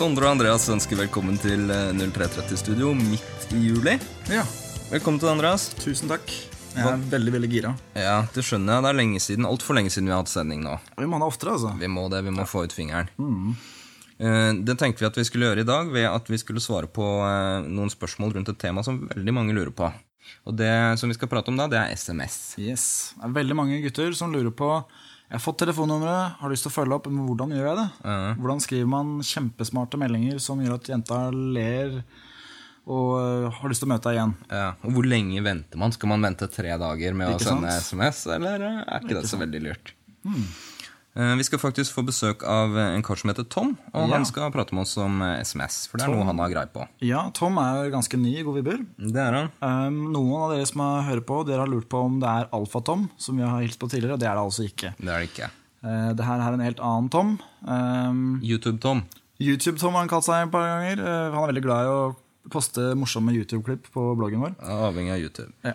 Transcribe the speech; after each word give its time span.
Sondre 0.00 0.24
og 0.24 0.38
Andreas 0.38 0.64
ønsker 0.72 0.96
velkommen 0.96 1.34
til 1.36 1.68
eh, 1.68 1.90
0330-studio 1.92 2.94
midt 2.96 3.50
i 3.52 3.58
juli. 3.66 3.98
Ja, 4.32 4.46
Velkommen 4.88 5.20
til 5.20 5.28
Andreas. 5.28 5.66
tusen 5.76 6.08
takk. 6.08 6.24
Jeg 6.72 6.86
er 6.88 7.02
veldig, 7.12 7.34
veldig 7.34 7.50
gira. 7.52 7.72
Ja, 7.92 8.14
det 8.32 8.46
skjønner 8.46 8.78
jeg. 8.78 8.86
Det 8.86 8.88
er 8.94 8.96
lenge 8.96 9.20
siden, 9.20 9.44
altfor 9.44 9.76
lenge 9.76 9.92
siden 9.92 10.08
vi 10.08 10.14
har 10.14 10.22
hatt 10.22 10.32
sending 10.32 10.62
nå. 10.64 10.78
Vi 10.96 11.04
må 11.04 11.18
ha 11.18 11.26
det 11.26 11.28
oftere, 11.34 11.58
altså. 11.58 11.74
Vi 11.76 11.90
må 11.92 12.06
det, 12.08 12.22
vi 12.24 12.32
må 12.32 12.48
få 12.48 12.64
ut 12.64 12.72
fingeren. 12.72 13.12
Mm. 13.20 13.52
Det 14.70 14.78
tenkte 14.80 15.04
vi 15.04 15.10
at 15.10 15.20
vi 15.20 15.26
skulle 15.28 15.50
gjøre 15.50 15.66
i 15.66 15.68
dag 15.68 15.92
ved 15.92 16.08
at 16.08 16.32
vi 16.32 16.40
skulle 16.40 16.64
svare 16.64 16.88
på 16.88 17.10
eh, 17.26 17.68
noen 17.68 17.92
spørsmål 17.92 18.38
rundt 18.38 18.54
et 18.54 18.62
tema 18.64 18.86
som 18.86 19.02
veldig 19.12 19.36
mange 19.36 19.58
lurer 19.58 19.74
på. 19.76 19.92
Og 20.48 20.56
det 20.56 20.72
som 20.96 21.12
vi 21.12 21.18
skal 21.20 21.28
prate 21.28 21.52
om 21.52 21.60
da, 21.60 21.68
det 21.68 21.76
er 21.76 21.92
SMS. 21.92 22.40
Yes. 22.56 22.88
Det 23.20 23.28
er 23.28 23.36
veldig 23.36 23.60
mange 23.60 23.84
gutter 23.84 24.16
som 24.16 24.32
lurer 24.32 24.56
på 24.56 24.72
Jeg 25.30 25.38
har 25.38 25.42
fått 25.44 25.60
telefonnummeret, 25.62 26.40
har 26.40 26.50
lyst 26.50 26.64
til 26.66 26.72
å 26.72 26.74
følge 26.74 26.96
opp, 26.96 27.04
men 27.06 27.22
hvordan 27.28 27.52
gjør 27.54 27.68
jeg 27.68 27.76
det? 27.78 28.14
Hvordan 28.42 28.62
skriver 28.64 28.88
man 28.90 29.12
kjempesmarte 29.22 30.00
meldinger 30.02 30.40
som 30.42 30.58
gjør 30.58 30.74
at 30.74 30.90
jenta 30.90 31.20
ler 31.30 32.00
og 32.90 33.12
øh, 33.20 33.46
har 33.54 33.70
lyst 33.70 33.84
til 33.84 33.86
å 33.86 33.92
møte 33.92 34.10
deg 34.10 34.18
igjen? 34.18 34.32
Ja, 34.50 34.72
og 34.82 34.96
hvor 34.96 35.06
lenge 35.06 35.44
venter 35.46 35.78
man? 35.78 35.94
Skal 35.94 36.10
man 36.10 36.26
vente 36.26 36.48
tre 36.50 36.74
dager 36.82 37.14
med 37.14 37.30
Ikke 37.36 37.44
å 37.44 37.52
sende 37.52 37.76
sant? 37.76 37.86
SMS, 37.86 38.24
eller 38.34 38.66
eh, 38.66 38.80
er 38.82 39.06
ikke 39.06 39.20
det 39.20 39.30
så 39.30 39.38
veldig 39.38 39.62
lurt? 39.68 39.94
Eh, 40.26 40.42
Vi 41.12 41.42
skal 41.44 41.58
faktisk 41.58 41.90
få 41.96 42.04
besøk 42.06 42.44
av 42.46 42.76
eh, 42.78 42.92
en 42.94 43.02
kar 43.02 43.18
som 43.18 43.32
heter 43.32 43.42
Tom, 43.50 43.72
og 43.90 44.04
Ja. 44.08 44.14
han 44.14 44.24
skal 44.28 44.52
prate 44.54 44.72
med 44.76 44.84
oss 44.86 44.92
om 45.02 45.16
eh, 45.26 45.40
SMS, 45.42 45.88
for 45.90 45.98
det 45.98 46.06
er 46.06 46.12
noe 46.14 46.24
han 46.28 46.38
har 46.38 46.52
greie 46.52 46.70
på. 46.70 46.84
Ja, 47.02 47.24
Tom 47.34 47.58
er 47.58 47.90
ganske 47.90 48.14
ny 48.16 48.36
i 48.38 48.44
God 48.46 48.60
vibber. 48.60 48.78
Det 48.96 49.18
er 49.18 49.34
han. 49.34 49.50
Um, 49.60 50.12
noen 50.14 50.36
av 50.44 50.52
dere 50.54 50.68
som 50.70 50.84
har 50.84 51.02
hørt 51.08 51.26
på, 51.26 51.40
dere 51.48 51.64
har 51.64 51.72
lurt 51.72 51.88
på 51.90 51.98
om 52.06 52.20
det 52.22 52.30
er 52.30 52.46
Alfa-Tom, 52.54 53.08
som 53.18 53.36
vi 53.36 53.42
har 53.42 53.58
hilst 53.60 53.80
på 53.82 53.90
tidligere, 53.90 54.14
og 54.14 54.22
det 54.22 54.28
er 54.30 54.38
det 54.38 54.44
altså 54.46 54.68
ikke. 54.70 54.94
Det 55.00 55.10
er 55.10 55.18
det 55.24 55.30
ikke. 55.32 55.50
Uh, 55.82 56.10
det 56.14 56.24
her 56.30 56.44
er 56.46 56.54
en 56.54 56.64
helt 56.68 56.80
annen 56.92 57.10
Tom. 57.10 57.34
Um, 57.66 58.22
YouTube-Tom. 58.46 59.02
YouTube-Tom 59.40 59.96
har 59.98 60.04
han 60.06 60.12
kalt 60.14 60.28
seg 60.28 60.46
et 60.46 60.52
par 60.54 60.68
ganger. 60.68 61.02
Uh, 61.02 61.34
han 61.34 61.42
er 61.42 61.50
veldig 61.56 61.66
glad 61.66 61.88
i 61.88 61.90
å 61.90 62.00
poste 62.54 62.92
morsomme 62.94 63.34
YouTube-klipp 63.34 63.90
på 63.94 64.12
bloggen 64.14 64.46
vår. 64.46 64.54
Avhengig 64.62 65.16
av 65.18 65.26
YouTube. 65.26 65.50
Ja. 65.66 65.74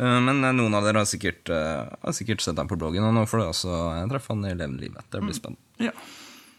Eh, 0.00 0.20
Men 0.20 0.42
eh, 0.44 0.52
noen 0.56 0.74
av 0.74 0.84
dere 0.86 1.02
har 1.02 1.08
sikkert, 1.08 1.48
eh, 1.52 1.84
har 2.02 2.16
sikkert 2.16 2.42
sett 2.42 2.58
ham 2.58 2.70
på 2.70 2.78
bloggen, 2.78 3.04
og 3.06 3.14
nå 3.14 3.26
får 3.30 3.42
dere 3.42 3.52
også 3.54 3.74
treffe 4.10 4.32
han 4.34 4.46
i 4.48 4.54
levende 4.54 4.82
livet. 4.82 5.04
Det 5.10 5.22
blir 5.22 5.36
spennende. 5.36 5.62
Ja. 5.78 5.92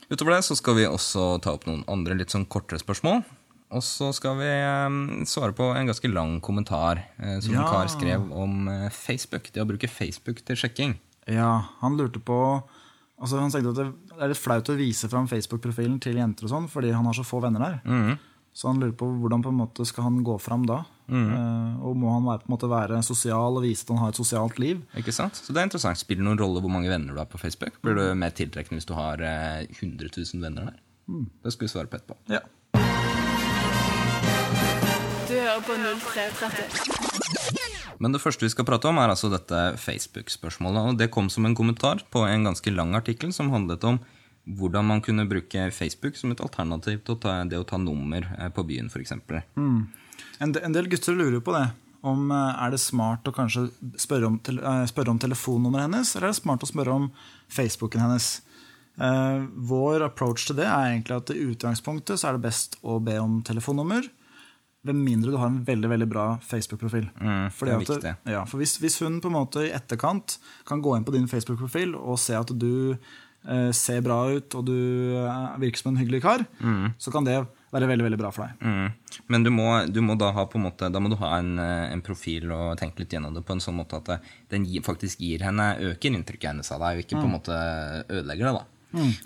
Utover 0.10 0.36
det 0.36 0.44
så 0.46 0.56
skal 0.56 0.78
vi 0.78 0.86
også 0.88 1.42
ta 1.42 1.56
opp 1.58 1.66
noen 1.68 1.84
andre 1.92 2.16
litt 2.16 2.32
sånn 2.34 2.46
kortere 2.46 2.80
spørsmål. 2.80 3.24
Og 3.76 3.82
så 3.82 4.12
skal 4.14 4.38
vi 4.38 4.50
svare 5.26 5.56
på 5.58 5.72
en 5.76 5.88
ganske 5.90 6.12
lang 6.14 6.38
kommentar 6.40 7.02
som 7.18 7.42
som 7.42 7.56
en 7.58 7.66
kar 7.66 7.90
skrev 7.90 8.28
om 8.32 8.70
Facebook. 8.94 9.50
Det 9.52 9.64
å 9.64 9.66
bruke 9.68 9.90
Facebook 9.90 10.44
til 10.46 10.56
sjekking. 10.56 10.94
ja, 11.28 11.66
han 11.82 11.98
lurte 11.98 12.22
på 12.22 12.38
altså 13.20 13.40
Han 13.40 13.50
sa 13.50 13.58
at 13.58 13.76
det 13.76 13.94
er 14.22 14.28
litt 14.28 14.38
flaut 14.38 14.70
å 14.70 14.76
vise 14.78 15.10
fram 15.10 15.28
Facebook-profilen 15.28 16.00
til 16.00 16.16
jenter 16.20 16.46
og 16.46 16.52
sånn, 16.52 16.70
fordi 16.70 16.92
han 16.94 17.06
har 17.06 17.14
så 17.14 17.24
få 17.26 17.42
venner 17.42 17.60
der. 17.60 18.18
Så 18.56 18.70
han 18.72 18.78
lurer 18.80 18.94
på 18.96 19.04
hvordan 19.20 19.42
på 19.44 19.52
en 19.52 19.58
måte 19.60 19.84
skal 19.88 20.04
han 20.08 20.22
gå 20.24 20.38
fram 20.40 20.64
da. 20.68 20.86
Eh, 21.12 21.74
og 21.86 21.98
må 22.00 22.08
han 22.14 22.24
være, 22.24 22.40
på 22.46 22.48
en 22.48 22.54
måte 22.56 22.70
være 22.72 23.02
sosial 23.04 23.58
og 23.60 23.64
vise 23.66 23.84
at 23.84 23.90
han 23.92 24.00
har 24.00 24.10
et 24.14 24.20
sosialt 24.22 24.60
liv? 24.64 24.80
Ikke 24.96 25.12
sant? 25.16 25.36
Så 25.36 25.52
det 25.52 25.60
er 25.60 25.68
interessant. 25.68 26.00
Spiller 26.00 26.24
det 26.24 26.30
noen 26.30 26.40
rolle 26.40 26.62
hvor 26.64 26.72
mange 26.72 26.88
venner 26.90 27.12
du 27.12 27.20
har 27.20 27.28
på 27.28 27.38
Facebook? 27.42 27.76
Blir 27.84 27.96
du 28.00 28.06
mer 28.16 28.32
tiltrekkende 28.36 28.80
hvis 28.80 28.88
du 28.88 28.96
har 28.96 29.20
eh, 29.20 29.68
100 29.68 30.08
000 30.08 30.40
venner 30.46 30.72
der? 30.72 30.78
Det 31.44 31.52
skal 31.54 31.68
vi 31.68 31.72
svare 31.76 31.88
på 31.92 32.00
etterpå. 32.00 32.16
Ja. 32.32 32.40
Du 35.28 35.36
hører 35.36 35.64
på 35.68 35.76
0330. 35.76 38.00
Men 38.00 38.16
det 38.16 38.24
første 38.24 38.48
vi 38.48 38.54
skal 38.56 38.64
prate 38.68 38.88
om, 38.88 38.96
er 39.04 39.12
altså 39.12 39.28
dette 39.32 39.76
Facebook-spørsmålet. 39.84 40.80
Og 40.94 40.98
det 41.00 41.12
kom 41.12 41.28
som 41.34 41.44
en 41.48 41.56
kommentar 41.60 41.98
på 42.12 42.20
en 42.28 42.44
ganske 42.48 42.72
lang 42.72 42.96
artikkel 42.96 43.34
som 43.36 43.52
handlet 43.52 43.84
om 43.84 44.00
hvordan 44.46 44.86
man 44.86 45.02
kunne 45.02 45.26
bruke 45.30 45.70
Facebook 45.74 46.18
som 46.18 46.32
et 46.32 46.42
alternativ 46.44 47.02
til 47.04 47.16
å 47.16 47.22
ta, 47.22 47.38
det 47.50 47.60
å 47.60 47.66
ta 47.68 47.80
nummer 47.82 48.28
eh, 48.38 48.52
på 48.54 48.66
byen, 48.68 48.92
f.eks. 48.92 49.16
En, 49.56 50.54
en 50.54 50.76
del 50.76 50.90
gutter 50.92 51.18
lurer 51.18 51.42
på 51.42 51.56
det. 51.56 51.66
Om 52.06 52.32
eh, 52.32 52.64
Er 52.66 52.76
det 52.76 52.82
smart 52.84 53.28
å 53.28 53.34
kanskje 53.36 53.68
spørre 54.02 54.30
om, 54.30 54.40
eh, 54.40 54.84
spørre 54.92 55.14
om 55.14 55.22
telefonnummeret 55.22 55.88
hennes, 55.88 56.16
eller 56.16 56.30
er 56.30 56.36
det 56.36 56.42
smart 56.44 56.66
å 56.66 56.70
spørre 56.70 57.00
om 57.00 57.08
Facebooken 57.50 58.06
hennes? 58.06 58.36
Eh, 58.96 59.48
vår 59.56 60.06
approach 60.06 60.46
til 60.48 60.60
det 60.62 60.68
er 60.70 60.94
egentlig 60.94 61.18
at 61.18 61.34
i 61.34 61.42
utgangspunktet 61.50 62.22
så 62.22 62.30
er 62.30 62.38
det 62.38 62.46
best 62.46 62.78
å 62.86 63.00
be 63.04 63.18
om 63.20 63.42
telefonnummer. 63.46 64.08
Ved 64.86 64.98
mindre 65.00 65.34
du 65.34 65.40
har 65.42 65.50
en 65.50 65.64
veldig 65.66 65.90
veldig 65.90 66.08
bra 66.12 66.26
Facebook-profil. 66.46 67.08
Mm, 67.18 67.48
det 67.50 67.72
er 67.72 67.74
at 67.74 67.88
viktig. 67.88 68.16
Ja, 68.30 68.44
for 68.46 68.62
hvis, 68.62 68.78
hvis 68.78 69.00
hun 69.02 69.18
på 69.18 69.32
en 69.32 69.40
måte 69.40 69.66
i 69.66 69.74
etterkant 69.74 70.38
kan 70.70 70.84
gå 70.86 70.94
inn 70.94 71.08
på 71.08 71.16
din 71.16 71.26
Facebook-profil 71.32 71.96
og 71.98 72.22
se 72.22 72.38
at 72.38 72.54
du 72.54 72.94
ser 73.76 74.02
bra 74.06 74.20
ut 74.34 74.56
og 74.58 74.66
du 74.66 74.78
eh, 75.22 75.58
virker 75.62 75.82
som 75.82 75.92
en 75.94 76.00
hyggelig 76.02 76.24
kar, 76.26 76.46
så 76.98 77.14
kan 77.14 77.28
det 77.28 77.38
være 77.76 77.90
veldig 77.92 78.06
veldig 78.08 78.20
bra 78.20 78.32
for 78.34 78.48
deg. 78.48 78.62
Mm. 78.64 79.20
Men 79.32 79.46
du 79.46 79.52
må, 79.54 79.68
du 79.92 80.00
må 80.06 80.16
da 80.20 80.32
ha 80.36 80.46
på 80.48 80.60
en 80.60 80.66
måte 80.68 80.88
Da 80.92 81.02
må 81.04 81.10
du 81.12 81.18
ha 81.20 81.34
en, 81.40 81.58
eh, 81.60 81.92
en 81.92 82.04
profil 82.06 82.52
og 82.56 82.78
tenke 82.80 83.04
litt 83.04 83.14
gjennom 83.16 83.36
det 83.36 83.44
på 83.46 83.56
en 83.56 83.64
sånn 83.64 83.78
måte 83.78 84.00
at 84.00 84.30
den 84.54 84.68
faktisk 84.86 85.22
gir 85.24 85.44
henne 85.46 85.74
øker 85.92 86.16
inntrykket 86.16 86.54
hennes 86.54 86.72
av 86.72 86.86
deg, 86.86 86.98
og 86.98 87.06
ikke 87.06 87.20
på 87.20 87.28
en 87.28 87.36
måte 87.36 87.60
ødelegger 88.08 88.50
det. 88.50 88.56
da. 88.62 88.66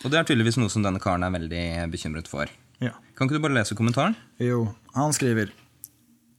Og 0.03 0.09
det 0.09 0.17
er 0.17 0.27
tydeligvis 0.27 0.57
noe 0.57 0.73
som 0.73 0.85
denne 0.85 1.01
karen 1.03 1.25
er 1.25 1.35
veldig 1.35 1.65
bekymret 1.93 2.29
for. 2.31 2.49
Ja. 2.81 2.95
Kan 3.15 3.27
ikke 3.27 3.37
du 3.37 3.43
bare 3.43 3.59
lese 3.59 3.77
kommentaren? 3.77 4.15
Jo, 4.41 4.63
han 4.95 5.13
skriver 5.13 5.51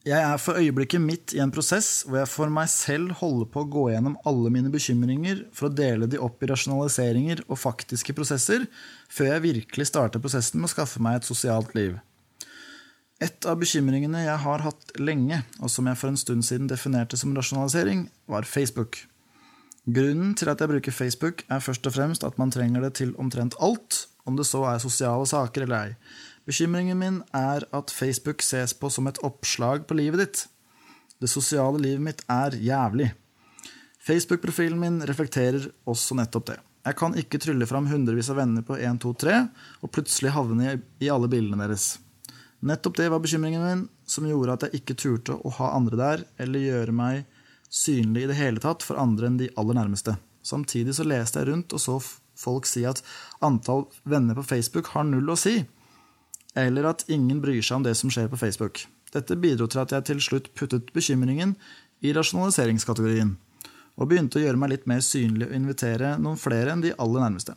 Jeg 0.09 0.17
er 0.17 0.39
for 0.41 0.57
øyeblikket 0.57 1.03
midt 1.05 1.35
i 1.37 1.43
en 1.45 1.51
prosess 1.53 2.07
hvor 2.07 2.23
jeg 2.23 2.29
for 2.33 2.49
meg 2.53 2.71
selv 2.73 3.13
holder 3.19 3.49
på 3.53 3.61
å 3.61 3.69
gå 3.69 3.83
gjennom 3.93 4.15
alle 4.25 4.53
mine 4.53 4.71
bekymringer 4.73 5.43
for 5.53 5.69
å 5.69 5.75
dele 5.77 6.09
de 6.09 6.17
opp 6.25 6.41
i 6.41 6.49
rasjonaliseringer 6.49 7.43
og 7.47 7.61
faktiske 7.61 8.15
prosesser, 8.17 8.65
før 9.13 9.35
jeg 9.35 9.45
virkelig 9.45 9.91
starter 9.91 10.23
prosessen 10.25 10.63
med 10.63 10.71
å 10.71 10.73
skaffe 10.73 11.03
meg 11.05 11.19
et 11.19 11.29
sosialt 11.29 11.77
liv. 11.77 11.99
Et 13.21 13.45
av 13.45 13.61
bekymringene 13.61 14.25
jeg 14.25 14.41
har 14.47 14.65
hatt 14.65 14.95
lenge, 14.97 15.43
og 15.61 15.69
som 15.69 15.85
jeg 15.91 16.01
for 16.01 16.09
en 16.09 16.21
stund 16.23 16.49
siden 16.49 16.71
definerte 16.71 17.21
som 17.21 17.37
rasjonalisering, 17.37 18.07
var 18.25 18.49
Facebook. 18.49 19.03
Grunnen 19.85 20.33
til 20.33 20.49
at 20.49 20.65
jeg 20.65 20.73
bruker 20.73 20.97
Facebook, 20.97 21.45
er 21.53 21.61
først 21.61 21.85
og 21.85 21.99
fremst 21.99 22.25
at 22.25 22.41
man 22.41 22.53
trenger 22.53 22.89
det 22.89 22.95
til 23.03 23.13
omtrent 23.21 23.59
alt, 23.61 24.07
om 24.25 24.41
det 24.41 24.49
så 24.49 24.65
er 24.73 24.81
sosiale 24.81 25.29
saker 25.29 25.69
eller 25.69 25.91
ei. 25.91 25.95
Bekymringen 26.51 26.99
min 26.99 27.19
er 27.37 27.63
at 27.71 27.93
Facebook 27.95 28.43
ses 28.43 28.73
på 28.75 28.89
som 28.91 29.07
et 29.07 29.21
oppslag 29.23 29.85
på 29.87 29.95
livet 29.95 30.25
ditt. 30.25 30.41
Det 31.23 31.31
sosiale 31.31 31.79
livet 31.79 32.03
mitt 32.03 32.25
er 32.27 32.57
jævlig. 32.59 33.13
Facebook-profilen 34.03 34.81
min 34.81 34.99
reflekterer 35.07 35.69
også 35.87 36.17
nettopp 36.19 36.49
det. 36.49 36.57
Jeg 36.89 36.97
kan 36.99 37.15
ikke 37.23 37.39
trylle 37.39 37.69
fram 37.71 37.87
hundrevis 37.87 38.33
av 38.33 38.41
venner 38.41 38.67
på 38.67 38.81
1, 38.81 38.99
2, 39.05 39.15
3 39.23 39.39
og 39.85 39.95
plutselig 39.95 40.35
havne 40.35 40.75
i, 40.99 41.11
alle 41.13 41.31
bildene 41.31 41.69
deres. 41.69 42.01
Nettopp 42.67 42.99
det 42.99 43.11
var 43.13 43.23
bekymringen 43.23 43.63
min, 43.63 43.89
som 44.09 44.27
gjorde 44.27 44.57
at 44.57 44.67
jeg 44.67 44.81
ikke 44.81 44.99
turte 44.99 45.37
å 45.37 45.55
ha 45.61 45.73
andre 45.77 46.03
der, 46.03 46.29
eller 46.41 46.67
gjøre 46.67 46.97
meg 46.97 47.27
synlig 47.71 48.25
i 48.25 48.31
det 48.33 48.41
hele 48.41 48.65
tatt 48.65 48.83
for 48.83 48.99
andre 48.99 49.31
enn 49.31 49.39
de 49.39 49.53
aller 49.61 49.85
nærmeste. 49.85 50.19
Samtidig 50.43 50.99
så 50.99 51.07
leste 51.07 51.45
jeg 51.45 51.53
rundt 51.53 51.77
og 51.77 51.85
så 51.85 52.01
folk 52.41 52.67
si 52.67 52.89
at 52.89 53.05
antall 53.45 53.87
venner 54.03 54.35
på 54.35 54.49
Facebook 54.57 54.97
har 54.97 55.07
null 55.07 55.31
å 55.31 55.39
si, 55.39 55.61
eller 56.59 56.89
at 56.91 57.05
ingen 57.09 57.41
bryr 57.43 57.63
seg 57.63 57.81
om 57.81 57.87
det 57.87 57.95
som 57.99 58.11
skjer 58.13 58.31
på 58.31 58.41
Facebook. 58.41 58.85
Dette 59.15 59.39
bidro 59.39 59.67
til 59.71 59.83
at 59.83 59.95
jeg 59.95 60.07
til 60.07 60.21
slutt 60.23 60.51
puttet 60.59 60.93
bekymringen 60.95 61.57
i 62.01 62.13
rasjonaliseringskategorien, 62.17 63.35
og 63.99 64.11
begynte 64.11 64.41
å 64.41 64.45
gjøre 64.45 64.61
meg 64.61 64.73
litt 64.75 64.87
mer 64.91 65.03
synlig 65.05 65.49
og 65.51 65.57
invitere 65.57 66.15
noen 66.23 66.41
flere 66.41 66.75
enn 66.75 66.85
de 66.85 66.95
aller 66.97 67.27
nærmeste. 67.27 67.57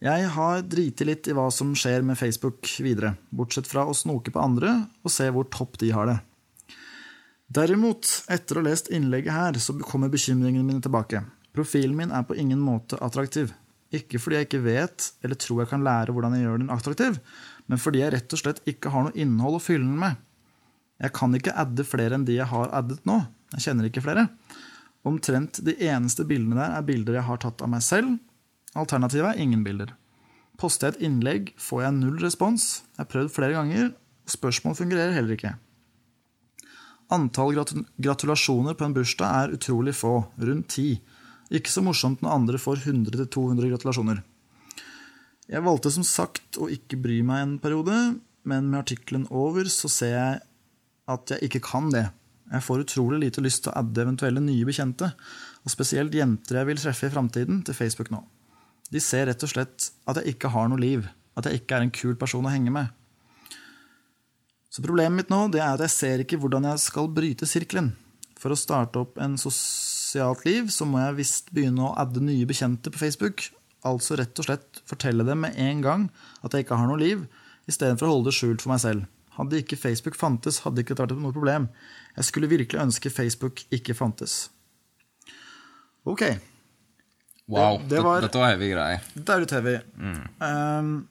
Jeg 0.00 0.30
har 0.32 0.62
driti 0.64 1.04
litt 1.04 1.28
i 1.28 1.34
hva 1.36 1.50
som 1.52 1.74
skjer 1.76 2.00
med 2.08 2.16
Facebook 2.16 2.64
videre, 2.80 3.18
bortsett 3.28 3.68
fra 3.68 3.84
å 3.84 3.96
snoke 3.96 4.32
på 4.32 4.40
andre 4.40 4.86
og 5.04 5.12
se 5.12 5.26
hvor 5.28 5.48
topp 5.52 5.76
de 5.82 5.90
har 5.92 6.08
det. 6.08 6.16
Derimot, 7.50 8.06
etter 8.30 8.56
å 8.56 8.62
ha 8.62 8.70
lest 8.70 8.88
innlegget 8.94 9.34
her, 9.34 9.58
så 9.60 9.74
kommer 9.82 10.08
bekymringene 10.08 10.64
mine 10.64 10.80
tilbake. 10.80 11.24
Profilen 11.52 11.96
min 11.98 12.14
er 12.14 12.22
på 12.24 12.36
ingen 12.38 12.62
måte 12.62 12.96
attraktiv. 13.02 13.50
Ikke 13.92 14.20
fordi 14.22 14.38
jeg 14.38 14.46
ikke 14.46 14.62
vet 14.64 15.08
eller 15.20 15.38
tror 15.42 15.64
jeg 15.64 15.72
kan 15.72 15.84
lære 15.84 16.14
hvordan 16.14 16.36
jeg 16.36 16.46
gjør 16.46 16.60
den 16.62 16.72
attraktiv, 16.72 17.18
men 17.70 17.78
fordi 17.78 18.02
jeg 18.02 18.12
rett 18.16 18.34
og 18.34 18.40
slett 18.40 18.64
ikke 18.68 18.90
har 18.90 19.06
noe 19.06 19.14
innhold 19.14 19.60
å 19.60 19.62
fylle 19.62 19.86
den 19.86 20.00
med. 20.00 20.18
Jeg 21.00 21.14
kan 21.16 21.36
ikke 21.36 21.54
adde 21.62 21.86
flere 21.86 22.18
enn 22.18 22.26
de 22.28 22.36
jeg 22.36 22.50
har 22.50 22.72
addet 22.76 23.06
nå. 23.08 23.22
Jeg 23.54 23.68
kjenner 23.68 23.86
ikke 23.86 24.02
flere. 24.04 24.26
Omtrent 25.06 25.62
de 25.64 25.76
eneste 25.86 26.26
bildene 26.28 26.58
der 26.58 26.74
er 26.76 26.84
bilder 26.84 27.16
jeg 27.20 27.28
har 27.30 27.40
tatt 27.40 27.62
av 27.64 27.70
meg 27.72 27.84
selv. 27.86 28.18
Alternativet 28.76 29.30
er 29.32 29.40
ingen 29.40 29.62
bilder. 29.64 29.94
Poster 30.60 30.90
jeg 30.90 30.98
et 30.98 31.06
innlegg, 31.08 31.54
får 31.56 31.86
jeg 31.86 31.96
null 31.96 32.18
respons. 32.20 32.66
Jeg 32.92 33.04
har 33.04 33.10
prøvd 33.14 33.32
flere 33.32 33.56
ganger, 33.56 33.92
spørsmål 34.28 34.76
fungerer 34.76 35.14
heller 35.16 35.38
ikke. 35.38 35.54
Antall 37.10 37.56
gratulasjoner 37.56 38.76
på 38.78 38.86
en 38.86 38.94
bursdag 38.94 39.38
er 39.38 39.54
utrolig 39.56 39.96
få, 39.98 40.18
rundt 40.42 40.68
ti. 40.76 40.90
Ikke 41.50 41.72
så 41.72 41.82
morsomt 41.82 42.20
når 42.22 42.36
andre 42.36 42.60
får 42.60 42.84
100-200 42.84 43.72
gratulasjoner. 43.72 44.20
Jeg 45.50 45.66
valgte 45.66 45.90
som 45.90 46.04
sagt 46.06 46.60
å 46.62 46.68
ikke 46.70 46.98
bry 47.02 47.16
meg 47.26 47.42
en 47.42 47.54
periode, 47.62 47.96
men 48.46 48.68
med 48.70 48.84
artikkelen 48.84 49.26
over 49.34 49.66
så 49.72 49.90
ser 49.90 50.12
jeg 50.14 50.40
at 51.10 51.32
jeg 51.34 51.48
ikke 51.48 51.62
kan 51.66 51.88
det. 51.90 52.04
Jeg 52.50 52.66
får 52.66 52.84
utrolig 52.84 53.18
lite 53.24 53.42
lyst 53.42 53.64
til 53.64 53.72
å 53.72 53.80
adde 53.82 54.04
eventuelle 54.04 54.42
nye 54.42 54.66
bekjente, 54.66 55.10
og 55.66 55.74
spesielt 55.74 56.14
jenter 56.14 56.60
jeg 56.60 56.70
vil 56.70 56.80
treffe 56.82 57.10
i 57.10 57.12
framtiden, 57.14 57.64
til 57.66 57.74
Facebook 57.74 58.12
nå. 58.14 58.22
De 58.90 59.02
ser 59.02 59.26
rett 59.26 59.42
og 59.46 59.50
slett 59.50 59.90
at 60.10 60.18
jeg 60.20 60.36
ikke 60.36 60.50
har 60.54 60.70
noe 60.70 60.82
liv, 60.82 61.06
at 61.38 61.46
jeg 61.46 61.60
ikke 61.60 61.78
er 61.78 61.86
en 61.86 61.94
kul 61.94 62.16
person 62.18 62.46
å 62.46 62.54
henge 62.54 62.74
med. 62.74 62.90
Så 64.70 64.82
problemet 64.86 65.18
mitt 65.18 65.34
nå 65.34 65.44
det 65.50 65.62
er 65.62 65.74
at 65.74 65.82
jeg 65.88 65.96
ser 65.96 66.22
ikke 66.22 66.38
hvordan 66.38 66.70
jeg 66.70 66.82
skal 66.86 67.10
bryte 67.10 67.46
sirkelen. 67.50 67.92
For 68.38 68.54
å 68.54 68.58
starte 68.58 69.02
opp 69.02 69.18
en 69.20 69.34
sosialt 69.38 70.46
liv 70.46 70.70
så 70.70 70.86
må 70.86 71.02
jeg 71.02 71.18
visst 71.18 71.50
begynne 71.54 71.90
å 71.90 71.96
adde 71.98 72.22
nye 72.22 72.46
bekjente 72.46 72.94
på 72.94 73.02
Facebook. 73.02 73.50
Altså 73.84 74.16
rett 74.20 74.38
og 74.38 74.44
slett 74.44 74.80
fortelle 74.84 75.24
dem 75.24 75.40
med 75.40 75.56
en 75.56 75.80
gang 75.80 76.10
at 76.44 76.52
jeg 76.52 76.66
ikke 76.66 76.76
har 76.76 76.86
noe 76.90 76.98
liv, 77.00 77.26
istedenfor 77.70 78.06
å 78.08 78.14
holde 78.16 78.28
det 78.30 78.34
skjult 78.36 78.60
for 78.64 78.72
meg 78.74 78.80
selv. 78.82 79.06
Hadde 79.38 79.60
ikke 79.62 79.78
Facebook 79.80 80.16
fantes, 80.20 80.58
hadde 80.66 80.82
ikke 80.82 80.94
dette 80.98 81.14
vært 81.14 81.22
noe 81.22 81.32
problem. 81.32 81.68
Jeg 82.16 82.24
skulle 82.28 82.48
virkelig 82.50 82.80
ønske 82.82 83.10
Facebook 83.14 83.62
ikke 83.72 83.94
fantes. 83.96 84.48
Ok, 86.04 86.22
Wow, 87.50 87.78
Det- 87.78 87.88
det 87.88 88.02
var- 88.04 88.20
dette 88.20 88.38
var 88.38 88.50
heavy 88.52 88.70
greier. 88.70 89.00
det 89.16 89.28
er 89.28 89.40
litt 89.40 89.50
heavy. 89.50 89.80
Um, 90.40 91.08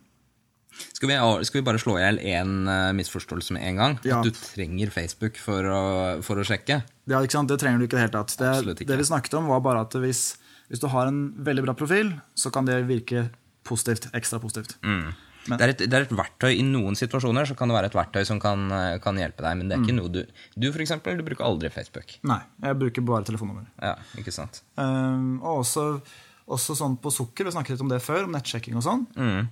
Skal 0.93 1.09
vi, 1.09 1.43
skal 1.43 1.61
vi 1.61 1.65
bare 1.65 1.77
slå 1.79 1.97
i 1.97 2.01
hjel 2.05 2.17
én 2.23 2.67
eh, 2.69 2.93
misforståelse 2.93 3.51
med 3.51 3.63
en 3.63 3.75
gang? 3.75 3.99
Ja. 4.05 4.19
At 4.19 4.23
du 4.23 4.31
trenger 4.31 4.89
Facebook 4.89 5.35
for 5.35 5.61
å, 5.63 6.23
for 6.23 6.37
å 6.37 6.45
sjekke? 6.45 6.83
Ja, 7.07 7.19
ikke 7.19 7.31
sant? 7.31 7.49
Det 7.49 7.59
trenger 7.59 7.79
du 7.79 7.87
ikke 7.87 7.97
i 7.97 8.07
det 8.07 8.11
hele 8.13 8.23
tatt. 8.23 8.37
Det, 8.37 8.87
det 8.87 8.97
vi 8.97 9.03
snakket 9.03 9.33
om, 9.33 9.47
var 9.47 9.59
bare 9.59 9.81
at 9.81 9.91
hvis, 9.91 10.37
hvis 10.69 10.79
du 10.83 10.87
har 10.87 11.07
en 11.09 11.33
veldig 11.43 11.63
bra 11.65 11.73
profil, 11.73 12.13
så 12.37 12.51
kan 12.53 12.65
det 12.65 12.83
virke 12.87 13.29
positivt. 13.67 14.09
Ekstra 14.13 14.39
positivt. 14.41 14.77
Men- 14.83 15.57
Det 15.57 15.61
er, 15.61 15.69
et, 15.69 15.77
det 15.89 15.93
er 15.93 16.01
et 16.03 16.09
verktøy 16.13 16.51
I 16.59 16.61
noen 16.67 16.93
situasjoner 16.99 17.47
så 17.47 17.55
kan 17.57 17.69
det 17.71 17.73
være 17.77 17.85
et 17.89 17.95
verktøy 17.95 18.25
som 18.27 18.39
kan, 18.39 18.69
eh, 18.71 18.97
kan 19.01 19.15
hjelpe 19.17 19.41
deg, 19.41 19.57
men 19.57 19.69
det 19.69 19.77
er 19.77 19.79
Mm. 19.79 19.85
ikke 19.87 19.95
noe 19.95 20.09
du 20.11 20.25
Du 20.59 20.71
for 20.71 20.79
eksempel, 20.83 21.17
du 21.17 21.23
bruker 21.23 21.45
aldri 21.45 21.69
Facebook. 21.71 22.19
Nei, 22.23 22.41
jeg 22.61 22.77
bruker 22.77 23.01
bare 23.05 23.23
telefonnummer. 23.23 23.65
Ja, 23.81 23.95
ikke 24.17 24.31
sant? 24.35 24.61
Um, 24.77 25.39
og 25.41 25.63
også, 25.63 26.01
også 26.47 26.75
sånn 26.75 26.99
på 27.01 27.09
sukker, 27.11 27.45
vi 27.45 27.51
snakket 27.55 27.69
litt 27.77 27.81
om 27.81 27.89
det 27.89 28.01
før, 28.01 28.25
om 28.25 28.31
nettsjekking 28.33 28.75
og 28.75 28.83
sånn. 28.83 29.07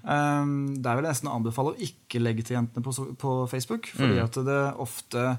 Um, 0.05 0.75
der 0.81 0.95
vil 0.97 1.05
jeg 1.05 1.13
nesten 1.15 1.31
anbefale 1.33 1.73
å 1.73 1.79
ikke 1.79 2.21
legge 2.21 2.43
til 2.43 2.57
jentene 2.57 2.83
på, 2.83 2.93
på 3.17 3.49
Facebook, 3.49 3.87
fordi 3.95 4.19
at 4.21 4.33
det 4.33 4.61
ofte 4.77 5.37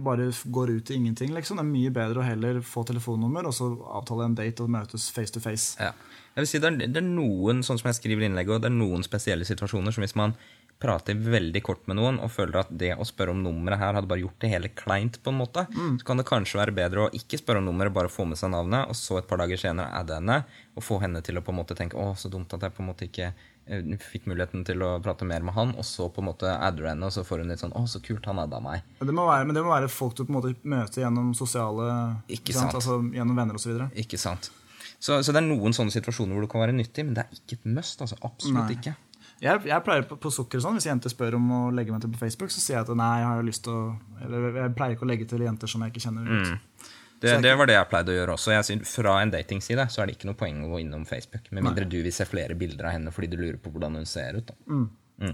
bare 0.00 0.30
går 0.44 0.70
ut 0.70 0.90
i 0.90 0.94
ingenting. 0.94 1.34
liksom. 1.34 1.58
Det 1.60 1.64
er 1.64 1.72
mye 1.72 1.94
bedre 1.94 2.22
å 2.22 2.26
heller 2.26 2.60
få 2.64 2.84
telefonnummer 2.88 3.48
og 3.48 3.54
så 3.54 3.70
avtale 3.98 4.28
en 4.28 4.36
date 4.38 4.64
og 4.64 4.72
møtes 4.72 5.10
face 5.12 5.34
to 5.34 5.42
face. 5.44 5.76
Ja. 5.80 5.92
Jeg 6.36 6.44
vil 6.44 6.50
si 6.50 6.60
det 6.60 6.68
er, 6.68 6.92
det 6.92 7.00
er 7.00 7.08
noen 7.08 7.62
sånn 7.64 7.80
som 7.80 7.88
jeg 7.88 7.98
skriver 7.98 8.26
innlegget, 8.26 8.58
og 8.58 8.64
det 8.64 8.68
er 8.68 8.76
noen 8.76 9.04
spesielle 9.04 9.46
situasjoner 9.48 9.94
som 9.94 10.04
hvis 10.04 10.16
man 10.18 10.34
prater 10.78 11.16
veldig 11.16 11.62
kort 11.64 11.86
med 11.88 11.96
noen 11.96 12.18
og 12.20 12.32
føler 12.34 12.60
at 12.60 12.72
det 12.76 12.90
å 13.00 13.06
spørre 13.08 13.32
om 13.32 13.40
nummeret 13.40 13.80
her 13.80 13.96
hadde 13.96 14.10
bare 14.10 14.20
gjort 14.20 14.42
det 14.44 14.50
hele 14.52 14.70
kleint, 14.76 15.16
på 15.24 15.32
en 15.32 15.38
måte, 15.40 15.64
så 15.72 16.04
kan 16.08 16.20
det 16.20 16.26
kanskje 16.28 16.60
være 16.60 16.74
bedre 16.76 17.06
å 17.06 17.12
ikke 17.16 17.40
spørre 17.40 17.62
om 17.62 17.70
nummeret, 17.70 17.94
bare 17.96 18.12
få 18.12 18.26
med 18.28 18.36
seg 18.36 18.52
navnet, 18.52 18.84
og 18.84 18.98
så 18.98 19.16
et 19.20 19.28
par 19.30 19.40
dager 19.40 19.60
senere 19.60 19.88
adde 19.96 20.18
henne, 20.18 20.42
og 20.76 20.84
få 20.84 21.00
henne 21.00 21.22
til 21.24 21.40
å 21.40 21.44
på 21.44 21.54
en 21.54 21.60
måte 21.62 21.76
tenke 21.78 21.96
å, 21.96 22.10
så 22.12 22.28
dumt 22.32 22.52
at 22.52 22.68
jeg 22.68 22.76
på 22.76 22.84
en 22.84 22.90
måte 22.90 23.08
ikke 23.08 23.30
eh, 23.32 23.46
fikk 23.66 24.28
muligheten 24.30 24.62
til 24.66 24.82
å 24.86 24.92
prate 25.02 25.26
mer 25.26 25.42
med 25.46 25.56
han, 25.56 25.72
og 25.74 25.86
så 25.86 26.06
på 26.12 26.22
en 26.22 26.28
måte 26.28 26.50
adder 26.54 26.92
henne, 26.92 27.08
og 27.08 27.14
så 27.14 27.24
får 27.26 27.42
hun 27.42 27.50
litt 27.50 27.62
sånn 27.62 27.74
å, 27.74 27.82
så 27.90 28.00
kult, 28.04 28.26
han 28.30 28.38
adda 28.42 28.60
meg. 28.62 28.84
Det, 29.00 29.14
må 29.14 29.26
være, 29.26 29.48
men 29.48 29.58
det 29.58 29.64
må 29.66 29.72
være 29.74 29.90
folk 29.90 30.14
du 30.18 30.22
på 30.24 30.30
en 30.30 30.38
måte 30.38 30.52
møter 30.62 31.02
gjennom 31.02 31.32
sosiale 31.36 31.88
Ikke 32.30 32.54
sant? 32.54 32.70
sant. 32.70 32.78
Altså 32.78 33.00
Gjennom 33.16 33.38
venner 33.38 33.58
osv. 33.58 33.80
Ikke 33.98 34.20
sant? 34.20 34.52
Så, 34.98 35.18
så 35.22 35.32
det 35.34 35.42
er 35.42 35.48
noen 35.48 35.74
sånne 35.76 35.92
situasjoner 35.92 36.36
hvor 36.36 36.46
det 36.46 36.52
kan 36.52 36.62
være 36.62 36.76
nyttig, 36.76 37.04
men 37.04 37.18
det 37.18 37.26
er 37.26 37.40
ikke 37.40 37.58
et 37.58 37.66
must. 37.76 38.00
altså 38.00 38.16
Absolutt 38.22 38.62
Nei. 38.62 38.78
ikke. 38.78 38.94
Jeg, 39.42 39.60
jeg 39.68 39.84
pleier 39.84 40.06
på, 40.08 40.16
på 40.16 40.30
sukker 40.32 40.62
og 40.62 40.64
sånn, 40.64 40.78
Hvis 40.78 40.86
jenter 40.88 41.12
spør 41.12 41.36
om 41.36 41.50
å 41.52 41.58
legge 41.76 41.92
meg 41.92 42.00
til 42.00 42.12
på 42.14 42.20
Facebook, 42.22 42.52
så 42.54 42.62
sier 42.62 42.78
jeg 42.78 42.86
at 42.86 42.92
nei, 42.96 43.10
jeg 43.20 43.28
har 43.28 43.44
lyst 43.44 43.66
til 43.66 43.74
å 43.76 43.82
Eller 44.24 44.46
jeg 44.62 44.76
pleier 44.78 44.96
ikke 44.96 45.04
å 45.04 45.10
legge 45.10 45.26
til 45.28 45.44
jenter 45.44 45.68
som 45.68 45.84
jeg 45.84 45.92
ikke 45.92 46.04
kjenner. 46.06 46.30
Mm. 46.30 46.94
Det, 47.20 47.32
det 47.42 47.52
var 47.56 47.68
det 47.68 47.76
jeg 47.78 47.88
pleide 47.88 48.12
å 48.12 48.16
gjøre 48.18 48.34
også. 48.36 48.52
Jeg 48.52 48.66
synes, 48.68 48.90
fra 48.98 49.14
en 49.22 49.30
datingside 49.32 49.86
så 49.92 50.02
er 50.02 50.10
det 50.10 50.18
ikke 50.18 50.28
noe 50.28 50.36
poeng 50.38 50.58
å 50.66 50.72
gå 50.74 50.82
innom 50.82 51.06
Facebook. 51.08 51.48
Med 51.50 51.64
mindre 51.64 51.86
du 51.88 51.96
vil 52.04 52.12
se 52.12 52.26
flere 52.28 52.56
bilder 52.58 52.90
av 52.90 52.96
henne 52.98 53.12
fordi 53.14 53.30
du 53.32 53.38
lurer 53.40 53.56
på 53.62 53.72
hvordan 53.72 53.96
hun 54.00 54.08
ser 54.08 54.36
ut. 54.40 54.52
Da. 54.52 55.32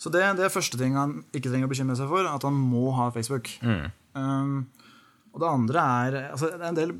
Så 0.00 0.08
det, 0.14 0.22
det 0.38 0.46
er 0.46 0.54
første 0.54 0.78
ting 0.80 0.94
han 0.96 1.18
ikke 1.34 1.50
trenger 1.50 1.68
å 1.68 1.72
bekymre 1.74 1.98
seg 1.98 2.08
for, 2.08 2.24
at 2.30 2.46
han 2.46 2.56
må 2.56 2.88
ha 2.96 3.10
Facebook. 3.12 3.50
Mm. 3.60 3.90
Um, 4.14 4.54
og 5.34 5.42
det 5.42 5.50
andre 5.50 5.82
er 6.06 6.16
altså, 6.32 6.48
Det 6.50 6.64
er 6.64 6.70
en 6.72 6.78
del, 6.78 6.92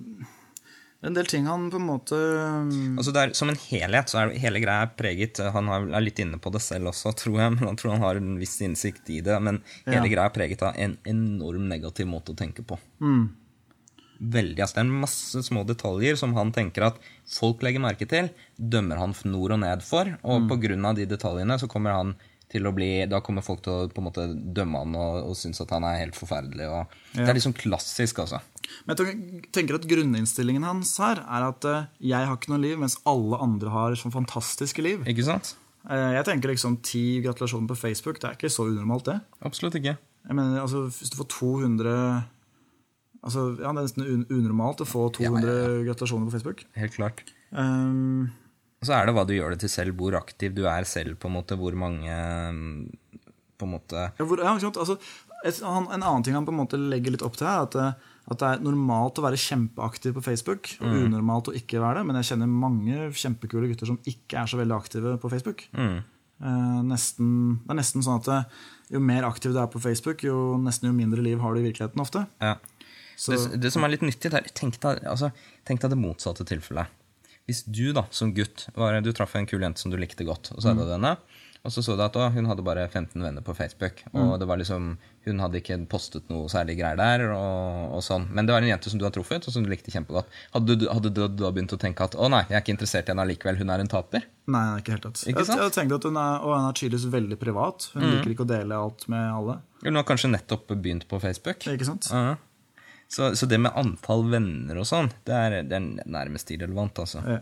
en 1.09 1.17
del 1.17 1.27
ting 1.27 1.49
han 1.51 1.65
på 1.73 1.81
en 1.81 1.87
måte 1.89 2.15
um, 2.15 3.01
Altså 3.01 3.11
det 3.17 3.25
er, 3.25 3.33
som 3.35 3.51
en 3.51 3.59
helhet 3.59 4.12
så 4.12 4.21
er 4.21 4.37
hele 4.39 4.61
greia 4.62 4.85
preget 4.95 5.41
Han 5.57 5.67
er 5.75 6.05
litt 6.05 6.21
inne 6.23 6.39
på 6.39 6.53
det 6.55 6.61
selv 6.62 6.93
også, 6.93 7.11
tror 7.19 7.41
jeg. 7.41 7.53
Men 7.57 7.73
han 7.73 7.81
tror 7.81 7.97
han 7.97 8.05
har 8.05 8.21
en 8.21 8.37
viss 8.39 8.59
innsikt 8.67 9.11
i 9.11 9.23
det. 9.25 9.39
Men 9.43 9.62
hele 9.89 10.05
Ja. 10.05 10.12
greia 10.12 10.29
er 10.29 10.37
preget 10.37 10.67
av 10.67 10.79
en 10.79 10.99
enorm 11.09 11.71
negativ 11.73 12.11
måte 12.11 12.35
å 12.35 12.39
tenke 12.39 12.67
på. 12.67 12.79
Mm. 13.03 13.29
Veldig, 14.20 14.61
altså 14.61 14.76
Det 14.76 14.82
er 14.82 14.99
masse 15.02 15.43
små 15.46 15.62
detaljer 15.64 16.19
som 16.20 16.34
han 16.37 16.50
tenker 16.52 16.90
at 16.90 16.99
folk 17.31 17.62
legger 17.64 17.81
merke 17.81 18.08
til. 18.08 18.28
Dømmer 18.56 19.00
han 19.00 19.14
nord 19.25 19.56
og 19.56 19.62
ned 19.62 19.84
for. 19.87 20.11
Mm. 20.20 20.26
Og 20.28 20.50
på 20.50 20.61
grunn 20.67 20.84
av 20.90 20.99
de 20.99 21.06
detaljene 21.08 21.56
så 21.61 21.69
kommer 21.70 21.96
han 21.96 22.12
til 22.50 22.67
å 22.67 22.72
bli 22.75 23.06
Da 23.06 23.20
kommer 23.22 23.44
folk 23.46 23.62
til 23.62 23.72
å 23.72 23.88
på 23.90 24.02
en 24.02 24.08
måte 24.08 24.26
dømme 24.28 24.82
han 24.82 24.96
og, 24.99 25.31
og 25.31 25.38
synes 25.38 25.62
at 25.62 25.72
han 25.72 25.87
er 25.87 26.02
helt 26.02 26.19
forferdelig. 26.19 26.67
Og, 26.69 26.99
Det 27.14 27.28
er 27.28 27.38
liksom 27.38 27.56
klassisk, 27.56 28.20
altså. 28.25 28.43
Men 28.87 28.99
jeg 28.99 29.46
tenker 29.55 29.78
at 29.78 29.88
grunninnstillingen 29.88 30.66
hans 30.66 30.93
her 31.02 31.23
er 31.25 31.46
at 31.49 31.66
eh, 31.66 31.88
jeg 32.12 32.28
har 32.28 32.37
ikke 32.37 32.52
noe 32.52 32.62
liv, 32.62 32.76
mens 32.78 32.99
alle 33.08 33.38
andre 33.43 33.73
har 33.73 33.96
sånn 33.99 34.14
fantastiske 34.14 34.84
liv. 34.84 35.06
Ikke 35.11 35.26
sant? 35.26 35.55
Eh, 35.88 36.11
jeg 36.19 36.26
tenker 36.28 36.52
liksom 36.52 36.76
ti 36.87 37.23
gratulasjoner 37.25 37.70
på 37.73 37.78
Facebook, 37.87 38.20
det 38.20 38.28
er 38.28 38.38
ikke 38.38 38.52
så 38.52 38.69
unormalt, 38.69 39.08
det. 39.08 39.16
Absolutt 39.46 39.78
ikke. 39.81 39.96
Jeg 40.28 40.37
mener, 40.37 40.61
altså, 40.61 40.84
Hvis 40.93 41.11
du 41.11 41.16
får 41.23 41.31
200 41.32 41.96
altså, 43.22 43.46
ja, 43.61 43.70
Det 43.72 43.81
er 43.81 43.87
nesten 43.87 44.06
un 44.06 44.26
unormalt 44.31 44.81
å 44.84 44.88
få 44.88 45.06
200 45.17 45.46
Ja, 45.49 45.56
ja, 45.78 45.82
gratulasjoner 45.90 46.28
på 46.31 46.34
Facebook. 46.38 46.64
Helt 46.76 46.94
klart. 46.96 47.25
Um, 47.50 48.31
Og 48.81 48.87
så 48.88 48.94
er 48.96 49.06
det 49.06 49.14
hva 49.17 49.26
du 49.28 49.34
gjør 49.34 49.50
det 49.56 49.61
til 49.64 49.69
selv, 49.72 49.96
hvor 49.99 50.14
aktiv 50.17 50.55
du 50.56 50.62
er 50.70 50.84
selv, 50.88 51.19
på 51.20 51.28
en 51.28 51.34
måte, 51.37 51.56
hvor 51.61 51.75
mange 51.76 52.08
mm, 52.08 52.70
på 53.61 53.67
en 53.69 53.75
måte 53.75 54.06
ja, 54.19 54.25
hvor. 54.25 54.40
Altså, 54.40 54.96
et, 55.44 55.58
han, 55.64 55.88
en 55.93 56.02
annen 56.05 56.22
ting 56.25 56.34
han 56.37 56.44
på 56.49 56.52
en 56.55 56.61
måte 56.62 56.78
legger 56.81 57.12
litt 57.14 57.22
opp 57.25 57.37
til 57.37 57.46
er 57.49 57.62
at, 57.67 57.72
det- 57.76 57.94
at 58.31 58.38
det 58.38 58.46
er 58.46 58.61
normalt 58.62 59.17
å 59.19 59.25
være 59.25 59.38
kjempeaktiv 59.40 60.12
på 60.14 60.23
Facebook, 60.23 60.69
og 60.81 60.93
unormalt 61.08 61.49
å 61.50 61.55
ikke 61.56 61.81
være 61.82 61.99
det. 61.99 62.06
Men 62.06 62.16
jeg 62.20 62.28
kjenner 62.28 62.46
mange 62.46 63.08
kjempekule 63.19 63.66
gutter 63.73 63.88
som 63.90 63.96
ikke 64.06 64.38
er 64.38 64.46
så 64.46 64.61
veldig 64.61 64.76
aktive 64.76 65.14
på 65.19 65.31
Facebook. 65.32 65.64
Eh, 65.75 66.80
nesten, 66.87 67.33
det 67.66 67.73
er 67.75 67.78
nesten 67.80 68.04
sånn 68.06 68.21
at 68.23 68.47
jo 68.92 69.00
mer 69.02 69.26
aktiv 69.26 69.52
du 69.52 69.59
er 69.61 69.66
på 69.73 69.80
Facebook, 69.83 70.23
jo, 70.25 70.37
nesten 70.62 70.88
jo 70.88 70.95
mindre 70.97 71.25
liv 71.26 71.40
har 71.42 71.52
du 71.56 71.61
i 71.61 71.66
virkeligheten 71.66 72.00
ofte. 72.04 72.23
ja. 72.40 72.54
Så, 73.21 73.37
det, 73.37 73.61
det 73.61 73.73
som 73.75 73.85
er 73.85 73.93
litt 73.93 74.05
nyttig, 74.07 74.33
der, 74.33 74.47
er 74.47 74.57
tenk 74.57 74.79
deg, 74.81 75.03
altså, 75.05 75.29
tenk 75.69 75.83
deg 75.85 75.93
det 75.93 76.00
motsatte 76.00 76.47
tilfellet. 76.49 76.89
Hvis 77.49 77.65
du 77.67 77.91
da, 77.97 78.07
som 78.15 78.33
gutt, 78.33 78.69
var, 78.79 78.97
du 79.05 79.12
traff 79.17 79.35
en 79.37 79.49
kul 79.49 79.61
jente 79.65 79.83
som 79.83 79.93
du 79.93 79.99
likte 80.00 80.25
godt, 80.25 80.53
og 80.55 80.62
så 80.62 80.71
hadde 80.71 80.87
du 80.87 80.93
henne, 80.95 81.17
og 81.61 81.73
så 81.75 81.83
så 81.85 81.93
du 81.99 82.00
at 82.00 82.15
å, 82.17 82.29
hun 82.33 82.47
hadde 82.49 82.65
bare 82.65 82.87
15 82.89 83.21
venner 83.21 83.45
på 83.45 83.53
Facebook, 83.59 83.99
og 84.17 84.39
det 84.41 84.47
var 84.49 84.57
liksom, 84.61 84.95
hun 85.27 85.43
hadde 85.43 85.61
ikke 85.61 85.77
postet 85.93 86.31
noe 86.33 86.49
særlig 86.49 86.79
greier 86.79 86.97
der, 86.97 87.25
og, 87.35 87.97
og 87.99 88.05
sånn. 88.07 88.25
Men 88.33 88.49
det 88.49 88.55
var 88.55 88.65
en 88.65 88.71
jente 88.71 88.93
som 88.93 89.00
du 89.00 89.05
har 89.05 89.12
truffet, 89.12 89.45
og 89.45 89.53
som 89.53 89.67
du 89.67 89.69
likte 89.69 89.93
kjempegodt. 89.93 90.31
Hadde 90.55 90.79
du, 90.81 90.87
hadde 90.89 91.12
du 91.12 91.21
da 91.43 91.50
begynt 91.53 91.75
å 91.77 91.81
tenke 91.81 92.07
at 92.07 92.17
å 92.17 92.31
nei, 92.33 92.47
jeg 92.49 92.57
er 92.57 92.65
ikke 92.65 92.77
interessert 92.79 93.11
i 93.11 93.12
henne 93.12 93.27
allikevel, 93.27 93.61
hun 93.61 93.75
er 93.75 93.85
en 93.85 93.93
taper? 93.93 94.25
Nei, 94.50 94.65
ikke 94.81 94.97
helt 94.97 95.09
tatt. 95.11 95.25
Ikke 95.27 95.45
Jeg, 95.45 95.59
jeg 95.67 95.75
tenkte 95.77 96.00
at 96.00 96.09
hun 96.09 96.21
er, 96.23 96.39
og 96.47 96.55
hun 96.57 96.69
er 96.71 96.79
tydeligvis 96.81 97.11
veldig 97.12 97.41
privat. 97.43 97.91
Hun 97.93 98.07
liker 98.09 98.33
ikke 98.33 98.47
å 98.47 98.53
dele 98.55 98.81
alt 98.87 99.05
med 99.12 99.27
alle. 99.29 99.59
Hun 99.85 100.00
har 100.00 100.09
kanskje 100.09 100.33
nettopp 100.33 100.73
begynt 100.73 101.05
på 101.11 101.21
Facebook. 101.21 101.69
Ikke 101.69 101.89
sant? 101.91 102.09
Ja. 102.09 102.39
Så, 103.11 103.33
så 103.35 103.47
det 103.50 103.59
med 103.59 103.75
antall 103.75 104.23
venner 104.31 104.79
og 104.79 104.87
sånn, 104.87 105.09
det 105.26 105.64
det 105.71 105.79
er 105.81 105.88
nærmest 106.07 106.50
irrelevant, 106.55 107.00
altså. 107.02 107.23
Ja. 107.26 107.40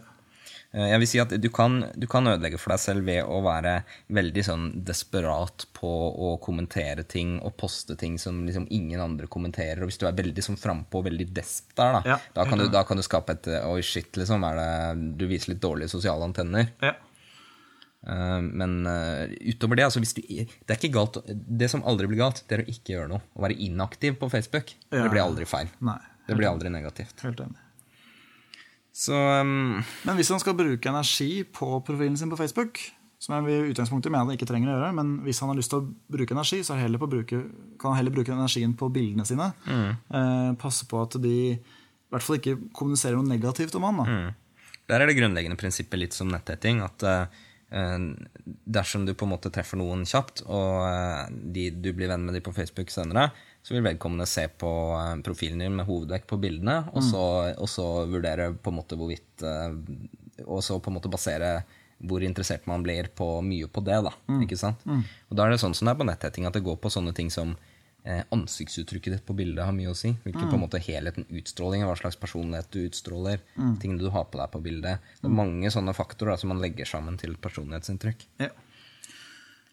Eh, 0.73 0.87
Jeg 0.95 1.01
vil 1.03 1.09
si 1.09 1.21
at 1.21 1.33
du 1.41 1.49
kan, 1.53 1.79
du 1.97 2.07
kan 2.09 2.27
ødelegge 2.29 2.59
for 2.61 2.73
deg 2.75 2.81
selv 2.81 3.05
ved 3.09 3.21
å 3.25 3.39
være 3.45 3.75
veldig 4.17 4.45
sånn 4.45 4.65
desperat 4.89 5.67
på 5.77 5.89
å 6.29 6.35
kommentere 6.45 7.05
ting 7.09 7.37
og 7.45 7.55
poste 7.61 7.97
ting 8.01 8.17
som 8.21 8.43
liksom 8.47 8.67
ingen 8.71 9.01
andre 9.01 9.29
kommenterer. 9.29 9.81
Og 9.85 9.89
hvis 9.93 10.01
du 10.01 10.07
er 10.09 10.17
veldig 10.17 10.45
sånn 10.45 10.61
frampå 10.61 11.01
og 11.03 11.09
veldig 11.09 11.29
desp 11.37 11.73
der, 11.77 11.99
da, 11.99 12.03
Ja, 12.15 12.19
da, 12.37 12.45
kan 12.49 12.59
du, 12.65 12.67
da 12.73 12.83
kan 12.89 12.97
du 13.01 13.05
skape 13.05 13.37
et 13.37 13.49
eh, 13.53 13.69
Oi, 13.69 13.81
shit, 13.85 14.13
liksom. 14.17 14.45
Det, 14.45 14.69
du 15.21 15.27
viser 15.29 15.55
litt 15.55 15.63
dårlige 15.65 15.93
sosiale 15.93 16.25
antenner. 16.25 16.73
Ja. 16.85 16.95
Eh, 18.07 18.40
Men 18.40 18.87
eh, 18.87 19.33
utover 19.52 19.81
det, 19.81 19.88
altså 19.88 20.02
hvis 20.02 20.14
du, 20.14 20.23
det 20.23 20.71
er 20.71 20.78
ikke 20.78 20.93
galt 20.95 21.19
Det 21.26 21.67
som 21.71 21.83
aldri 21.83 22.07
blir 22.11 22.23
galt, 22.23 22.45
det 22.47 22.59
er 22.59 22.64
å 22.64 22.69
ikke 22.71 22.95
gjøre 22.95 23.12
noe. 23.14 23.25
Å 23.35 23.47
være 23.47 23.59
inaktiv 23.69 24.19
på 24.21 24.31
Facebook. 24.33 24.75
Ja. 24.93 25.07
Det 25.07 25.11
blir 25.14 25.25
aldri 25.25 25.49
feil. 25.49 25.73
Nei. 25.85 26.00
Det 26.28 26.37
blir 26.37 26.50
aldri 26.50 26.71
negativt. 26.73 27.25
Helt 27.25 27.40
enig. 27.40 27.57
Så 28.99 29.14
um, 29.14 29.78
Men 30.05 30.19
hvis 30.19 30.31
han 30.35 30.40
skal 30.43 30.57
bruke 30.59 30.90
energi 30.90 31.45
på 31.55 31.78
profilen 31.87 32.17
sin 32.19 32.31
på 32.33 32.38
Facebook, 32.40 32.81
som 33.23 33.35
jeg 33.38 33.50
i 33.50 33.71
utgangspunktet 33.73 34.12
mener 34.14 34.35
ikke 34.35 34.47
trenger 34.47 34.73
å 34.73 34.76
gjøre, 34.76 34.90
men 34.95 35.12
hvis 35.25 35.40
han 35.43 35.50
har 35.50 35.59
lyst 35.59 35.73
til 35.73 35.81
å 35.83 35.88
bruke 36.14 36.35
energi, 36.35 36.61
så 36.67 36.76
heller 36.78 37.00
på 37.02 37.09
bruke, 37.11 37.40
kan 37.81 37.93
han 37.95 38.00
heller 38.00 38.14
bruke 38.14 38.35
energien 38.35 38.75
på 38.78 38.90
bildene 38.95 39.26
sine. 39.26 39.49
Eh, 39.67 40.50
passe 40.61 40.87
på 40.90 41.00
at 41.02 41.17
de 41.23 41.35
i 41.55 42.12
hvert 42.14 42.25
fall 42.25 42.38
ikke 42.38 42.57
kommuniserer 42.76 43.19
noe 43.19 43.26
negativt 43.26 43.75
om 43.78 43.88
han. 43.88 43.99
Da. 44.02 44.19
Der 44.90 45.02
er 45.05 45.11
det 45.11 45.19
grunnleggende 45.19 45.59
prinsippet 45.61 46.00
litt 46.00 46.14
som 46.17 46.31
netthetting 46.33 46.78
At 46.81 47.02
eh, 47.05 47.40
dersom 47.69 49.05
du 49.07 49.13
på 49.15 49.27
en 49.27 49.35
måte 49.35 49.51
treffer 49.53 49.77
noen 49.77 50.07
kjapt, 50.09 50.41
og 50.49 50.87
eh, 50.89 51.25
de, 51.53 51.69
du 51.77 51.91
blir 51.93 52.09
venn 52.09 52.25
med 52.25 52.39
dem 52.39 52.45
på 52.47 52.55
Facebook 52.57 52.89
senere, 52.93 53.29
så 53.63 53.75
vil 53.75 53.85
vedkommende 53.85 54.25
se 54.29 54.47
på 54.49 54.71
eh, 54.97 55.17
profilen 55.25 55.61
din 55.61 55.77
med 55.77 55.89
hovedvekt 55.89 56.29
på 56.31 56.39
bildene, 56.41 56.79
og, 56.95 57.03
så, 57.05 57.25
og 57.61 57.69
så 57.69 57.89
vurdere 58.09 58.55
på 58.57 58.73
en 58.73 58.79
måte 58.81 58.97
hvorvidt 58.97 59.45
eh, 59.45 59.77
Og 60.47 60.63
så 60.65 60.79
på 60.81 60.89
en 60.89 60.97
måte 60.97 61.11
basere 61.13 61.59
hvor 61.99 62.23
interessert 62.23 62.65
man 62.71 62.85
blir 62.87 63.09
på 63.11 63.41
mye 63.43 63.67
på 63.67 63.83
det. 63.83 63.97
da, 64.07 64.13
ikke 64.45 64.57
sant? 64.57 64.85
Og 65.29 65.35
da 65.37 65.45
er 65.45 65.51
det 65.51 65.61
sånn 65.61 65.75
som 65.75 65.89
det 65.89 65.97
er 65.97 65.99
på 65.99 66.07
netthetting, 66.07 66.47
at 66.47 66.55
det 66.55 66.63
går 66.63 66.77
på 66.79 66.93
sånne 66.95 67.11
ting 67.13 67.29
som 67.29 67.57
eh, 67.57 67.78
ansiktsuttrykket 68.35 69.15
ditt 69.15 69.27
på 69.29 69.37
bildet 69.37 69.65
har 69.67 69.75
mye 69.77 69.93
å 69.93 69.97
si. 69.99 70.15
Hvilken 70.25 70.49
på 70.49 70.57
en 70.57 70.62
måte 70.65 70.81
helheten, 70.83 71.27
utstråling, 71.41 71.85
hva 71.87 71.97
slags 71.99 72.17
personlighet 72.21 72.71
du 72.73 72.81
utstråler. 72.87 73.43
Tingene 73.83 74.00
du 74.00 74.09
har 74.15 74.29
på 74.31 74.41
deg 74.41 74.53
på 74.55 74.62
bildet. 74.65 75.05
Det 75.21 75.29
er 75.29 75.38
mange 75.41 75.73
sånne 75.75 75.95
faktorer 75.97 76.35
da, 76.35 76.41
som 76.41 76.53
man 76.55 76.62
legger 76.62 76.88
sammen 76.88 77.19
til 77.21 77.37
et 77.37 77.43
personlighetsinntrykk. 77.45 78.25
Ja. 78.45 78.53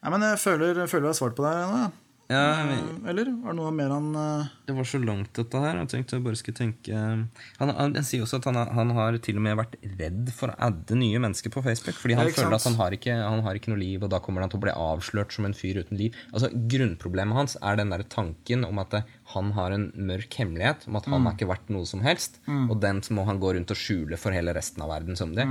Nei, 0.05 0.11
men 0.13 0.27
jeg 0.27 0.41
føler, 0.43 0.83
føler 0.85 1.07
jeg 1.07 1.13
har 1.15 1.21
svart 1.21 1.37
på 1.37 1.45
det 1.47 1.53
nå. 1.61 1.85
ja. 1.85 1.93
Ja, 2.27 2.65
men- 2.65 3.05
Eller 3.05 3.27
var 3.37 3.53
det 3.53 3.57
noe 3.59 3.71
mer 3.71 3.91
han 3.93 4.07
uh... 4.17 4.45
Det 4.65 4.73
var 4.73 4.87
så 4.89 4.97
langt, 4.97 5.29
dette 5.37 5.59
her. 5.61 5.75
Jeg 5.77 5.89
tenkte 5.91 6.15
jeg 6.17 6.23
bare 6.25 6.37
skulle 6.39 6.57
tenke 6.57 6.89
Han, 6.97 7.27
han, 7.59 7.93
han 7.93 8.07
sier 8.07 8.23
også 8.25 8.39
at 8.39 8.47
han, 8.49 8.57
han 8.73 8.93
har 8.97 9.17
til 9.21 9.37
og 9.37 9.43
med 9.45 9.59
vært 9.59 9.75
redd 9.99 10.31
for 10.33 10.49
å 10.49 10.55
adde 10.65 10.97
nye 10.97 11.19
mennesker 11.21 11.53
på 11.53 11.61
Facebook. 11.61 11.99
Fordi 12.01 12.17
han 12.17 12.25
føler 12.33 12.55
sant? 12.57 12.57
at 12.57 12.65
han 12.71 12.79
har, 12.81 12.95
ikke, 12.97 13.13
han 13.13 13.43
har 13.45 13.59
ikke 13.59 13.69
noe 13.75 13.77
liv, 13.83 14.01
og 14.01 14.09
da 14.09 14.17
kommer 14.25 14.41
han 14.41 14.49
til 14.49 14.57
å 14.57 14.63
bli 14.65 14.73
avslørt 14.73 15.35
som 15.37 15.45
en 15.45 15.53
fyr 15.53 15.83
uten 15.83 15.99
liv. 16.01 16.17
Altså 16.33 16.49
Grunnproblemet 16.73 17.37
hans 17.37 17.57
er 17.61 17.77
den 17.77 17.93
der 17.93 18.01
tanken 18.09 18.65
om 18.65 18.81
at 18.81 18.97
eh, 18.97 19.05
han 19.35 19.53
har 19.59 19.77
en 19.77 19.85
mørk 20.09 20.39
hemmelighet, 20.41 20.89
om 20.89 20.97
at 20.97 21.05
han 21.11 21.25
har 21.29 21.37
ikke 21.37 21.51
vært 21.53 21.69
noe 21.77 21.85
som 21.89 22.01
helst, 22.05 22.41
og 22.49 22.75
den 22.81 23.03
må 23.13 23.23
han 23.29 23.37
gå 23.41 23.53
rundt 23.53 23.69
og 23.73 23.77
skjule 23.77 24.17
for 24.17 24.33
hele 24.33 24.53
resten 24.57 24.81
av 24.85 24.89
verden 24.95 25.17
som 25.17 25.33
det. 25.37 25.45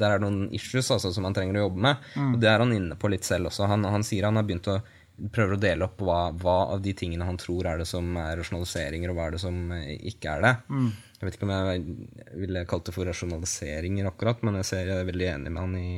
Der 0.00 0.14
er 0.16 0.20
det 0.20 0.24
noen 0.30 0.48
issues 0.56 0.88
altså, 0.96 1.12
som 1.12 1.24
han 1.28 1.36
trenger 1.36 1.60
å 1.60 1.66
jobbe 1.68 1.84
med, 1.90 2.08
og 2.32 2.40
det 2.40 2.48
er 2.50 2.64
han 2.64 2.72
inne 2.76 2.96
på 2.96 3.08
litt 3.12 3.24
selv 3.28 3.50
også. 3.52 3.68
Han, 3.68 3.84
han 3.84 4.04
sier 4.06 4.24
han 4.28 4.36
har 4.40 4.44
begynt 4.48 4.68
å 4.72 4.80
prøver 5.32 5.56
å 5.56 5.60
dele 5.60 5.86
opp 5.88 6.00
hva, 6.04 6.20
hva 6.36 6.56
av 6.74 6.82
de 6.84 6.92
tingene 6.96 7.24
han 7.24 7.38
tror 7.40 7.66
er 7.70 7.80
det 7.80 7.88
som 7.88 8.08
er 8.20 8.36
rasjonaliseringer, 8.40 9.10
og 9.10 9.16
hva 9.18 9.26
er 9.28 9.36
det 9.36 9.42
som 9.42 9.58
eh, 9.72 9.92
ikke 10.12 10.36
er 10.36 10.46
det. 10.46 10.54
Jeg 11.16 11.26
vet 11.26 11.36
ikke 11.38 11.46
om 11.48 11.54
jeg 11.56 11.84
ville 12.42 12.64
kalt 12.68 12.88
det 12.88 12.94
for 12.96 13.08
rasjonaliseringer 13.08 14.10
akkurat, 14.10 14.42
men 14.44 14.58
jeg, 14.60 14.68
ser, 14.68 14.90
jeg 14.90 15.04
er 15.04 15.08
veldig 15.08 15.30
enig 15.34 15.52
med 15.54 15.62
han 15.64 15.76
i 15.80 15.90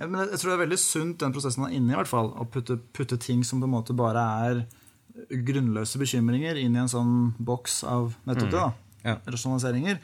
ja, 0.00 0.06
men 0.08 0.30
jeg 0.30 0.38
tror 0.40 0.48
det 0.48 0.54
er 0.54 0.62
veldig 0.62 0.78
sunt, 0.80 1.18
den 1.20 1.32
prosessen 1.34 1.60
han 1.66 1.74
er 1.74 1.76
inne 1.76 1.90
i, 1.90 1.92
i 1.92 1.98
hvert 1.98 2.08
fall. 2.08 2.30
Å 2.32 2.46
putte, 2.48 2.78
putte 2.96 3.18
ting 3.20 3.42
som 3.44 3.60
på 3.60 3.66
en 3.68 3.74
måte 3.74 3.92
bare 3.92 4.22
er 4.46 4.62
grunnløse 5.44 6.00
bekymringer, 6.00 6.56
inn 6.56 6.76
i 6.76 6.80
en 6.80 6.88
sånn 6.88 7.12
boks 7.36 7.82
av 7.84 8.14
nettopp 8.24 8.48
det. 8.48 8.62
da, 8.62 8.70
Ja. 9.10 9.14
Rasjonaliseringer. 9.28 10.00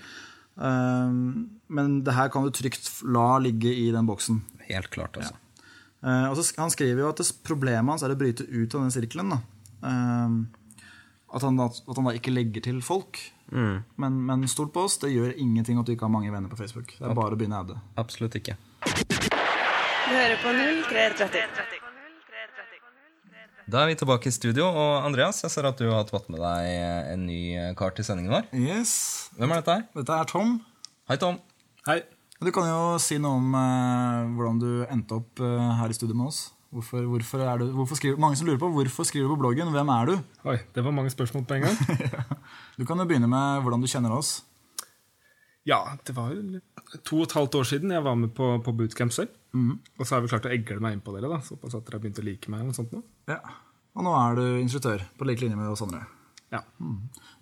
Um, 0.57 1.61
men 1.69 2.03
det 2.05 2.13
her 2.17 2.29
kan 2.33 2.45
du 2.45 2.53
trygt 2.53 2.89
la 3.05 3.39
ligge 3.41 3.73
i 3.73 3.91
den 3.93 4.09
boksen. 4.09 4.43
Helt 4.69 4.91
klart, 4.93 5.17
altså. 5.17 5.33
Eh, 5.33 5.46
og 6.05 6.37
så, 6.39 6.45
han 6.61 6.71
skriver 6.71 7.01
jo 7.03 7.09
at 7.11 7.23
det, 7.23 7.27
problemet 7.47 7.89
hans 7.95 8.05
er 8.07 8.13
å 8.15 8.19
bryte 8.19 8.45
ut 8.47 8.75
av 8.77 8.85
den 8.85 8.93
sirkelen. 8.95 9.33
Da. 9.33 9.39
Um, 9.87 10.37
at, 11.33 11.43
han, 11.43 11.57
da- 11.59 11.71
at 11.73 11.97
han 11.99 12.07
da 12.11 12.15
ikke 12.19 12.35
legger 12.35 12.63
til 12.69 12.83
folk. 12.85 13.19
Men, 13.53 14.17
men 14.27 14.43
stol 14.51 14.69
på 14.75 14.83
oss, 14.89 14.99
det 15.03 15.13
gjør 15.15 15.33
ingenting 15.39 15.79
at 15.79 15.87
du 15.87 15.93
ikke 15.95 16.07
har 16.09 16.13
mange 16.15 16.33
venner 16.35 16.51
på 16.51 16.59
Facebook. 16.59 16.97
Det 16.99 17.07
er 17.07 17.15
bare 17.17 17.37
å 17.37 17.39
begynne 17.39 17.59
å 17.61 17.65
adde. 17.67 17.77
Absolutt 18.01 18.35
ikke. 18.41 18.57
Du 18.87 20.15
hører 20.15 20.39
på 20.43 20.55
0330. 20.91 21.83
Da 23.67 23.81
er 23.83 23.89
vi 23.91 23.97
tilbake 23.99 24.31
i 24.31 24.35
studio, 24.35 24.69
og 24.71 25.07
Andreas, 25.09 25.41
jeg 25.43 25.51
ser 25.51 25.67
at 25.67 25.81
du 25.83 25.89
har 25.91 26.05
tatt 26.07 26.29
med 26.31 26.39
deg 26.39 26.69
en 27.15 27.25
ny 27.27 27.41
kar 27.79 27.91
til 27.97 28.07
sendingen 28.07 28.31
vår. 28.37 28.45
Yes, 28.55 28.93
Hvem 29.35 29.51
er 29.57 29.59
dette 29.63 29.75
her? 29.75 29.87
Dette 29.97 30.19
er 30.23 30.29
Tom. 30.31 30.53
Hei, 31.11 31.17
Tom. 31.19 31.41
Hei. 31.89 31.97
Du 32.43 32.51
kan 32.53 32.69
jo 32.69 32.81
si 33.01 33.17
noe 33.23 33.39
om 33.39 33.55
eh, 33.57 34.35
hvordan 34.37 34.59
du 34.61 34.71
endte 34.93 35.17
opp 35.17 35.41
eh, 35.41 35.71
her 35.81 35.93
i 35.93 35.97
studio 35.97 36.17
med 36.19 36.29
oss. 36.29 36.43
Hvorfor, 36.75 37.07
hvorfor 37.09 37.41
er 37.47 37.63
du, 37.63 37.71
hvorfor 37.73 37.97
skriver, 37.97 38.21
mange 38.21 38.37
som 38.37 38.49
lurer 38.49 38.61
på 38.61 38.69
hvorfor 38.75 39.07
skriver 39.09 39.31
du 39.31 39.33
på 39.33 39.41
bloggen. 39.41 39.71
Hvem 39.73 39.93
er 39.95 40.11
du? 40.11 40.15
Oi, 40.51 40.59
det 40.75 40.85
var 40.85 40.93
mange 40.93 41.13
spørsmål 41.15 41.47
på 41.49 41.59
en 41.59 41.69
gang. 41.69 41.81
Du 42.77 42.85
kan 42.85 43.01
jo 43.01 43.07
begynne 43.09 43.29
med 43.31 43.63
hvordan 43.65 43.81
du 43.81 43.89
kjenner 43.89 44.13
oss. 44.13 44.43
Ja, 45.67 45.97
det 46.05 46.13
var 46.15 46.35
jo 46.35 46.61
to 47.03 47.23
og 47.23 47.25
et 47.25 47.35
halvt 47.35 47.57
år 47.59 47.67
siden 47.67 47.95
jeg 47.95 48.05
var 48.05 48.19
med 48.21 48.35
på, 48.37 48.51
på 48.63 48.75
bootcamp 48.77 49.15
selv. 49.17 49.33
Og 49.57 50.05
så 50.05 50.15
har 50.15 50.23
vi 50.23 50.29
klart 50.31 50.47
å 50.47 50.53
egle 50.53 50.77
meg 50.85 50.95
inn 50.95 51.03
på 51.03 51.15
dere, 51.17 51.31
da, 51.33 51.41
såpass 51.43 51.75
at 51.75 51.89
dere 51.89 51.97
har 51.97 52.05
begynt 52.05 52.21
å 52.21 52.27
like 52.27 52.53
meg. 52.53 52.69
og 52.69 52.77
sånt 52.77 52.93
nå. 52.93 53.01
Ja. 53.33 53.41
Og 53.97 54.05
nå 54.05 54.13
er 54.21 54.37
du 54.37 54.45
instruktør, 54.61 55.03
på 55.17 55.27
lik 55.27 55.41
linje 55.41 55.57
med 55.57 55.73
oss 55.73 55.83
andre. 55.83 56.05
Ja. 56.53 56.61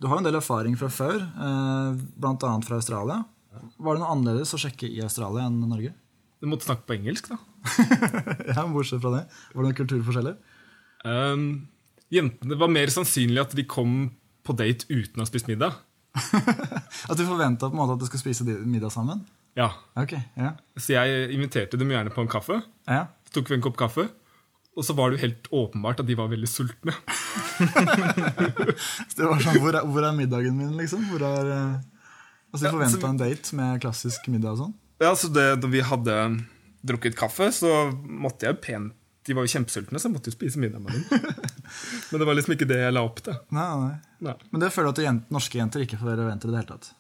Du 0.00 0.06
har 0.08 0.20
en 0.20 0.26
del 0.26 0.38
erfaring 0.38 0.78
fra 0.78 0.88
før, 0.88 1.18
eh, 1.18 2.04
bl.a. 2.14 2.54
fra 2.64 2.78
Australia. 2.78 3.18
Var 3.78 3.96
det 3.96 4.02
noe 4.02 4.14
annerledes 4.14 4.54
å 4.56 4.60
sjekke 4.60 4.88
i 4.88 5.02
Australia 5.04 5.46
enn 5.48 5.62
Norge? 5.68 5.94
Du 6.42 6.48
måtte 6.50 6.66
snakke 6.66 6.84
på 6.88 6.96
engelsk, 6.98 7.30
da. 7.32 7.38
ja, 8.56 8.66
Bortsett 8.68 9.00
fra 9.00 9.14
det. 9.14 9.22
Var 9.54 9.62
det 9.62 9.68
noen 9.68 9.78
kulturforskjeller? 9.78 10.36
Um, 11.04 11.46
jentene, 12.12 12.52
det 12.52 12.60
var 12.60 12.72
mer 12.72 12.92
sannsynlig 12.92 13.40
at 13.44 13.54
de 13.56 13.64
kom 13.68 14.10
på 14.44 14.56
date 14.58 14.88
uten 14.90 15.20
å 15.20 15.24
ha 15.24 15.30
spist 15.30 15.48
middag. 15.48 15.78
At 17.10 17.18
du 17.18 17.24
forventa 17.26 17.66
at 17.66 17.98
du 17.98 18.04
skulle 18.06 18.22
spise 18.22 18.44
middag 18.46 18.92
sammen? 18.94 19.24
Ja, 19.58 19.72
Ok, 19.98 20.12
ja. 20.38 20.52
Så 20.76 20.94
jeg 20.94 21.32
inviterte 21.34 21.78
dem 21.80 21.90
gjerne 21.90 22.12
på 22.14 22.22
en 22.22 22.30
kaffe. 22.30 22.60
ja. 22.86 23.08
Så 23.26 23.40
tok 23.40 23.50
vi 23.50 23.56
en 23.56 23.64
kopp 23.64 23.78
kaffe. 23.80 24.04
Og 24.78 24.86
så 24.86 24.94
var 24.94 25.10
det 25.10 25.18
jo 25.18 25.24
helt 25.24 25.48
åpenbart 25.54 26.02
at 26.02 26.06
de 26.06 26.14
var 26.18 26.30
veldig 26.30 26.50
sultne. 26.50 26.94
Det 29.16 29.26
var 29.26 29.42
sånn, 29.42 29.58
hvor 29.62 29.74
er, 29.74 29.82
hvor 29.86 30.06
er 30.06 30.14
middagen 30.16 30.56
min, 30.58 30.72
liksom? 30.78 31.04
Hvor 31.10 31.22
er, 31.26 31.50
eh, 31.54 31.74
altså, 32.54 32.62
de 32.62 32.70
Du 32.70 32.76
forventa 32.78 33.02
så 33.02 33.10
en 33.10 33.20
date 33.20 33.58
med 33.58 33.84
klassisk 33.84 34.28
middag 34.32 34.54
og 34.54 34.60
sånn? 34.62 34.74
Ja, 35.02 35.12
så 35.18 35.28
det, 35.34 35.46
Da 35.60 35.70
vi 35.70 35.82
hadde 35.84 36.18
drukket 36.86 37.16
kaffe, 37.18 37.50
så 37.52 37.70
måtte 38.04 38.46
jeg 38.48 38.60
pent 38.64 38.94
De 39.24 39.32
var 39.36 39.46
jo 39.46 39.52
kjempesultne, 39.54 39.98
så 39.98 40.10
jeg 40.10 40.14
måtte 40.14 40.28
jo 40.28 40.34
spise 40.36 40.60
middag 40.60 40.82
med 40.84 40.92
dem. 40.92 41.04
Men 42.10 42.20
det 42.20 42.26
var 42.28 42.36
liksom 42.36 42.52
ikke 42.58 42.68
det 42.68 42.76
jeg 42.82 42.92
la 42.92 43.02
opp 43.06 43.22
til. 43.24 43.38
Nei, 43.56 43.70
nei. 43.80 43.94
Nei. 44.26 44.34
Men 44.52 44.60
det 44.60 44.68
føler 44.74 44.92
du 44.92 44.98
at 45.00 45.06
jent, 45.06 45.30
norske 45.32 45.56
jenter 45.56 45.84
ikke 45.86 45.96
får 45.96 46.10
være 46.10 46.26
jenter 46.28 46.50
i 46.50 46.52
det 46.52 46.58
hele 46.60 46.72
tatt? 46.74 46.90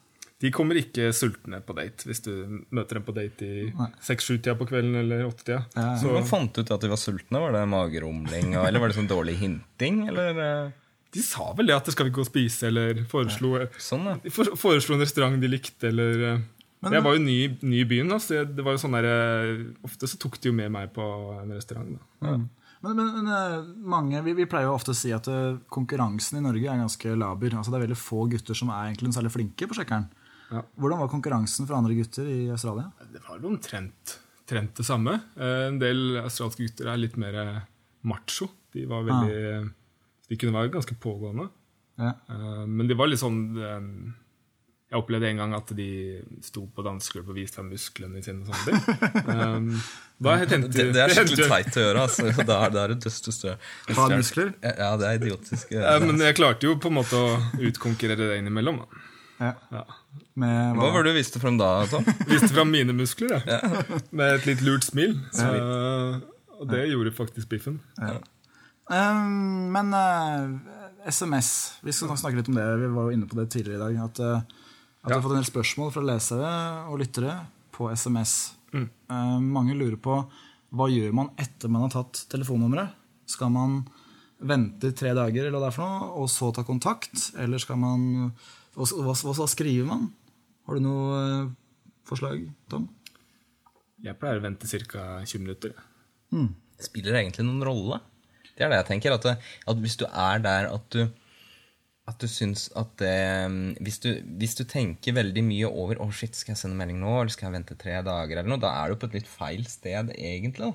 De 0.40 0.50
kommer 0.52 0.76
ikke 0.80 1.10
sultne 1.16 1.60
på 1.64 1.76
date 1.76 2.08
hvis 2.08 2.24
du 2.24 2.32
møter 2.74 2.98
dem 2.98 3.04
på 3.06 3.12
date 3.16 3.44
i 3.44 3.66
seks-sju-tida 4.04 4.56
på 4.60 4.66
kvelden 4.68 4.96
eller 5.00 5.28
åtte-tida. 5.28 5.60
Ja, 5.76 5.84
ja. 5.84 5.98
Så 6.00 6.08
Hvordan 6.08 6.26
fant 6.28 6.56
du 6.56 6.64
ut 6.64 6.72
at 6.74 6.84
de 6.84 6.90
var 6.94 7.00
sultne? 7.00 7.40
Var 7.44 7.54
det 7.54 7.62
magerumling, 7.72 8.56
eller 8.60 8.82
var 8.82 8.92
det 8.92 8.98
sånn 8.98 9.08
dårlig 9.12 9.36
hinting? 9.40 10.02
Eller 10.10 10.40
eh, 10.48 10.74
de 11.14 11.22
sa 11.22 11.52
vel 11.54 11.66
det 11.70 11.76
at 11.76 11.86
det 11.86 11.94
skal 11.94 12.08
vi 12.08 12.12
gå 12.16 12.24
og 12.24 12.26
spise, 12.28 12.66
eller 12.68 13.04
foreslo, 13.10 13.54
sånn, 13.78 14.04
ja. 14.10 14.16
For, 14.34 14.50
foreslo 14.58 14.96
en 14.96 15.04
restaurant 15.04 15.38
de 15.40 15.48
likte, 15.52 15.88
eller 15.92 16.24
eh, 16.34 16.42
Men- 16.84 16.92
Jeg 16.98 17.02
var 17.06 17.14
jo 17.16 17.20
ny, 17.24 17.38
ny 17.62 17.78
i 17.80 17.86
byen, 17.88 18.08
da, 18.12 18.16
så 18.20 18.34
jeg- 18.42 18.50
det 18.56 18.64
var 18.66 18.74
jo 18.76 18.80
sånn 18.82 18.92
der, 18.92 19.06
eh, 19.08 19.64
ofte 19.88 20.04
så 20.10 20.18
tok 20.20 20.36
de 20.40 20.50
jo 20.50 20.52
med 20.52 20.70
meg 20.74 20.92
på 20.92 21.06
en 21.40 21.54
restaurant. 21.56 21.94
Da. 22.20 22.26
Men, 22.28 22.50
men, 22.82 22.96
men 23.14 23.28
eh, 23.32 23.62
mange, 23.80 24.20
vi, 24.26 24.34
vi 24.34 24.44
pleier 24.44 24.66
jo 24.68 24.74
ofte 24.76 24.92
å 24.92 24.98
si 24.98 25.10
at 25.16 25.24
konkurransen 25.72 26.36
i 26.36 26.42
Norge 26.44 26.68
er 26.68 26.82
ganske 26.82 27.14
laber. 27.16 27.54
Altså 27.56 27.70
Det 27.72 27.78
er 27.80 27.86
veldig 27.86 27.96
få 27.96 28.26
gutter 28.28 28.54
som 28.58 28.68
er 28.74 28.90
egentlig 28.92 29.14
særlig 29.16 29.32
flinke 29.32 29.66
på 29.70 29.78
sjekkeren. 29.78 30.10
Ja. 30.52 30.60
Hvordan 30.78 31.00
var 31.00 31.08
konkurransen 31.08 31.66
fra 31.66 31.78
andre 31.80 31.94
gutter 31.96 32.28
i 32.28 32.50
Australia? 32.52 32.90
Det 33.10 33.22
var 33.26 33.38
jo 33.40 33.48
omtrent 33.54 34.18
trent 34.46 34.74
det 34.76 34.84
samme. 34.84 35.14
En 35.40 35.78
del 35.80 36.18
australske 36.20 36.66
gutter 36.66 36.92
er 36.92 36.98
litt 37.00 37.16
mer 37.16 37.62
macho. 38.04 38.50
De 38.74 38.84
var 38.90 39.06
veldig 39.08 39.72
De 40.30 40.36
kunne 40.40 40.54
være 40.56 40.72
ganske 40.72 40.94
pågående. 41.00 41.48
Ja. 42.00 42.14
Eh, 42.30 42.62
Men 42.66 42.88
de 42.90 42.94
var 42.98 43.06
litt 43.06 43.20
sånn 43.20 43.36
eh, 43.54 43.84
Jeg 44.90 44.98
opplevde 44.98 45.28
en 45.30 45.38
gang 45.42 45.52
at 45.54 45.68
de 45.78 45.84
sto 46.42 46.64
på 46.74 46.82
dansegulvet 46.86 47.30
og 47.30 47.38
viste 47.38 47.58
frem 47.60 47.68
musklene 47.70 48.22
sine. 48.24 48.42
og 48.42 48.50
sånne. 48.50 49.30
Um, 49.30 49.68
da 50.26 50.34
hendte- 50.40 50.68
Det, 50.74 50.88
det 50.94 51.02
er 51.04 51.14
skikkelig 51.16 51.48
teit 51.50 51.78
å 51.80 51.84
gjøre. 51.86 52.04
Altså. 52.08 52.28
Da 52.50 52.58
er, 52.66 52.74
da 52.74 52.84
er 52.84 52.94
det 52.94 53.00
desto 53.06 53.34
større. 53.34 53.56
Ha 53.94 54.08
muskler? 54.12 54.52
Ja, 54.62 54.90
det 55.00 55.08
er 55.08 55.18
idiotisk. 55.22 55.72
Ja, 55.74 55.96
men 56.02 56.22
jeg 56.22 56.36
klarte 56.38 56.66
jo 56.70 56.76
på 56.82 56.90
en 56.92 56.98
måte 57.00 57.18
å 57.18 57.34
utkonkurrere 57.70 58.30
det 58.34 58.38
innimellom. 58.42 58.82
Da. 58.84 59.02
Ja. 59.40 59.52
Ja. 59.74 59.84
Med, 60.38 60.76
Hva 60.78 60.92
var 60.94 61.02
det 61.06 61.14
du 61.14 61.18
viste 61.18 61.40
frem 61.42 61.56
da, 61.58 61.72
Tom? 61.90 62.06
Viste 62.30 62.52
fram 62.54 62.70
mine 62.70 62.94
muskler 62.94 63.34
ja. 63.50 63.58
med 64.14 64.36
et 64.40 64.46
litt 64.46 64.62
lurt 64.66 64.86
smil. 64.86 65.16
Så, 65.34 65.48
og 66.58 66.70
det 66.70 66.84
gjorde 66.92 67.10
faktisk 67.14 67.50
biffen. 67.50 67.80
Eh, 68.90 69.20
men 69.74 69.94
uh, 69.96 70.50
SMS 71.08 71.48
Vi 71.80 71.92
skal 71.96 72.18
snakke 72.20 72.36
litt 72.40 72.50
om 72.52 72.58
det. 72.58 72.66
Vi 72.82 72.90
var 72.92 73.08
jo 73.08 73.16
inne 73.16 73.28
på 73.30 73.38
det 73.38 73.48
tidligere 73.54 73.78
i 73.78 73.84
dag. 73.84 74.02
At, 74.10 74.20
uh, 74.20 74.66
at 75.04 75.08
vi 75.08 75.16
har 75.16 75.24
fått 75.24 75.36
en 75.36 75.40
del 75.40 75.48
spørsmål 75.48 75.94
fra 75.94 76.04
lesere 76.04 76.52
og 76.90 77.00
lyttere 77.00 77.38
på 77.74 77.88
SMS. 77.92 78.54
Eh, 78.74 79.38
mange 79.40 79.76
lurer 79.76 79.98
på 80.00 80.18
hva 80.74 80.88
gjør 80.90 81.14
man 81.14 81.30
etter 81.38 81.70
man 81.70 81.86
har 81.86 81.92
tatt 81.94 82.24
telefonnummeret. 82.32 82.94
Skal 83.30 83.52
man 83.54 83.82
vente 84.44 84.90
tre 84.96 85.14
dager 85.16 85.46
eller 85.46 85.56
hva 85.56 85.68
det 85.68 85.70
er 85.70 85.76
for 85.76 85.88
noe, 85.88 86.08
og 86.20 86.30
så 86.32 86.50
ta 86.52 86.64
kontakt? 86.66 87.30
Eller 87.40 87.62
skal 87.62 87.80
man 87.80 88.32
Hva, 88.74 88.88
hva, 88.90 89.14
hva, 89.14 89.46
skriver 89.46 89.86
man? 89.86 90.08
Har 90.66 90.78
du 90.78 90.82
noe 90.82 91.18
eh, 91.20 91.52
forslag, 92.08 92.48
Tom? 92.72 92.88
Jeg 94.02 94.18
pleier 94.18 94.40
å 94.40 94.44
vente 94.44 94.66
ca. 94.66 95.22
20 95.22 95.44
minutter. 95.44 95.76
Spiller 96.82 97.14
det 97.14 97.20
egentlig 97.22 97.46
noen 97.46 97.62
rolle? 97.64 98.00
Det 98.54 98.64
er 98.64 98.72
det 98.72 98.80
jeg 98.82 98.90
tenker. 98.92 99.16
At, 99.16 99.44
at 99.70 99.84
hvis 99.84 99.98
du 100.00 100.06
er 100.08 100.42
der 100.44 100.70
at 100.72 100.88
du 100.94 101.06
at 102.04 102.20
du 102.20 102.28
syns 102.28 102.66
at 102.76 102.90
det 103.00 103.78
hvis 103.80 103.96
du, 104.02 104.10
hvis 104.36 104.56
du 104.58 104.66
tenker 104.68 105.14
veldig 105.16 105.40
mye 105.46 105.68
over 105.70 106.02
Å, 106.04 106.10
shit, 106.12 106.36
skal 106.36 106.52
jeg 106.52 106.60
sende 106.60 106.76
melding 106.76 106.98
nå, 107.00 107.14
eller 107.16 107.32
skal 107.32 107.46
jeg 107.48 107.54
vente 107.54 107.76
tre 107.80 107.94
dager, 108.04 108.36
eller 108.36 108.50
noe, 108.52 108.60
da 108.60 108.74
er 108.82 108.92
du 108.92 108.98
på 109.00 109.08
et 109.08 109.16
litt 109.16 109.30
feil 109.30 109.62
sted, 109.70 110.12
egentlig. 110.12 110.68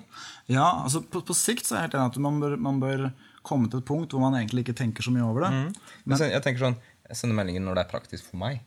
Ja, 0.50 0.65
altså 0.88 1.03
på, 1.05 1.21
på 1.21 1.36
sikt 1.38 1.69
så 1.69 1.75
er 1.75 1.83
jeg 1.83 1.89
helt 1.89 2.00
enig 2.00 2.15
at 2.15 2.24
man 2.25 2.39
bør, 2.41 2.55
man 2.65 2.79
bør 2.81 3.03
komme 3.45 3.69
til 3.69 3.83
et 3.83 3.88
punkt 3.88 4.15
hvor 4.15 4.24
man 4.25 4.39
egentlig 4.39 4.65
ikke 4.65 4.79
tenker 4.81 5.05
så 5.05 5.13
mye 5.13 5.27
over 5.27 5.45
det. 5.45 5.51
Men 6.09 6.17
så 6.17 6.31
jeg 6.31 6.41
tenker 6.45 6.65
sånn 6.65 6.79
Jeg 7.09 7.21
sender 7.21 7.38
meldingen 7.38 7.65
når 7.65 7.77
det 7.77 7.83
er 7.86 7.93
praktisk 7.93 8.31
for 8.31 8.41
meg. 8.41 8.63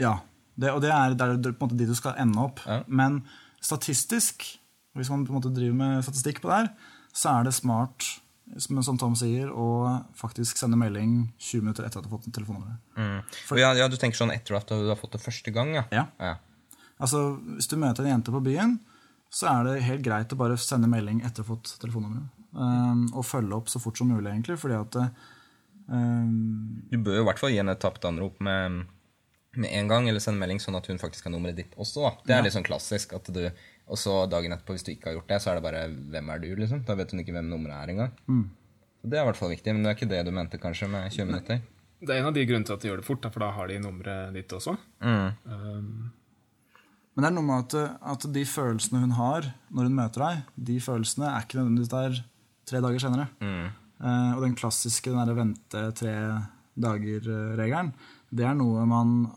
Ja, 0.00 0.18
det, 0.56 0.72
og 0.72 0.80
det 0.84 0.94
er, 0.94 1.12
det 1.12 1.28
er 1.28 1.52
på 1.52 1.52
en 1.52 1.68
måte 1.68 1.76
dit 1.76 1.92
du 1.92 1.96
skal 1.98 2.16
ende 2.20 2.40
opp. 2.40 2.64
Ja. 2.64 2.80
Men 2.88 3.20
statistisk 3.60 4.48
hvis 4.96 5.10
man 5.12 5.26
på 5.26 5.32
en 5.32 5.38
måte 5.38 5.52
driver 5.54 5.76
med 5.76 6.02
statistikk 6.06 6.40
på 6.42 6.50
det 6.50 6.62
her, 6.62 6.72
så 7.14 7.36
er 7.36 7.46
det 7.46 7.54
smart, 7.56 8.06
som, 8.56 8.80
som 8.82 8.98
Tom 8.98 9.14
sier, 9.18 9.50
å 9.52 9.98
faktisk 10.16 10.58
sende 10.60 10.78
melding 10.80 11.28
20 11.36 11.64
minutter 11.64 11.86
etter 11.86 12.00
at 12.00 12.06
du 12.06 12.10
har 12.10 12.18
fått 12.18 12.32
telefonnummeret. 12.34 12.80
Mm. 12.96 13.58
ja, 13.60 13.72
ja, 13.76 13.88
du 13.88 13.96
tenker 14.00 14.18
sånn 14.18 14.32
etter 14.34 14.56
at 14.58 14.70
du 14.72 14.88
har 14.88 14.98
fått 14.98 15.16
det 15.18 15.22
første 15.22 15.52
gang, 15.54 15.74
ja? 15.76 15.84
Ja. 15.94 16.06
ja. 16.22 16.36
Altså, 16.98 17.38
Hvis 17.56 17.70
du 17.70 17.76
møter 17.78 18.04
en 18.04 18.16
jente 18.16 18.34
på 18.34 18.42
byen, 18.44 18.78
så 19.30 19.50
er 19.52 19.66
det 19.66 19.86
helt 19.86 20.04
greit 20.06 20.32
å 20.32 20.40
bare 20.40 20.58
sende 20.60 20.90
melding 20.90 21.20
etter 21.26 21.44
å 21.44 21.46
ha 21.46 21.54
fått 21.54 21.76
telefonnummeret. 21.82 22.34
Um, 22.58 23.04
og 23.12 23.26
følge 23.28 23.58
opp 23.58 23.68
så 23.68 23.80
fort 23.82 23.98
som 24.00 24.08
mulig, 24.08 24.30
egentlig. 24.30 24.56
fordi 24.58 24.78
at 24.78 24.96
um, 25.92 26.80
Du 26.88 26.96
bør 26.96 27.20
jo 27.20 27.26
i 27.26 27.28
hvert 27.28 27.42
fall 27.42 27.52
gi 27.52 27.60
henne 27.60 27.74
et 27.76 27.82
tapt 27.82 28.06
anrop 28.08 28.40
med, 28.44 28.86
med 29.60 29.68
en 29.68 29.90
gang, 29.92 30.08
eller 30.08 30.24
sende 30.24 30.40
melding 30.40 30.62
sånn 30.64 30.78
at 30.80 30.88
hun 30.88 31.00
faktisk 31.00 31.28
har 31.28 31.34
nummeret 31.36 31.60
ditt 31.60 31.76
også. 31.76 32.06
da. 32.06 32.14
Det 32.24 32.38
er 32.38 32.46
litt 32.46 32.56
sånn 32.56 32.66
klassisk. 32.66 33.12
at 33.18 33.28
du, 33.34 33.44
Og 33.88 33.98
så 34.00 34.14
dagen 34.30 34.52
etterpå, 34.52 34.76
hvis 34.76 34.84
du 34.86 34.92
ikke 34.92 35.10
har 35.10 35.16
gjort 35.18 35.32
det, 35.32 35.40
så 35.42 35.50
er 35.50 35.58
det 35.58 35.64
bare 35.64 35.88
'Hvem 35.88 36.30
er 36.34 36.38
du?' 36.38 36.56
liksom. 36.56 36.84
Da 36.84 36.94
vet 36.94 37.10
hun 37.10 37.20
ikke 37.20 37.32
hvem 37.32 37.48
nummeret 37.48 37.82
er 37.82 37.92
engang. 37.92 38.12
Så 39.00 39.10
Det 39.10 39.18
er 39.18 39.22
i 39.22 39.28
hvert 39.30 39.36
fall 39.36 39.50
viktig, 39.50 39.74
men 39.74 39.82
det 39.82 39.90
er 39.90 39.96
ikke 39.96 40.10
det 40.14 40.26
du 40.26 40.30
mente 40.30 40.58
kanskje 40.58 40.88
med 40.90 41.10
20 41.10 41.26
minutter? 41.26 41.60
Det 42.00 42.10
er 42.10 42.20
en 42.20 42.26
av 42.26 42.34
de 42.34 42.46
grunnene 42.46 42.66
til 42.66 42.74
at 42.74 42.80
de 42.80 42.88
gjør 42.88 43.00
det 43.00 43.06
fort, 43.06 43.32
for 43.32 43.40
da 43.40 43.50
har 43.50 43.66
de 43.66 43.78
nummeret 43.78 44.34
ditt 44.34 44.52
også. 44.52 44.76
Mm. 45.02 45.32
Um, 45.46 46.12
Men 47.16 47.22
det 47.22 47.26
er 47.26 47.34
noe 47.34 47.42
med 47.42 47.74
at, 47.74 47.98
at 48.02 48.32
de 48.32 48.44
følelsene 48.44 49.00
hun 49.00 49.10
har 49.10 49.54
når 49.74 49.82
hun 49.82 49.94
møter 49.94 50.22
deg, 50.22 50.42
de 50.54 50.80
følelsene 50.80 51.26
er 51.26 51.42
ikke 51.42 51.58
nødvendigvis 51.58 51.88
der 51.90 52.24
tre 52.68 52.80
dager 52.80 52.98
senere. 52.98 53.26
Eh, 53.98 54.36
og 54.36 54.44
den 54.44 54.54
klassiske 54.54 55.10
den 55.10 55.34
vente 55.34 55.82
tre 55.98 56.14
dager-regelen, 56.78 57.92
det 58.30 58.46
er 58.46 58.54
noe 58.54 58.84
man 58.86 59.32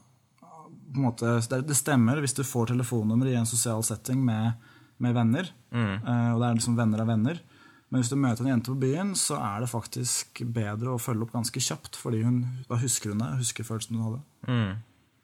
måte, 0.98 1.38
det 1.51 1.63
det 1.69 1.77
stemmer 1.77 2.21
hvis 2.24 2.36
du 2.38 2.43
får 2.48 2.71
telefonnummer 2.74 3.29
i 3.31 3.38
en 3.39 3.50
sosial 3.50 3.83
setting 3.86 4.24
med, 4.25 4.60
med 4.98 5.15
venner. 5.15 5.50
Mm. 5.71 6.03
og 6.03 6.41
det 6.41 6.48
er 6.48 6.57
liksom 6.60 6.77
venner 6.79 7.03
av 7.03 7.12
venner. 7.12 7.41
Men 7.91 8.01
hvis 8.01 8.12
du 8.12 8.15
møter 8.19 8.45
en 8.45 8.53
jente 8.53 8.71
på 8.71 8.79
byen, 8.79 9.12
så 9.19 9.38
er 9.39 9.63
det 9.63 9.71
faktisk 9.71 10.41
bedre 10.55 10.93
å 10.93 11.01
følge 11.01 11.25
opp 11.25 11.33
ganske 11.36 11.63
kjapt. 11.63 12.00
fordi 12.00 12.21
hun, 12.24 12.41
da 12.69 12.79
husker 12.79 13.12
hun 13.12 13.24
det. 13.24 13.29
husker 13.41 13.67
følelsen 13.67 14.00
hun 14.00 14.07
hadde. 14.07 14.21
Mm. 14.48 14.71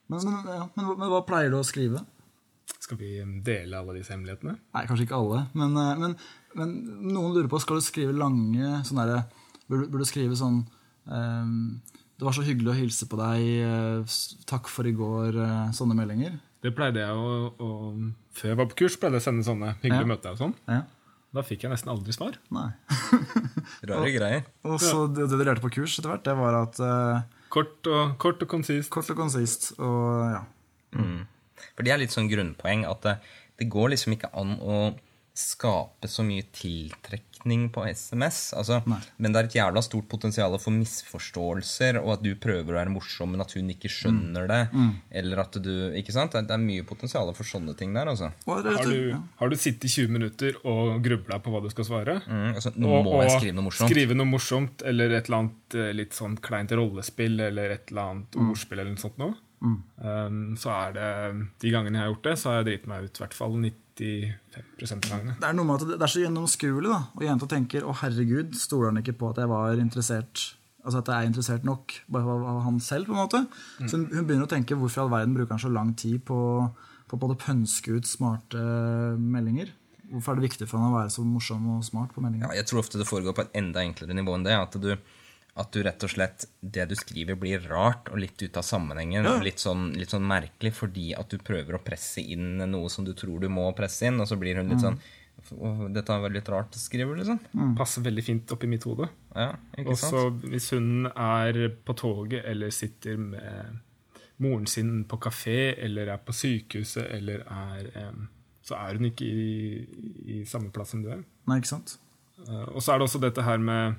Men, 0.07 0.23
men, 0.23 0.51
ja, 0.51 0.65
men, 0.75 0.89
men 0.99 1.11
hva 1.11 1.23
pleier 1.27 1.51
du 1.51 1.59
å 1.59 1.67
skrive? 1.67 2.03
skal 2.87 2.99
vi 2.99 3.41
dele 3.43 3.79
alle 3.79 3.97
disse 3.97 4.13
hemmelighetene? 4.13 4.55
Nei, 4.75 4.85
kanskje 4.87 5.07
ikke 5.07 5.19
alle. 5.19 5.43
Men, 5.57 5.75
eh, 5.79 5.99
men, 6.01 6.15
men 6.57 6.73
noen 7.13 7.35
lurer 7.35 7.49
på 7.51 7.59
skal 7.63 7.79
du 7.79 7.85
skrive 7.85 8.15
lange 8.15 8.81
sånn 8.87 9.01
derre 9.01 9.21
burde, 9.67 9.89
du 9.91 10.07
skrive 10.07 10.37
sånn 10.39 10.61
ehm, 11.11 11.79
'Det 12.17 12.25
var 12.25 12.33
så 12.33 12.41
hyggelig 12.41 12.71
å 12.73 12.77
hilse 12.79 13.05
på 13.05 13.17
deg. 13.17 13.41
eh, 13.61 14.17
Takk 14.49 14.67
for 14.67 14.87
i 14.89 14.91
går.' 14.93 15.37
eh, 15.37 15.71
Sånne 15.71 15.93
meldinger. 15.95 16.39
Det 16.63 16.73
pleide 16.75 16.97
jeg 17.05 17.13
å, 17.13 17.53
å 17.61 18.11
Før 18.33 18.49
jeg 18.49 18.57
var 18.57 18.65
på 18.71 18.75
kurs, 18.83 18.95
pleide 18.97 19.13
jeg 19.19 19.21
å 19.21 19.27
sende 19.29 19.43
sånne 19.45 19.75
hyggelige 19.81 20.01
Ja. 20.07 20.11
møter 20.15 20.31
og 20.33 20.37
sånn. 20.41 20.55
Ja. 20.67 20.81
Da 21.33 21.41
fikk 21.43 21.61
jeg 21.63 21.71
nesten 21.71 21.91
aldri 21.91 22.13
svar. 22.15 22.37
Nei. 22.49 22.71
Rare 23.87 24.11
greier. 24.11 24.43
Og 24.65 24.79
så 24.81 25.05
det, 25.13 25.27
det 25.29 25.37
du 25.37 25.43
lærte 25.45 25.61
på 25.61 25.69
kurs 25.75 25.97
etter 25.99 26.09
hvert, 26.09 26.23
det 26.25 26.35
var 26.39 26.55
at 26.63 26.79
uh, 26.79 27.21
Kort 27.53 27.85
og, 27.87 28.17
kort 28.17 28.41
og 28.41 28.47
konsist. 28.49 28.89
kort 28.89 29.09
og 29.11 29.17
konsist 29.17 29.73
og 29.79 30.31
ja. 30.33 30.41
For 31.75 31.83
det 31.85 31.91
er 31.93 31.99
litt 32.01 32.11
sånn 32.15 32.29
grunnpoeng 32.31 32.85
at 32.89 33.01
det, 33.05 33.13
det 33.59 33.69
går 33.69 33.93
liksom 33.93 34.15
ikke 34.17 34.31
an 34.33 34.55
å 34.59 34.79
skape 35.37 36.09
så 36.09 36.25
mye 36.25 36.43
tiltrekning 37.37 37.69
på 37.69 37.85
SMS. 37.85 38.53
Altså, 38.53 38.81
men 39.17 39.31
det 39.33 39.39
er 39.39 39.47
et 39.47 39.55
jævla 39.55 39.81
stort 39.81 40.07
potensial 40.09 40.57
for 40.59 40.71
misforståelser, 40.71 41.99
og 42.01 42.17
at 42.17 42.23
du 42.23 42.35
prøver 42.35 42.73
å 42.73 42.77
være 42.77 42.89
morsom, 42.91 43.31
men 43.31 43.41
at 43.41 43.53
hun 43.55 43.69
ikke 43.69 43.89
skjønner 43.89 44.47
det. 44.47 44.61
Eller 45.11 45.37
at 45.39 45.53
du 45.61 45.93
Ikke 45.97 46.11
sant? 46.13 46.31
Det 46.31 46.51
er, 46.53 46.57
mye 46.67 46.83
potensial 46.83 47.29
for 47.37 47.47
sånne 47.47 47.75
ting 47.77 47.93
der, 47.93 48.07
altså. 48.07 48.31
Og 48.45 48.57
og 48.57 48.65
Har 48.65 48.85
du, 48.85 49.15
har 49.39 49.49
du 49.49 49.55
sittet 49.55 49.85
i 49.85 49.89
20 49.89 50.11
minutter 50.11 50.57
og 50.65 51.01
grubla 51.03 51.39
på 51.39 51.51
hva 51.53 51.61
du 51.61 51.69
skal 51.69 51.85
svare? 51.85 52.19
Mm, 52.27 52.55
altså 52.57 52.71
nå 52.75 53.01
må 53.05 53.21
jeg 53.23 53.35
skrive 53.37 53.55
noe 53.55 53.67
morsomt. 53.69 53.91
skrive 53.91 54.17
noe 54.17 54.29
morsomt, 54.29 54.83
eller 54.85 55.13
et 55.13 55.29
eller 55.29 55.37
annet 55.43 55.77
eh, 55.77 55.91
litt 55.95 56.17
sånn 56.17 56.37
kleint 56.41 56.73
rollespill, 56.73 57.39
eller 57.39 57.77
et 57.77 57.91
eller 57.91 58.13
annet 58.13 58.39
ordspill, 58.41 58.81
eller 58.81 58.95
noe 58.95 59.03
sånt 59.03 59.21
noe. 59.21 59.37
Um, 59.57 60.53
så 60.61 60.69
er 60.69 60.91
det 60.93 61.07
De 61.63 61.71
gangene 61.73 61.97
jeg 61.97 62.03
har 62.03 62.11
gjort 62.11 62.27
det, 62.27 62.35
så 62.37 62.49
har 62.51 62.59
jeg 62.59 62.67
driti 62.67 62.91
meg 62.91 63.07
ut 63.07 63.17
i 63.17 63.23
hvert 63.23 63.37
fall 63.37 63.55
95 63.97 64.97
av 64.97 65.09
gangene. 65.09 65.35
Det 65.41 65.49
er 65.49 65.57
noe 65.57 65.67
med 65.67 65.81
at 65.81 65.87
det 65.89 65.97
det 65.97 66.05
er 66.07 66.13
så 66.13 66.21
gjennomskuelig, 66.23 66.91
da. 66.91 67.01
Og 67.17 67.25
jenta 67.25 67.49
tenker 67.49 67.83
'Å, 67.83 67.95
herregud, 68.03 68.55
stoler 68.55 68.91
han 68.91 69.01
ikke 69.01 69.17
på 69.17 69.31
at 69.33 69.41
jeg 69.43 69.51
var 69.51 69.81
interessert' 69.81 70.53
Altså 70.87 71.01
at 71.01 71.09
jeg 71.11 71.19
er 71.19 71.27
interessert 71.27 71.65
nok 71.67 71.91
bare 72.07 72.35
av 72.47 72.61
han 72.63 72.79
selv, 72.79 73.09
på 73.09 73.11
en 73.11 73.19
måte. 73.19 73.41
Så 73.89 73.97
hun, 73.97 74.05
hun 74.07 74.23
begynner 74.23 74.47
å 74.47 74.53
tenke 74.53 74.77
hvorfor 74.79 75.01
i 75.01 75.03
all 75.03 75.11
verden 75.11 75.33
bruker 75.35 75.51
han 75.51 75.59
så 75.59 75.71
lang 75.73 75.91
tid 75.99 76.21
på, 76.23 76.37
på 77.11 77.19
å 77.19 77.35
pønske 77.35 77.91
ut 77.91 78.07
smarte 78.07 78.61
meldinger? 79.19 79.73
Hvorfor 80.07 80.31
er 80.31 80.39
det 80.39 80.47
viktig 80.47 80.67
for 80.69 80.79
han 80.79 80.93
å 80.93 80.99
være 81.01 81.11
så 81.11 81.25
morsom 81.27 81.65
og 81.75 81.83
smart 81.83 82.13
på 82.15 82.23
meldinger? 82.23 82.47
Ja, 82.47 82.61
jeg 82.61 82.69
tror 82.69 82.79
ofte 82.85 83.01
det 83.01 83.09
foregår 83.09 83.35
på 83.35 83.43
et 83.43 83.59
enda 83.59 83.83
enklere 83.83 84.15
nivå 84.15 84.37
enn 84.37 84.47
det. 84.47 84.55
At 84.55 84.79
du, 84.79 84.93
at 85.57 85.71
du 85.73 85.81
rett 85.85 86.03
og 86.05 86.11
slett 86.11 86.45
Det 86.61 86.85
du 86.89 86.95
skriver, 86.95 87.35
blir 87.39 87.63
rart 87.69 88.11
og 88.11 88.19
litt 88.21 88.41
ut 88.41 88.57
av 88.59 88.65
sammenhengen. 88.65 89.25
Ja. 89.25 89.37
Litt, 89.43 89.61
sånn, 89.63 89.89
litt 89.97 90.13
sånn 90.13 90.25
merkelig 90.27 90.73
fordi 90.77 91.11
at 91.17 91.31
du 91.33 91.37
prøver 91.41 91.77
å 91.77 91.83
presse 91.83 92.21
inn 92.21 92.57
noe 92.69 92.89
som 92.93 93.05
du 93.07 93.13
tror 93.17 93.41
du 93.41 93.49
må 93.49 93.65
presse 93.77 94.07
inn, 94.09 94.19
og 94.21 94.29
så 94.29 94.37
blir 94.39 94.59
hun 94.61 94.69
litt 94.73 94.83
sånn 94.83 94.99
Dette 95.93 96.11
er 96.11 96.23
veldig 96.23 96.41
rart 96.49 96.73
å 96.75 96.79
skrive, 96.81 97.13
liksom. 97.19 97.37
Passer 97.77 98.01
veldig 98.03 98.23
fint 98.25 98.51
oppi 98.51 98.67
mitt 98.67 98.83
hode. 98.89 99.05
Ja, 99.37 99.51
Og 99.85 99.93
så 100.01 100.23
hvis 100.41 100.71
hun 100.73 101.05
er 101.13 101.59
på 101.85 101.93
toget 101.95 102.41
eller 102.49 102.73
sitter 102.73 103.19
med 103.21 103.77
moren 104.43 104.65
sin 104.67 105.03
på 105.09 105.19
kafé 105.21 105.75
eller 105.85 106.09
er 106.13 106.17
på 106.25 106.33
sykehuset 106.35 107.05
eller 107.19 107.45
er 107.45 107.87
em, 108.01 108.27
Så 108.65 108.75
er 108.75 108.97
hun 108.97 109.07
ikke 109.07 109.29
i, 109.29 109.85
i 110.25 110.41
samme 110.45 110.73
plass 110.75 110.91
som 110.91 111.05
du 111.05 111.13
er. 111.13 111.21
Nei, 111.47 111.61
ikke 111.61 111.71
sant? 111.71 111.95
Eh, 112.43 112.65
og 112.73 112.81
så 112.83 112.93
er 112.93 112.99
det 112.99 113.07
også 113.07 113.21
dette 113.23 113.45
her 113.45 113.61
med 113.61 113.95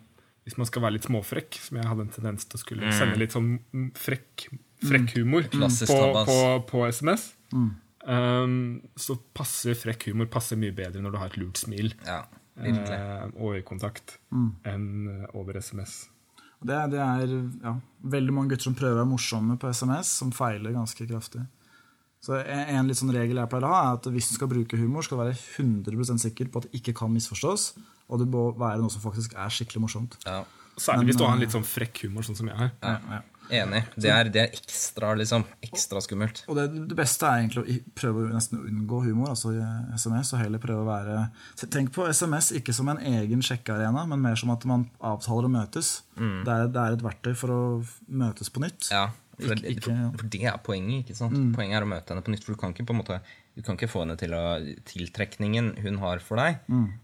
Hvis 0.48 0.56
man 0.56 0.68
skal 0.68 0.84
være 0.86 0.96
litt 0.96 1.04
småfrekk, 1.04 1.58
som 1.60 1.76
jeg 1.76 1.90
hadde 1.90 2.06
en 2.06 2.14
tendens 2.14 2.48
til 2.48 2.56
å 2.56 2.62
skulle 2.62 2.92
sende 2.96 3.20
litt 3.20 3.34
sånn 3.36 3.50
mm, 3.60 3.90
frekk, 4.00 4.46
frekk 4.80 5.12
humor 5.18 5.44
mm. 5.44 5.66
på, 5.90 5.98
på, 6.24 6.38
på 6.70 6.84
SMS, 6.88 7.26
um, 7.52 8.78
så 8.96 9.18
passer 9.36 9.76
frekk 9.76 10.08
humor 10.08 10.30
passer 10.32 10.56
mye 10.60 10.72
bedre 10.72 11.04
når 11.04 11.12
du 11.12 11.20
har 11.20 11.28
et 11.28 11.36
lurt 11.42 11.60
smil. 11.60 11.92
Ja, 12.08 12.22
eh, 12.64 13.26
og 13.36 13.58
øyekontakt 13.58 14.16
enn 14.32 14.88
eh, 15.12 15.26
over 15.36 15.60
SMS. 15.60 16.06
Det, 16.58 16.78
det 16.90 16.98
er 16.98 17.36
ja, 17.62 17.76
veldig 18.16 18.34
mange 18.34 18.54
gutter 18.54 18.70
som 18.70 18.78
prøver 18.78 18.96
å 18.96 19.02
være 19.02 19.12
morsomme 19.12 19.58
på 19.60 19.70
SMS, 19.70 20.16
som 20.22 20.32
feiler 20.34 20.74
ganske 20.74 21.06
kraftig. 21.06 21.44
Så 22.24 22.34
en, 22.42 22.88
litt 22.88 22.98
sånn 22.98 23.14
regel 23.14 23.38
jeg 23.38 23.50
pleier 23.50 23.66
å 23.68 23.72
ha, 23.72 23.80
er 23.86 23.98
at 24.00 24.08
hvis 24.12 24.32
du 24.32 24.34
skal 24.34 24.50
bruke 24.50 24.78
humor, 24.80 25.06
skal 25.06 25.20
du 25.20 25.24
være 25.26 25.38
100% 25.38 26.24
sikker 26.26 26.50
på 26.50 26.62
at 26.62 26.68
det 26.68 26.80
ikke 26.80 26.96
kan 26.98 27.12
misforstås, 27.14 27.70
og 28.08 28.22
det 28.22 28.28
må 28.32 28.48
være 28.58 28.82
noe 28.82 28.92
som 28.92 29.04
faktisk 29.04 29.36
er 29.38 29.52
skikkelig 29.54 29.84
morsomt. 29.86 30.18
Ja. 30.26 30.42
Særlig 30.78 31.10
hvis 31.10 31.18
du 31.18 31.24
har 31.26 31.34
en 31.34 31.42
litt 31.42 31.54
sånn 31.54 31.66
frekk 31.66 32.04
humor, 32.06 32.26
sånn 32.26 32.38
som 32.38 32.50
jeg 32.50 32.58
har. 32.58 32.70
Ja, 32.82 32.94
ja. 33.18 33.24
Enig. 33.48 33.80
Det 33.96 34.10
er, 34.12 34.28
det 34.28 34.40
er 34.42 34.50
ekstra, 34.52 35.14
liksom. 35.16 35.44
Ekstra 35.64 36.02
skummelt. 36.04 36.42
Og 36.52 36.58
det, 36.58 36.66
det 36.90 36.96
beste 36.98 37.24
er 37.24 37.40
egentlig 37.40 37.62
å 37.62 37.76
prøve 37.96 38.26
å 38.26 38.32
nesten 38.34 38.60
unngå 38.60 39.00
humor, 39.06 39.30
altså 39.32 39.54
SMS, 39.96 40.34
og 40.34 40.42
heller 40.42 40.60
prøve 40.60 40.82
å 40.84 40.88
være 40.88 41.22
Tenk 41.72 41.94
på 41.96 42.04
SMS 42.12 42.50
ikke 42.60 42.74
som 42.76 42.90
en 42.92 43.00
egen 43.00 43.40
sjekkearena, 43.44 44.04
men 44.10 44.20
mer 44.20 44.36
som 44.38 44.52
at 44.52 44.66
man 44.68 44.84
avtaler 45.00 45.48
å 45.48 45.54
møtes. 45.54 45.94
Det, 46.18 46.52
er, 46.52 46.68
det 46.74 46.82
er 46.82 46.98
et 46.98 47.06
verktøy 47.06 47.32
for 47.38 47.54
å 47.54 47.62
møtes 48.20 48.52
på 48.52 48.62
nytt. 48.64 48.90
Ja, 48.92 49.08
for, 49.38 49.54
Ikke- 49.54 49.62
det, 49.62 49.70
ikke- 49.76 49.92
ja. 49.94 50.10
for 50.18 50.26
det 50.34 50.42
er 50.50 50.58
poenget. 50.66 51.04
ikke 51.06 51.16
sant? 51.16 51.36
Poenget 51.54 51.76
er 51.78 51.84
å 51.86 51.88
møte 51.88 52.08
henne 52.12 52.24
på 52.26 52.32
nytt. 52.34 52.42
For 52.44 52.52
du 52.54 52.58
kan 52.60 52.72
ikke 52.74 52.86
på 52.86 52.94
en 52.96 53.00
måte 53.02 53.20
du 53.58 53.62
kan 53.66 53.74
ikke 53.74 53.88
få 53.90 54.04
henne 54.04 54.14
til 54.16 54.30
å 54.38 54.42
Tiltrekningen 54.86 55.72
hun 55.82 55.96
har 55.98 56.20
for 56.22 56.36
deg, 56.38 56.60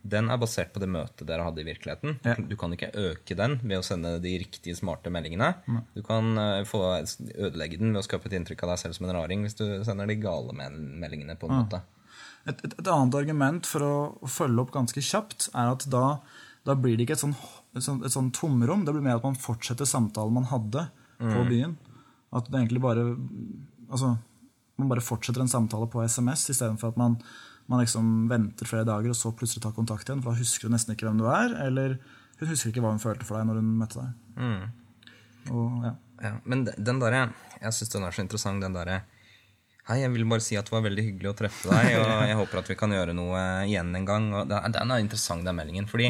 den 0.07 0.29
er 0.31 0.39
basert 0.39 0.73
på 0.73 0.79
det 0.79 0.89
møtet 0.89 1.27
dere 1.27 1.43
hadde 1.43 1.63
i 1.63 1.67
virkeligheten. 1.67 2.19
Ja. 2.25 2.35
Du 2.39 2.55
kan 2.57 2.71
ikke 2.77 2.93
øke 2.95 3.35
den 3.37 3.57
ved 3.63 3.79
å 3.81 3.83
sende 3.87 4.21
de 4.23 4.35
riktige, 4.39 4.77
smarte 4.79 5.11
meldingene. 5.11 5.55
Du 5.97 6.03
kan 6.07 6.37
eh, 6.39 6.63
få 6.65 6.81
ødelegge 7.35 7.79
den 7.81 7.93
ved 7.93 8.03
å 8.03 8.07
skape 8.07 8.27
et 8.31 8.37
inntrykk 8.39 8.63
av 8.67 8.75
deg 8.75 8.79
selv 8.85 8.95
som 8.99 9.09
en 9.09 9.17
raring 9.17 9.43
hvis 9.43 9.57
du 9.59 9.65
sender 9.87 10.07
de 10.07 10.15
gale 10.23 10.55
meldingene. 10.55 11.37
på 11.39 11.51
en 11.51 11.65
måte. 11.65 11.83
Et, 12.47 12.55
et, 12.65 12.75
et 12.79 12.87
annet 12.93 13.15
argument 13.19 13.67
for 13.67 13.81
å, 13.81 14.29
følge 14.29 14.61
opp 14.61 14.71
ganske 14.75 15.01
kjapt, 15.03 15.49
er 15.57 15.73
at 15.73 15.87
da, 15.91 16.21
da 16.69 16.75
blir 16.77 16.97
det 16.99 17.07
ikke 17.09 17.17
et 17.17 17.25
sånn, 17.25 17.35
et 17.75 17.83
sånn, 17.83 18.03
et 18.05 18.13
sånn 18.15 18.31
tomrom. 18.37 18.85
Det 18.85 18.93
blir 18.95 19.03
mer 19.03 19.17
at 19.19 19.25
man 19.27 19.35
fortsetter 19.35 19.89
samtalen 19.89 20.33
man 20.39 20.45
hadde 20.53 20.87
på 21.19 21.45
byen. 21.49 21.77
At 22.35 22.51
det 22.51 22.61
egentlig 22.61 22.83
bare 22.83 23.05
Altså, 23.85 24.15
man 24.81 24.91
bare 24.91 25.05
fortsetter 25.05 25.43
en 25.45 25.51
samtale 25.51 25.87
på 25.93 26.03
SMS 26.03 26.49
istedenfor 26.51 26.91
at 26.91 26.97
man, 26.99 27.13
man 27.71 27.83
liksom 27.85 28.25
venter 28.31 28.67
flere 28.67 28.87
dager 28.89 29.13
og 29.13 29.19
så 29.19 29.31
plutselig 29.37 29.63
tar 29.63 29.75
kontakt 29.77 30.09
igjen. 30.09 30.23
For 30.25 30.33
da 30.33 30.41
husker 30.41 30.67
hun 30.67 30.75
nesten 30.75 30.97
ikke 30.97 31.07
hvem 31.07 31.21
du 31.21 31.29
er, 31.31 31.53
eller 31.67 31.99
hun 32.41 32.51
husker 32.51 32.73
ikke 32.73 32.83
hva 32.83 32.95
hun 32.95 33.03
følte 33.03 33.29
for 33.29 33.39
deg 33.39 33.47
når 33.51 33.61
hun 33.61 33.69
møtte 33.85 34.01
deg. 34.01 34.17
Og, 35.53 35.85
ja. 35.85 35.93
Ja, 36.25 36.33
men 36.49 36.65
den 36.65 37.03
der, 37.03 37.19
jeg 37.61 37.77
syns 37.77 37.93
den 37.93 38.07
er 38.07 38.15
så 38.17 38.25
interessant, 38.25 38.63
den 38.65 38.77
derre 38.77 39.03
Hei, 39.85 39.99
jeg 40.01 40.15
vil 40.15 40.25
bare 40.25 40.41
si 40.41 40.57
at 40.57 40.65
det 40.65 40.73
var 40.73 40.87
veldig 40.87 41.03
hyggelig 41.05 41.29
å 41.29 41.37
treffe 41.37 41.69
deg, 41.69 41.99
og 42.01 42.13
jeg 42.31 42.37
håper 42.39 42.61
at 42.63 42.69
vi 42.73 42.77
kan 42.81 42.93
gjøre 42.95 43.13
noe 43.13 43.41
igjen 43.69 43.91
en 43.93 44.07
gang. 44.09 44.31
Og 44.33 44.49
den, 44.49 44.79
er 44.81 45.03
interessant, 45.03 45.45
den 45.45 45.59
meldingen. 45.59 45.85
Fordi 45.91 46.09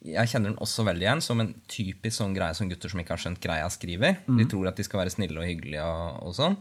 jeg 0.00 0.30
kjenner 0.32 0.52
den 0.52 0.60
også 0.64 0.84
veldig 0.86 1.04
igjen 1.04 1.20
som 1.24 1.40
en 1.42 1.50
typisk 1.68 2.16
sånn 2.16 2.34
greie 2.36 2.54
som 2.56 2.68
gutter 2.70 2.88
som 2.92 3.00
ikke 3.02 3.12
har 3.12 3.20
skjønt 3.20 3.40
greia, 3.44 3.66
skriver. 3.72 4.20
De 4.40 4.46
tror 4.48 4.70
at 4.70 4.76
de 4.80 4.86
skal 4.86 5.02
være 5.02 5.12
snille 5.12 5.36
og 5.40 5.44
hyggelige 5.44 5.84
og, 5.84 6.22
og 6.30 6.34
sånn. 6.38 6.56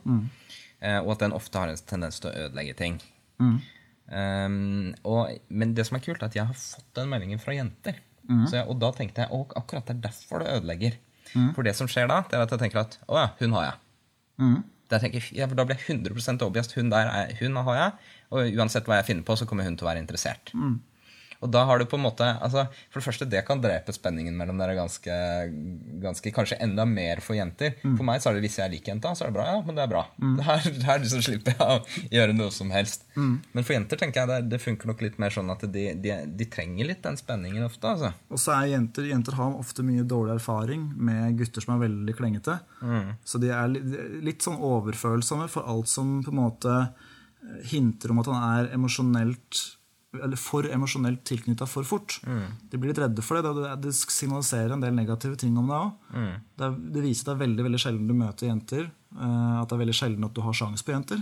Eh, 0.82 1.00
og 1.00 1.14
at 1.16 1.24
den 1.26 1.36
ofte 1.36 1.60
har 1.60 1.72
en 1.72 1.80
tendens 1.88 2.20
til 2.20 2.32
å 2.32 2.36
ødelegge 2.48 2.76
ting. 2.80 3.00
Um, 4.10 4.90
og, 5.06 5.36
men 5.54 5.76
det 5.78 5.86
som 5.88 5.96
er 6.00 6.04
kult, 6.04 6.22
er 6.24 6.32
at 6.32 6.36
jeg 6.36 6.48
har 6.50 6.58
fått 6.58 6.88
den 6.98 7.12
meldingen 7.12 7.40
fra 7.40 7.54
jenter. 7.56 8.00
Så 8.50 8.60
jeg, 8.60 8.66
og 8.70 8.80
da 8.82 8.92
tenkte 8.94 9.24
jeg 9.24 9.32
at 9.34 9.54
akkurat 9.58 9.88
det 9.88 9.96
er 9.96 10.02
derfor 10.08 10.44
det 10.44 10.52
ødelegger. 10.60 10.98
For 11.56 11.64
det 11.66 11.76
som 11.78 11.88
skjer 11.90 12.10
da, 12.10 12.24
det 12.30 12.38
er 12.38 12.44
at 12.44 12.52
jeg 12.56 12.62
tenker 12.64 12.82
at 12.84 13.00
å 13.08 13.18
ja, 13.18 13.28
hun 13.40 13.56
har 13.58 13.64
jeg. 13.70 13.80
Da, 14.90 14.98
tenker, 14.98 15.26
ja, 15.38 15.46
da 15.46 15.66
blir 15.70 15.78
jeg 15.78 16.00
100% 16.00 16.42
overbevist. 16.42 16.74
Hun 16.78 16.90
der 16.90 17.10
er, 17.14 17.34
hun 17.40 17.58
har 17.68 17.76
jeg. 17.78 18.14
Og 18.34 18.58
uansett 18.58 18.88
hva 18.90 18.98
jeg 19.00 19.10
finner 19.12 19.26
på, 19.28 19.36
så 19.38 19.46
kommer 19.50 19.68
hun 19.68 19.78
til 19.78 19.86
å 19.86 19.90
være 19.92 20.02
interessert. 20.02 20.54
Og 21.40 21.52
da 21.54 21.62
har 21.70 21.80
du 21.80 21.86
på 21.88 21.96
en 21.96 22.04
måte 22.04 22.26
altså, 22.44 22.66
For 22.92 23.00
det 23.00 23.06
første, 23.06 23.28
det 23.32 23.46
kan 23.48 23.62
drepe 23.64 23.94
spenningen 23.96 24.36
mellom 24.36 24.58
dere 24.60 24.74
ganske, 24.76 25.14
ganske 26.04 26.34
Kanskje 26.36 26.58
enda 26.64 26.84
mer 26.90 27.22
for 27.24 27.38
jenter. 27.38 27.78
For 27.84 28.04
meg 28.08 28.20
så 28.20 28.32
er 28.32 28.38
det 28.38 28.44
hvis 28.48 28.58
jeg 28.60 28.74
liker 28.74 28.94
jenta, 28.94 29.14
så 29.16 29.26
er 29.26 29.32
det 29.32 29.38
bra. 29.40 29.46
Ja, 29.54 29.62
men 29.66 29.78
det 29.78 29.86
er 29.86 29.92
bra. 29.92 30.04
Her, 30.50 30.68
her 30.90 31.06
så 31.10 31.22
slipper 31.24 31.56
jeg 31.56 31.64
å 31.64 32.10
gjøre 32.18 32.36
noe 32.36 32.52
som 32.56 32.72
helst. 32.76 33.06
Men 33.16 33.64
for 33.64 33.76
jenter 33.78 34.00
tenker 34.02 34.24
jeg 34.24 34.32
det, 34.34 34.40
det 34.52 34.62
funker 34.64 34.92
nok 34.92 35.04
litt 35.06 35.20
mer 35.22 35.34
sånn 35.36 35.50
at 35.54 35.64
de, 35.72 35.86
de, 36.00 36.14
de 36.40 36.50
trenger 36.52 36.92
litt 36.92 37.04
den 37.06 37.20
spenningen 37.20 37.66
ofte. 37.68 37.96
altså. 37.96 38.12
Og 38.30 38.42
så 38.42 38.56
er 38.58 38.74
jenter, 38.76 39.08
jenter 39.10 39.40
har 39.40 39.56
ofte 39.60 39.86
mye 39.88 40.04
dårlig 40.08 40.36
erfaring 40.38 40.90
med 41.00 41.40
gutter 41.40 41.64
som 41.66 41.76
er 41.78 41.86
veldig 41.88 42.18
klengete. 42.20 42.60
Så 43.24 43.42
de 43.42 43.52
er 43.56 43.72
litt, 43.72 43.96
litt 44.28 44.46
sånn 44.46 44.60
overfølsomme 44.60 45.48
for 45.52 45.68
alt 45.72 45.92
som 45.92 46.20
på 46.26 46.36
en 46.36 46.42
måte 46.44 46.80
hinter 47.72 48.12
om 48.12 48.20
at 48.22 48.28
han 48.30 48.42
er 48.60 48.74
emosjonelt 48.76 49.66
eller 50.18 50.36
for 50.42 50.66
emosjonelt 50.66 51.22
tilknytta 51.30 51.68
for 51.70 51.84
fort. 51.86 52.16
De 52.26 52.78
blir 52.82 52.90
litt 52.94 53.02
redde 53.04 53.22
for 53.22 53.38
det. 53.42 53.52
Det, 53.54 53.76
det 53.84 53.92
signaliserer 53.94 54.74
en 54.74 54.82
del 54.82 54.96
negative 54.98 55.38
ting 55.38 55.58
om 55.62 55.68
deg 55.70 55.78
òg. 55.78 55.92
Det, 56.58 56.66
er- 56.66 56.80
det 56.96 57.04
viser 57.06 57.22
at 57.22 57.30
det 57.30 57.36
er 57.36 57.44
veldig 57.46 57.66
veldig 57.68 57.82
sjelden 57.84 58.08
du 58.10 58.16
møter 58.18 58.48
jenter. 58.50 58.90
eh, 59.14 59.60
At 59.62 59.70
det 59.70 59.78
er 59.78 59.84
veldig 59.86 59.98
sjelden 60.00 60.26
at 60.26 60.34
du 60.34 60.42
har 60.42 60.54
sjans 60.58 60.82
på 60.82 60.96
jenter. 60.96 61.22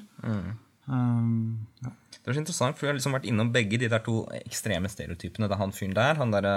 Um, 0.87 1.67
ja. 1.83 1.91
Det 2.23 2.31
er 2.31 2.35
så 2.37 2.41
interessant, 2.43 2.75
for 2.77 2.85
Vi 2.87 2.89
har 2.91 2.95
liksom 2.97 3.15
vært 3.15 3.27
innom 3.27 3.49
begge 3.51 3.77
de 3.79 3.87
der 3.91 3.99
to 4.03 4.21
ekstreme 4.39 4.87
stereotypene. 4.91 5.47
Det 5.47 5.55
er 5.55 5.61
han 5.61 5.71
fyren 5.75 5.95
der, 5.95 6.15
han 6.19 6.31
derre 6.31 6.55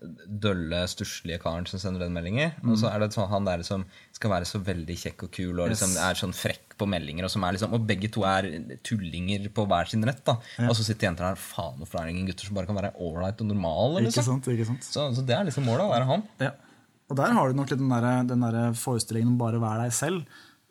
dølle, 0.00 0.84
stusslige 0.90 1.40
karen 1.42 1.66
som 1.66 1.80
sender 1.82 2.04
den 2.04 2.14
meldinger. 2.14 2.52
Og 2.64 2.76
så 2.78 2.90
er 2.92 3.02
det 3.02 3.08
sånn, 3.14 3.28
han 3.32 3.46
der 3.48 3.64
som 3.66 3.84
skal 4.14 4.30
være 4.30 4.46
så 4.48 4.60
veldig 4.62 4.96
kjekk 5.00 5.24
og 5.26 5.32
kul 5.34 5.58
og 5.64 5.72
liksom 5.72 5.90
Yes. 5.94 6.02
er 6.06 6.18
sånn 6.20 6.34
frekk 6.36 6.76
på 6.78 6.86
meldinger. 6.86 7.26
Og, 7.26 7.32
som 7.34 7.42
liksom, 7.42 7.74
og 7.74 7.86
begge 7.88 8.10
to 8.14 8.22
er 8.28 8.46
tullinger 8.86 9.48
på 9.54 9.66
hver 9.66 9.90
sin 9.90 10.04
rett. 10.06 10.22
da 10.28 10.36
Og 10.68 10.76
så 10.78 10.84
sitter 10.86 11.08
jenter 11.08 11.26
der 11.30 11.40
faen 11.42 11.78
hvorfor 11.80 12.00
er 12.00 12.06
det 12.06 12.14
ingen 12.14 12.28
gutter 12.30 12.46
som 12.46 12.54
bare 12.58 12.66
kan 12.70 12.78
være 12.78 12.92
ålreit 12.94 13.40
og 13.42 13.50
normale. 13.50 14.02
Ikke 14.04 14.10
Liksom. 14.12 14.24
sant? 14.30 14.50
Ikke 14.54 14.66
sant? 14.70 14.84
Så, 14.86 15.08
så 15.18 15.24
det 15.26 15.34
er 15.34 15.44
liksom 15.48 15.66
målet, 15.66 15.86
å 15.88 15.92
være 15.94 16.06
han. 16.12 16.22
Ja. 16.40 16.52
Og 17.08 17.16
der 17.16 17.32
har 17.32 17.48
du 17.48 17.56
nok 17.56 17.68
den 17.72 17.88
der, 17.88 18.08
den 18.28 18.40
der 18.44 18.72
forestillingen 18.76 19.32
om 19.34 19.38
bare 19.40 19.58
være 19.62 19.88
deg 19.88 19.92
selv, 19.96 20.24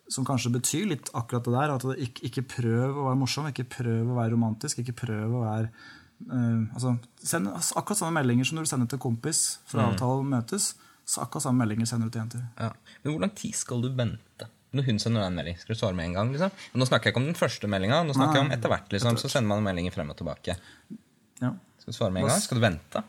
som 0.08 0.24
kanskje 0.24 0.54
betyr 0.54 0.86
litt 0.94 1.10
akkurat 1.18 1.44
det 1.44 1.54
der. 1.58 1.74
At 1.76 1.84
ikke, 2.00 2.24
ikke 2.30 2.44
prøv 2.56 2.96
å 3.02 3.08
være 3.10 3.20
morsom, 3.20 3.48
ikke 3.52 3.66
prøv 3.76 4.14
å 4.14 4.20
være 4.22 4.36
romantisk, 4.38 4.80
ikke 4.86 4.96
prøv 5.04 5.34
å 5.36 5.44
være 5.44 5.72
eh, 6.26 6.60
altså, 6.74 6.98
send 7.24 7.50
akkurat 7.54 8.02
samme 8.02 8.20
meldinger 8.20 8.50
som 8.50 8.60
når 8.60 8.68
du 8.68 8.72
sender 8.74 8.92
til 8.94 9.02
kompis 9.04 9.42
for 9.70 9.82
å 9.82 9.90
avtale 9.92 10.28
møtes. 10.28 10.76
Så 11.08 11.24
akkurat 11.24 11.48
samme 11.48 11.64
meldinger 11.64 11.88
sender 11.90 12.10
du 12.10 12.16
til 12.16 12.26
jenter. 12.26 12.46
Ja. 12.60 12.72
Men 13.04 13.14
hvor 13.14 13.26
lang 13.26 13.36
tid 13.38 13.56
skal 13.56 13.84
du 13.86 13.92
vente? 13.96 14.50
Når 14.76 14.84
hun 14.90 14.98
sender 15.00 15.24
en 15.24 15.38
melding, 15.40 15.56
skal 15.58 15.74
du 15.74 15.80
svare 15.80 15.96
med 15.96 16.10
en 16.10 16.18
gang? 16.18 16.32
liksom? 16.34 16.52
Og 16.74 16.82
nå 16.82 16.88
snakker 16.90 17.08
jeg 17.08 17.16
ikke 17.16 17.22
om 17.24 17.30
den 17.30 17.38
første 17.40 17.70
meldinga, 17.72 18.02
nå 18.04 18.16
snakker 18.18 18.42
jeg 18.42 18.46
om 18.50 18.52
etter 18.58 18.74
hvert. 18.74 18.90
liksom, 18.92 19.20
Så 19.22 19.32
sender 19.32 19.54
man 19.54 19.64
meldinger 19.64 19.96
frem 19.96 20.12
og 20.12 20.18
tilbake. 20.20 20.58
Ja. 21.40 21.54
Skal 21.80 21.94
du 21.94 21.96
svare 21.96 22.12
med 22.12 22.26
en 22.26 22.34
gang? 22.34 22.42
Skal 22.44 22.60
du 22.60 22.66
vente? 22.66 23.04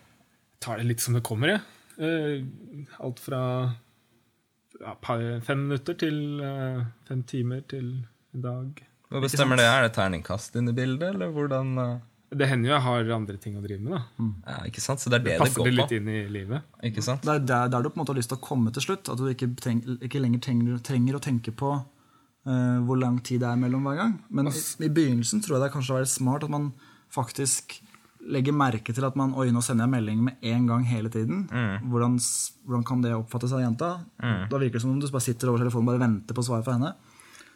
tar 0.62 0.80
det 0.80 0.88
litt 0.88 1.02
som 1.02 1.16
det 1.16 1.24
kommer, 1.26 1.54
jeg. 1.54 1.62
Uh, 1.98 2.84
alt 3.02 3.20
fra 3.22 3.40
ja, 4.78 4.94
par- 5.02 5.40
fem 5.46 5.64
minutter 5.66 5.96
til 5.98 6.42
uh, 6.42 6.84
fem 7.08 7.24
timer 7.26 7.64
til 7.70 7.90
en 8.34 8.44
dag. 8.44 8.84
Hva 9.08 9.22
bestemmer 9.24 9.58
det? 9.58 9.66
Er 9.66 9.86
det 9.86 9.94
terningkast 9.96 10.58
inne 10.58 10.74
i 10.74 10.78
bildet, 10.78 11.14
eller 11.14 11.32
hvordan 11.34 11.72
uh, 11.78 11.94
Det 12.30 12.44
hender 12.50 12.68
jo 12.68 12.74
jeg 12.74 12.82
har 12.84 13.10
andre 13.16 13.36
ting 13.40 13.54
å 13.56 13.62
drive 13.64 13.80
med. 13.80 13.92
da. 13.94 14.24
Ja, 14.52 14.56
ikke 14.68 14.82
sant? 14.84 15.00
Så 15.00 15.08
det 15.08 15.20
er 15.20 15.24
det 15.24 15.32
det, 15.32 15.38
Passer 15.40 15.62
det 15.64 15.70
går 15.70 15.76
litt 15.78 15.88
på. 15.88 15.96
inn 15.96 16.08
i 16.12 16.18
livet. 16.28 16.62
Ikke 16.84 17.02
sant? 17.06 17.22
Det 17.24 17.32
er 17.34 17.44
der, 17.48 17.68
der 17.72 17.82
du 17.82 17.88
på 17.88 17.96
en 17.96 18.02
måte 18.04 18.12
har 18.12 18.18
lyst 18.20 18.28
til 18.34 18.36
å 18.36 18.44
komme 18.44 18.72
til 18.76 18.84
slutt. 18.84 19.08
At 19.08 19.16
du 19.22 19.28
ikke, 19.32 19.48
treng, 19.56 19.80
ikke 20.04 20.20
lenger 20.20 20.42
trenger, 20.44 20.78
trenger 20.84 21.16
å 21.16 21.22
tenke 21.24 21.54
på 21.56 21.70
uh, 21.80 22.78
hvor 22.84 23.00
lang 23.00 23.16
tid 23.24 23.40
det 23.40 23.48
er 23.48 23.56
mellom 23.56 23.88
hver 23.88 23.96
gang. 24.02 24.18
Men 24.28 24.50
i, 24.52 24.52
i 24.84 24.90
begynnelsen 24.92 25.40
tror 25.40 25.56
jeg 25.56 25.64
det 25.66 25.72
kanskje 25.78 25.96
være 26.02 26.10
smart 26.12 26.44
at 26.44 26.52
man 26.52 26.72
faktisk 27.14 27.78
legger 28.28 28.52
merke 28.52 28.92
til 28.92 29.06
at 29.06 29.14
man 29.16 29.30
Oi, 29.38 29.46
nå 29.54 29.62
sender 29.64 29.86
jeg 29.86 29.94
melding 29.94 30.24
med 30.26 30.42
en 30.52 30.66
gang 30.68 30.82
hele 30.84 31.08
tiden. 31.08 31.46
Hvordan, 31.88 32.18
hvordan 32.68 32.84
kan 32.84 33.00
det 33.04 33.14
oppfattes 33.16 33.54
av 33.56 33.62
jenta? 33.64 33.92
Da 34.20 34.58
virker 34.60 34.76
det 34.76 34.82
som 34.84 34.92
om 34.92 35.00
du 35.00 35.08
bare 35.08 35.24
sitter 35.24 35.48
over 35.48 35.62
telefonen 35.64 35.86
og 35.88 35.92
bare 35.94 36.02
venter 36.04 36.36
på 36.36 36.44
svaret 36.44 36.66
fra 36.66 36.74
henne. 36.76 36.90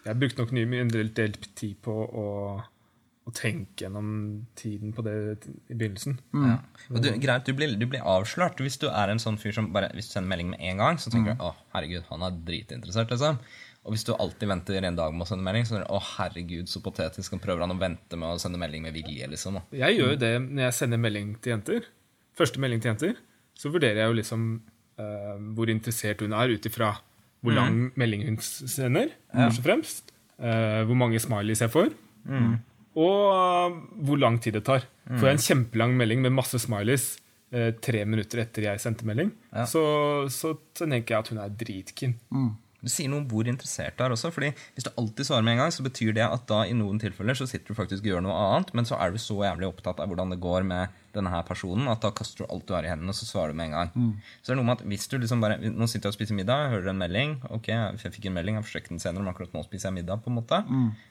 Jeg 0.06 0.16
brukte 0.18 0.40
nok 0.40 0.54
ny- 0.56 0.80
en 0.80 0.88
del, 0.90 1.12
del 1.14 1.35
tid 1.54 1.76
på 1.85 1.92
å, 1.92 2.24
å 3.22 3.32
tenke 3.37 3.85
gjennom 3.85 4.06
tiden 4.58 4.90
på 4.94 5.04
det 5.06 5.14
i 5.70 5.76
begynnelsen. 5.76 6.16
Ja. 6.35 6.56
Og 6.90 7.02
du, 7.04 7.11
greit, 7.22 7.46
du 7.46 7.54
blir, 7.54 7.74
du 7.78 7.85
blir 7.87 8.02
avslørt 8.02 8.58
hvis 8.62 8.80
du 8.82 8.88
er 8.90 9.12
en 9.12 9.22
sånn 9.22 9.38
fyr 9.38 9.54
som 9.54 9.68
bare 9.74 9.92
Hvis 9.94 10.11
du 10.11 10.16
sender 10.16 10.32
melding 10.32 10.50
med 10.50 10.64
en 10.72 10.82
gang, 10.82 10.98
så 10.98 11.12
tenker 11.12 11.37
du 11.37 11.44
å 11.46 11.52
herregud, 11.76 12.02
han 12.08 12.26
er 12.26 12.40
dritinteressert. 12.48 13.12
liksom 13.14 13.38
Og 13.87 13.94
hvis 13.94 14.06
du 14.08 14.12
alltid 14.16 14.50
venter 14.50 14.88
en 14.88 14.98
dag 14.98 15.14
med 15.14 15.26
å 15.26 15.28
sende 15.30 15.46
melding, 15.46 15.68
så 15.68 15.78
er 15.78 15.85
det 15.85 15.94
å 15.94 16.00
herregud, 16.16 16.70
så 16.70 16.82
patetisk. 16.82 17.37
Han 17.37 17.44
prøver 17.44 17.62
han 17.62 17.74
å 17.74 17.78
vente 17.78 18.18
med 18.18 18.35
å 18.35 18.42
sende 18.42 18.61
melding 18.62 18.82
med 18.88 18.96
vilje. 18.98 19.30
liksom 19.30 19.61
da. 19.61 19.62
Jeg 19.85 20.00
gjør 20.00 20.16
jo 20.16 20.18
det 20.24 20.32
når 20.48 20.64
jeg 20.66 20.78
sender 20.80 21.02
melding 21.04 21.37
til 21.38 21.54
jenter. 21.54 21.88
Første 22.38 22.64
melding 22.64 22.82
til 22.82 22.92
jenter. 22.94 23.22
Så 23.58 23.70
vurderer 23.70 24.02
jeg 24.02 24.11
jo 24.11 24.18
liksom 24.18 24.50
uh, 24.98 25.38
hvor 25.54 25.70
interessert 25.70 26.26
hun 26.26 26.35
er, 26.35 26.56
ut 26.56 26.66
ifra 26.66 26.96
hvor 27.42 27.54
lang 27.54 27.88
melding 27.98 28.26
hun 28.26 28.37
sender, 28.42 29.14
først 29.30 29.62
og 29.62 29.64
fremst. 29.66 30.12
Uh, 30.42 30.82
hvor 30.88 30.98
mange 30.98 31.18
smileys 31.22 31.62
jeg 31.62 31.70
får. 31.70 31.90
Og 32.96 33.20
eh, 33.33 33.76
hvor 34.07 34.18
lang 34.20 34.40
tid 34.42 34.55
det 34.59 34.64
tar. 34.68 34.85
Får 35.18 35.26
jeg 35.28 35.38
en 35.38 35.46
kjempelang 35.46 35.96
melding 35.98 36.20
med 36.22 36.33
masse 36.37 36.59
smileys 36.62 37.18
eh, 37.52 37.72
tre 37.83 38.05
minutter 38.07 38.44
etter 38.44 38.62
jeg 38.68 38.81
sendte 38.81 39.05
melding, 39.09 39.33
så, 39.66 39.83
så, 40.31 40.55
så 40.76 40.87
tenker 40.88 41.14
jeg 41.16 41.18
at 41.24 41.28
hun 41.33 41.40
er 41.42 41.57
dritkeen. 41.64 42.14
Du 42.83 42.90
sier 42.90 43.09
noe 43.09 43.23
om 43.23 43.27
hvor 43.31 43.47
interessert 43.47 43.95
du 43.97 44.03
er 44.05 44.11
også. 44.11 44.33
fordi 44.35 44.49
Hvis 44.75 44.85
du 44.88 44.90
alltid 44.99 45.29
svarer 45.29 45.45
med 45.47 45.55
en 45.55 45.61
gang, 45.62 45.71
så 45.75 45.85
betyr 45.87 46.12
det 46.16 46.25
at 46.27 46.47
da 46.51 46.64
i 46.66 46.73
noen 46.75 46.99
tilfeller 46.99 47.38
så 47.38 47.47
sitter 47.47 47.71
du 47.71 47.79
faktisk 47.79 48.03
og 48.03 48.11
gjør 48.11 48.25
noe 48.27 48.35
annet, 48.35 48.73
men 48.75 48.85
så 48.88 48.99
er 48.99 49.12
du 49.14 49.18
så 49.23 49.37
jævlig 49.45 49.68
opptatt 49.71 50.01
av 50.03 50.11
hvordan 50.11 50.35
det 50.35 50.40
går 50.42 50.66
med 50.66 50.88
denne 51.14 51.29
her 51.31 51.42
personen, 51.45 51.87
at 51.92 52.01
da 52.01 52.11
kaster 52.11 52.42
du 52.42 52.51
alt 52.51 52.66
du 52.66 52.73
har 52.75 52.83
i 52.85 52.88
hendene, 52.88 53.12
og 53.12 53.14
så 53.14 53.27
svarer 53.29 53.53
du 53.53 53.59
med 53.61 53.66
en 53.71 53.77
gang. 53.77 53.90
Så 54.42 54.49
det 54.51 54.55
er 54.57 54.61
noe 54.62 54.64
med 54.71 54.81
at 54.81 54.87
hvis 54.88 55.07
du 55.12 55.18
liksom 55.18 55.40
bare 55.45 55.59
Nå 55.61 55.87
sitter 55.87 56.09
jeg 56.09 56.14
og 56.14 56.18
spiser 56.18 56.35
middag, 56.35 56.62
jeg 56.64 56.73
hører 56.75 56.90
en 56.90 56.99
melding. 57.05 57.35
Ok, 57.53 57.68
jeg 57.68 58.12
fikk 58.16 58.27
en 58.31 58.35
melding, 58.40 58.57
jeg 58.59 58.64
forsøkte 58.64 58.88
den 58.97 58.99
senere, 59.05 59.23
men 59.23 59.31
akkurat 59.35 59.53
nå 59.55 59.62
spiser 59.68 59.90
jeg 59.90 59.99
middag. 60.03 60.23
på 60.25 60.31
en 60.33 60.38
måte. 60.40 60.62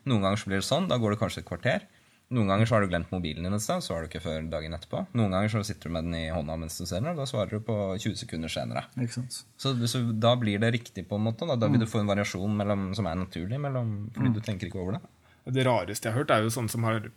Noen 0.05 0.21
ganger 0.25 0.37
så 0.41 0.49
blir 0.49 0.59
det 0.59 0.65
sånn, 0.67 0.89
da 0.89 0.97
går 0.97 1.11
det 1.15 1.19
kanskje 1.21 1.43
et 1.45 1.47
kvarter. 1.47 1.85
Noen 2.31 2.47
ganger 2.47 2.69
så 2.69 2.77
har 2.77 2.85
du 2.85 2.91
glemt 2.91 3.11
mobilen 3.11 3.43
din 3.43 3.55
et 3.57 3.63
sted, 3.63 3.83
så 3.83 3.93
har 3.93 4.03
du 4.03 4.07
ikke 4.07 4.21
før 4.23 4.45
dagen 4.51 4.75
etterpå. 4.77 5.03
Noen 5.19 5.33
ganger 5.35 5.51
så 5.51 5.63
sitter 5.67 5.89
du 5.91 5.95
med 5.97 6.07
den 6.07 6.15
i 6.15 6.25
hånda 6.31 6.55
mens 6.61 6.77
du 6.79 6.85
ser 6.85 7.01
den, 7.03 7.11
og 7.11 7.19
da 7.19 7.25
svarer 7.27 7.57
du 7.57 7.65
på 7.67 7.75
20 7.99 8.15
sekunder 8.23 8.51
senere. 8.51 8.85
Ikke 8.95 9.17
sant? 9.17 9.41
Så, 9.59 9.73
så 9.91 10.03
da 10.15 10.31
blir 10.39 10.61
det 10.63 10.71
riktig, 10.77 11.03
på 11.09 11.19
en 11.19 11.25
måte. 11.27 11.47
Da, 11.49 11.57
da 11.59 11.67
vil 11.71 11.83
du 11.83 11.89
få 11.91 12.03
en 12.03 12.11
variasjon 12.11 12.55
mellom, 12.61 12.91
som 12.95 13.09
er 13.11 13.19
naturlig, 13.19 13.59
mellom, 13.59 13.91
fordi 14.15 14.31
du 14.37 14.43
tenker 14.45 14.71
ikke 14.71 14.79
over 14.83 14.97
det. 14.99 15.03
Det 15.51 15.65
rareste 15.67 16.07
jeg 16.07 16.15
har 16.15 16.23
hørt, 16.23 16.31
er 16.31 16.45
jo 16.45 16.53
sånne 16.53 16.71
som 16.71 16.87
har 16.87 17.09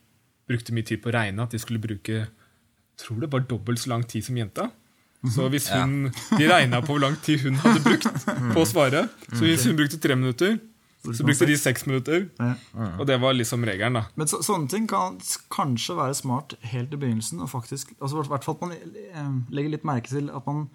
brukte 0.51 0.75
mye 0.77 0.87
tid 0.89 1.01
på 1.05 1.13
å 1.13 1.15
regne, 1.15 1.47
at 1.47 1.55
de 1.55 1.61
skulle 1.63 1.83
bruke 1.83 2.25
tror 3.01 3.23
det 3.23 3.31
var 3.33 3.47
dobbelt 3.49 3.81
så 3.83 3.91
lang 3.95 4.05
tid 4.07 4.27
som 4.27 4.37
jenta. 4.39 4.69
Så 5.35 5.47
hvis 5.49 5.71
hun, 5.73 6.11
De 6.37 6.47
regna 6.51 6.83
på 6.85 6.93
hvor 6.93 7.01
lang 7.01 7.15
tid 7.25 7.41
hun 7.47 7.57
hadde 7.63 7.81
brukt 7.85 8.27
på 8.55 8.61
å 8.61 8.69
svare. 8.69 9.07
Så 9.33 9.47
hvis 9.47 9.65
hun 9.65 9.79
brukte 9.79 10.01
tre 10.03 10.17
minutter, 10.19 10.59
så 11.05 11.27
brukte 11.27 11.49
de 11.49 11.57
seks 11.61 11.85
minutter. 11.89 12.27
Og 12.97 13.05
det 13.09 13.19
var 13.21 13.37
liksom 13.37 13.67
regelen, 13.69 13.99
da. 14.01 14.05
Men 14.17 14.31
så, 14.31 14.41
sånne 14.45 14.71
ting 14.73 14.89
kan 14.91 15.19
kanskje 15.53 15.99
være 15.99 16.17
smart 16.17 16.57
helt 16.73 16.95
i 16.97 17.01
begynnelsen. 17.01 17.43
Og 17.45 17.51
faktisk, 17.53 17.93
altså 17.99 18.23
i 18.23 18.29
hvert 18.33 18.47
fall 18.47 18.57
at 18.57 18.65
man 18.65 18.75
eh, 18.75 19.33
legger 19.55 19.77
litt 19.77 19.89
merke 19.89 20.13
til 20.13 20.31
at 20.33 20.47
man 20.49 20.67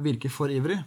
virker 0.00 0.32
for 0.32 0.52
ivrig. 0.52 0.78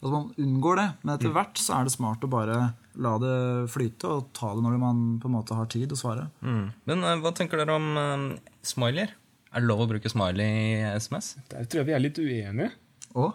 Altså 0.00 0.12
man 0.14 0.30
unngår 0.40 0.80
det. 0.80 0.88
Men 1.02 1.14
etter 1.14 1.34
hvert 1.36 1.60
så 1.60 1.78
er 1.78 1.86
det 1.86 1.94
smart 1.94 2.24
å 2.26 2.32
bare 2.32 2.58
la 3.00 3.12
det 3.22 3.36
flyte 3.70 4.08
og 4.10 4.30
ta 4.36 4.50
det 4.56 4.64
når 4.64 4.80
man 4.82 5.04
på 5.22 5.28
en 5.30 5.36
måte 5.36 5.56
har 5.56 5.68
tid 5.70 5.92
å 5.94 5.98
svare. 5.98 6.26
Men 6.42 7.06
eh, 7.06 7.20
hva 7.22 7.34
tenker 7.36 7.60
dere 7.60 7.76
om 7.78 7.90
uh, 7.94 8.56
smileyer? 8.66 9.14
Er 9.50 9.62
det 9.62 9.66
lov 9.66 9.84
å 9.84 9.88
bruke 9.90 10.10
smiley 10.10 10.50
i 10.80 10.90
SMS? 11.02 11.34
Der 11.50 11.66
tror 11.66 11.82
jeg 11.82 11.90
vi 11.90 11.94
er 11.96 12.02
litt 12.02 12.18
uenige. 12.22 12.72
Og 13.18 13.32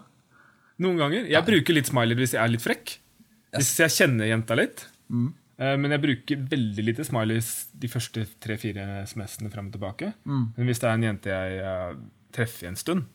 Noen 0.83 0.99
ganger. 0.99 1.27
Jeg 1.31 1.47
bruker 1.47 1.77
litt 1.77 1.87
smiley 1.87 2.17
hvis 2.19 2.33
jeg 2.35 2.41
er 2.41 2.51
litt 2.51 2.63
frekk. 2.63 2.97
Hvis 3.55 3.71
jeg 3.79 3.93
kjenner 3.95 4.27
jenta 4.27 4.57
litt. 4.59 4.83
Eh, 5.57 5.77
Men 5.77 5.91
jeg 5.91 6.01
bruker 6.03 6.41
veldig 6.51 6.83
lite 6.85 7.03
smileys 7.07 7.67
de 7.79 7.87
første 7.87 8.25
tre-fire 8.43 9.03
SMS-ene 9.05 9.51
frem 9.53 9.67
og 9.67 9.73
tilbake. 9.77 10.13
Men 10.25 10.65
hvis 10.67 10.79
det 10.79 10.89
er 10.89 10.93
en 10.97 11.03
jente 11.07 11.29
jeg 11.31 11.59
eh, 11.63 11.95
treffer 12.35 12.65
i 12.65 12.69
en 12.73 12.75
stund, 12.75 13.05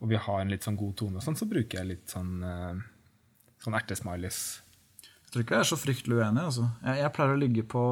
og 0.00 0.08
vi 0.08 0.16
har 0.16 0.40
en 0.40 0.50
litt 0.50 0.62
sånn 0.62 0.76
god 0.78 0.94
tone, 0.96 1.16
og 1.16 1.22
sånn, 1.22 1.36
så 1.38 1.46
bruker 1.50 1.78
jeg 1.80 1.86
litt 1.88 2.08
sånn, 2.08 2.42
eh, 2.42 2.74
sånn 3.62 3.74
ertesmileys. 3.74 4.60
jeg 5.02 5.30
tror 5.32 5.42
ikke 5.42 5.54
jeg 5.56 5.60
er 5.60 5.70
så 5.70 5.76
fryktelig 5.76 6.16
uenig. 6.22 6.42
Altså. 6.44 6.70
Jeg, 6.84 6.98
jeg 7.02 7.12
pleier 7.12 7.34
å 7.34 7.38
ligge 7.40 7.62
på 7.66 7.82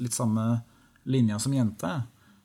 litt 0.00 0.12
samme 0.16 0.62
linja 1.04 1.38
som 1.38 1.52
jente. 1.52 1.90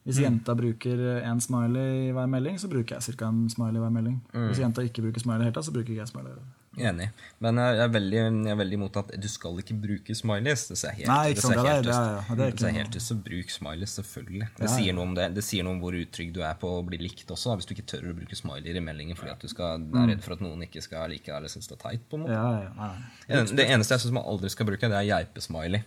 Hvis 0.06 0.18
Hvis 0.18 0.24
jenta 0.24 0.54
bruker 0.56 0.98
én 1.24 1.40
smiley 1.44 2.08
i 2.10 2.12
hver 2.16 2.28
melding, 2.32 2.56
så 2.58 2.70
bruker 2.72 2.96
jeg 2.96 3.18
ca. 3.18 3.26
en 3.28 3.50
smiley 3.50 3.76
i 3.76 3.84
hver 3.84 3.92
melding. 3.92 4.22
Hvis 4.32 4.60
jenta 4.64 4.82
ikke 4.88 5.02
bruker 5.04 5.20
smiley 5.20 5.42
i 5.42 5.44
det 5.44 5.48
hele 5.50 5.56
tatt, 5.58 5.66
så 5.68 5.74
bruker 5.76 5.92
ikke 5.92 6.06
jeg 6.06 6.08
smiley. 6.14 6.32
Enig. 6.78 7.08
Men 7.42 7.58
jeg 7.58 7.80
er 7.82 7.90
veldig, 7.90 8.18
jeg 8.20 8.52
er 8.54 8.58
veldig 8.60 8.78
imot 8.78 8.98
at 9.02 9.08
du 9.22 9.28
skal 9.28 9.58
ikke 9.62 9.74
bruke 9.82 10.14
smileys. 10.16 10.68
Det 10.70 10.78
ser 10.78 10.92
helt, 10.98 11.08
Nei, 11.10 11.32
ikke 11.34 11.42
sant, 11.42 11.56
det 11.58 11.64
det 11.64 11.96
ut. 11.96 12.38
det 12.38 12.50
Det 12.62 12.74
helt 12.76 12.98
så 13.02 13.16
bruk 13.26 13.50
smileys, 13.50 13.96
selvfølgelig. 13.98 14.48
Det, 14.58 14.62
Ja, 14.62 14.70
ja. 14.70 14.76
sier 14.76 14.94
noe 14.94 15.04
om 15.08 15.16
det. 15.18 15.26
det 15.34 15.44
sier 15.44 15.64
noe 15.66 15.74
om 15.74 15.80
hvor 15.82 15.98
utrygg 15.98 16.34
du 16.36 16.42
er 16.46 16.54
på 16.62 16.70
å 16.78 16.84
bli 16.86 16.98
likt 17.02 17.28
også, 17.34 17.56
hvis 17.58 17.66
du 17.66 17.74
ikke 17.74 17.88
tør 17.94 18.12
å 18.12 18.16
bruke 18.20 18.36
smileyer 18.38 18.78
i 18.78 18.84
meldingen 18.86 19.18
fordi 19.18 19.32
at 19.34 19.40
du 19.42 19.48
skal, 19.48 19.82
er 19.82 20.08
redd 20.14 20.22
for 20.22 20.34
at 20.38 20.42
noen 20.46 20.62
ikke 20.68 20.82
skal 20.86 21.10
like 21.10 21.26
deg 21.26 21.36
eller 21.36 21.50
synes 21.50 21.68
det 21.68 21.78
er 21.80 21.90
teit. 21.90 22.06
på 22.10 22.18
en 22.20 22.28
måte. 22.28 22.38
Ja. 22.38 22.94
En- 23.30 23.56
Det 23.56 23.66
eneste 23.70 23.94
jeg 23.98 24.06
syns 24.06 24.14
man 24.14 24.24
aldri 24.24 24.50
skal 24.50 24.66
bruke, 24.70 24.82
det 24.88 24.94
er 25.02 25.10
geipesmiley. 25.10 25.84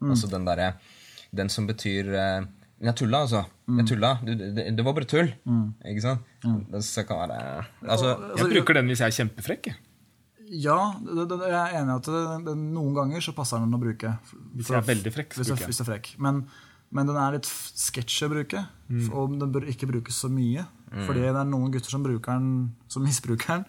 Mm. 0.00 0.10
Altså 0.10 0.28
den 0.32 0.44
derre 0.44 0.74
Den 1.34 1.48
som 1.48 1.66
betyr 1.66 2.08
eh, 2.12 2.44
Jeg 2.82 2.96
tulla, 2.96 3.20
altså. 3.22 3.44
Mm. 3.68 3.78
Jeg 3.78 3.86
tulla. 3.86 4.18
Du, 4.24 4.34
det, 4.34 4.76
det 4.76 4.84
var 4.84 4.92
bare 4.96 5.04
tull. 5.06 5.28
Ikke 5.86 6.02
sant? 6.02 6.20
Det 6.72 6.82
skal 6.82 7.04
være 7.06 7.64
Altså, 7.86 8.16
Jeg 8.36 8.48
bruker 8.50 8.74
den 8.74 8.86
hvis 8.90 8.98
jeg 8.98 9.06
er 9.06 9.24
kjempefrekk. 9.24 9.68
Ja, 10.52 10.76
det, 11.00 11.24
det, 11.30 11.38
jeg 11.48 11.56
er 11.56 11.78
enig 11.80 11.94
i 11.94 11.96
at 12.02 12.10
det, 12.12 12.24
det, 12.50 12.56
noen 12.60 12.92
ganger 12.98 13.24
så 13.24 13.32
passer 13.36 13.62
den 13.62 13.72
å 13.72 13.80
bruke. 13.80 14.10
Hvis 14.52 14.68
jeg 14.68 14.76
er 14.82 14.88
veldig 14.90 15.12
frekk, 15.14 15.38
Hvis 15.38 15.48
jeg. 15.48 15.62
hvis 15.70 15.80
er 15.80 15.88
frekk. 15.88 16.10
Men, 16.20 16.42
men 16.92 17.08
den 17.08 17.16
er 17.16 17.38
litt 17.38 17.48
sketsjy 17.48 18.28
å 18.28 18.32
bruke, 18.36 18.66
Mm. 18.92 19.06
og 19.16 19.38
den 19.40 19.48
bør 19.54 19.64
ikke 19.72 19.86
brukes 19.88 20.18
så 20.20 20.28
mye. 20.28 20.66
Fordi 21.06 21.22
det 21.24 21.30
er 21.32 21.46
noen 21.48 21.70
gutter 21.72 21.88
som 21.88 22.02
den, 22.04 22.48
som 22.92 23.00
misbruker 23.06 23.48
den. 23.54 23.62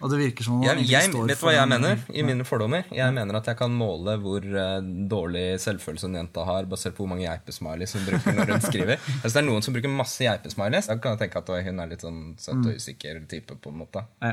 Og 0.00 0.08
det 0.08 0.16
virker 0.22 0.46
som 0.46 0.62
jeg, 0.64 0.86
jeg 0.88 1.10
står 1.10 1.26
vet 1.28 1.36
du 1.36 1.44
hva 1.44 1.52
jeg 1.52 1.68
den- 1.68 1.82
mener 1.82 1.98
i 2.16 2.22
mine 2.24 2.46
fordommer. 2.48 2.86
Jeg 2.88 3.12
mener 3.12 3.36
at 3.36 3.44
jeg 3.50 3.58
kan 3.58 3.74
måle 3.76 4.14
hvor 4.22 4.40
uh, 4.40 4.80
dårlig 4.80 5.60
selvfølelse 5.60 6.08
en 6.08 6.16
jente 6.22 6.40
har, 6.48 6.64
basert 6.64 6.96
på 6.96 7.04
hvor 7.04 7.10
mange 7.12 7.26
geipesmileys 7.28 7.92
hun 7.98 8.06
bruker 8.08 8.32
når 8.32 8.54
hun 8.54 8.64
skriver. 8.64 8.96
Hvis 9.20 9.32
det 9.36 9.42
er 9.42 9.46
noen 9.50 9.60
som 9.66 9.76
bruker 9.76 9.92
masse 9.92 10.24
geipesmileys, 10.24 10.88
da 10.88 10.96
kan 10.96 11.18
jeg 11.18 11.26
tenke 11.26 11.42
at 11.44 11.52
hun 11.68 11.84
er 11.84 11.92
litt 11.92 12.00
sånn 12.06 12.22
søt 12.40 12.64
og 12.64 12.72
usikker 12.80 13.20
type. 13.28 13.58
på 13.60 13.68
en 13.74 13.82
måte. 13.84 14.06
Ja. 14.24 14.32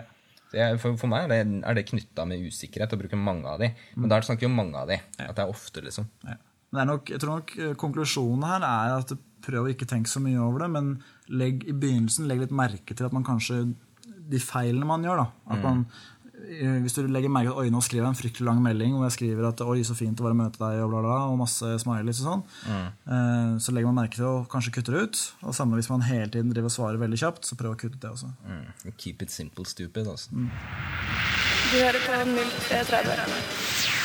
Så 0.52 0.68
for, 0.82 0.98
for 1.00 1.12
meg 1.12 1.26
er 1.28 1.34
det, 1.34 1.62
er 1.68 1.78
det 1.78 1.88
knytta 1.90 2.24
med 2.30 2.44
usikkerhet 2.48 2.94
å 2.96 3.00
bruke 3.02 3.20
mange 3.20 3.48
av 3.52 3.60
de. 3.62 3.72
Men 3.96 4.12
der 4.12 4.24
snakker 4.24 4.46
vi 4.46 4.52
om 4.52 4.60
mange 4.62 4.80
av 4.80 4.92
de. 4.92 5.00
At 5.20 5.36
det 5.36 5.44
er 5.44 5.52
ofte, 5.52 5.84
liksom. 5.84 6.08
Ja. 6.24 6.38
Men 6.68 6.80
det 6.80 6.84
er 6.84 6.90
nok, 6.92 7.12
jeg 7.14 7.24
tror 7.24 7.40
nok 7.40 7.52
eh, 7.58 7.74
konklusjonen 7.80 8.46
her 8.48 8.64
er 8.68 8.94
at 8.98 9.14
prøv 9.48 9.68
å 9.68 9.72
ikke 9.72 9.88
tenke 9.88 10.12
så 10.12 10.20
mye 10.24 10.40
over 10.44 10.66
det, 10.66 10.72
men 10.74 10.90
legg 11.32 11.64
i 11.68 11.76
begynnelsen 11.76 12.28
legg 12.28 12.42
litt 12.44 12.56
merke 12.56 12.96
til 12.96 13.08
at 13.08 13.16
man 13.16 13.28
kanskje 13.28 13.66
De 14.28 14.40
feilene 14.44 14.84
man 14.84 15.06
gjør, 15.06 15.22
da. 15.22 15.54
At 15.56 15.62
man, 15.64 15.86
eh, 15.88 16.17
hvis 16.48 16.96
du 16.96 17.02
legger 17.12 17.32
merke 17.34 17.50
til 17.50 17.56
at 17.56 17.62
oi, 17.62 17.72
nå 17.74 17.82
skriver 17.84 18.06
jeg 18.06 18.14
en 18.14 18.20
fryktelig 18.20 18.48
lang 18.48 18.62
melding 18.64 18.96
hvor 18.96 19.06
jeg 19.08 19.16
skriver 19.18 19.50
at 19.50 19.64
oi, 19.66 19.82
så 19.88 19.96
fint 19.98 20.22
å 20.22 20.28
være 20.28 20.40
møte 20.40 20.62
deg, 20.62 20.80
og 20.86 20.94
bla, 20.94 21.02
bla, 21.06 21.18
og 21.32 21.40
masse 21.42 21.74
smileys 21.84 22.22
og 22.24 22.30
sånn, 22.30 22.44
eh, 22.72 23.52
så 23.64 23.76
legger 23.76 23.92
man 23.92 24.02
merke 24.04 24.20
til 24.20 24.30
å 24.30 24.36
kanskje 24.52 24.74
kutte 24.78 24.96
det 24.96 25.06
ut. 25.08 25.22
Og 25.44 25.58
samme 25.58 25.80
hvis 25.80 25.92
man 25.92 26.06
hele 26.08 26.30
tiden 26.34 26.54
driver 26.54 26.72
og 26.72 26.76
svarer 26.78 27.02
veldig 27.04 27.22
kjapt, 27.22 27.48
så 27.48 27.60
prøv 27.60 27.76
å 27.76 27.80
kutte 27.80 28.00
det 28.02 28.12
også. 28.14 28.32
Mm. 28.48 28.94
Keep 28.96 29.28
it 29.28 29.34
simple, 29.34 29.68
stupid. 29.68 30.08
Altså. 30.08 30.30
Du 30.34 31.78
hører 31.82 32.02
på 32.04 32.12
0330. 32.72 33.96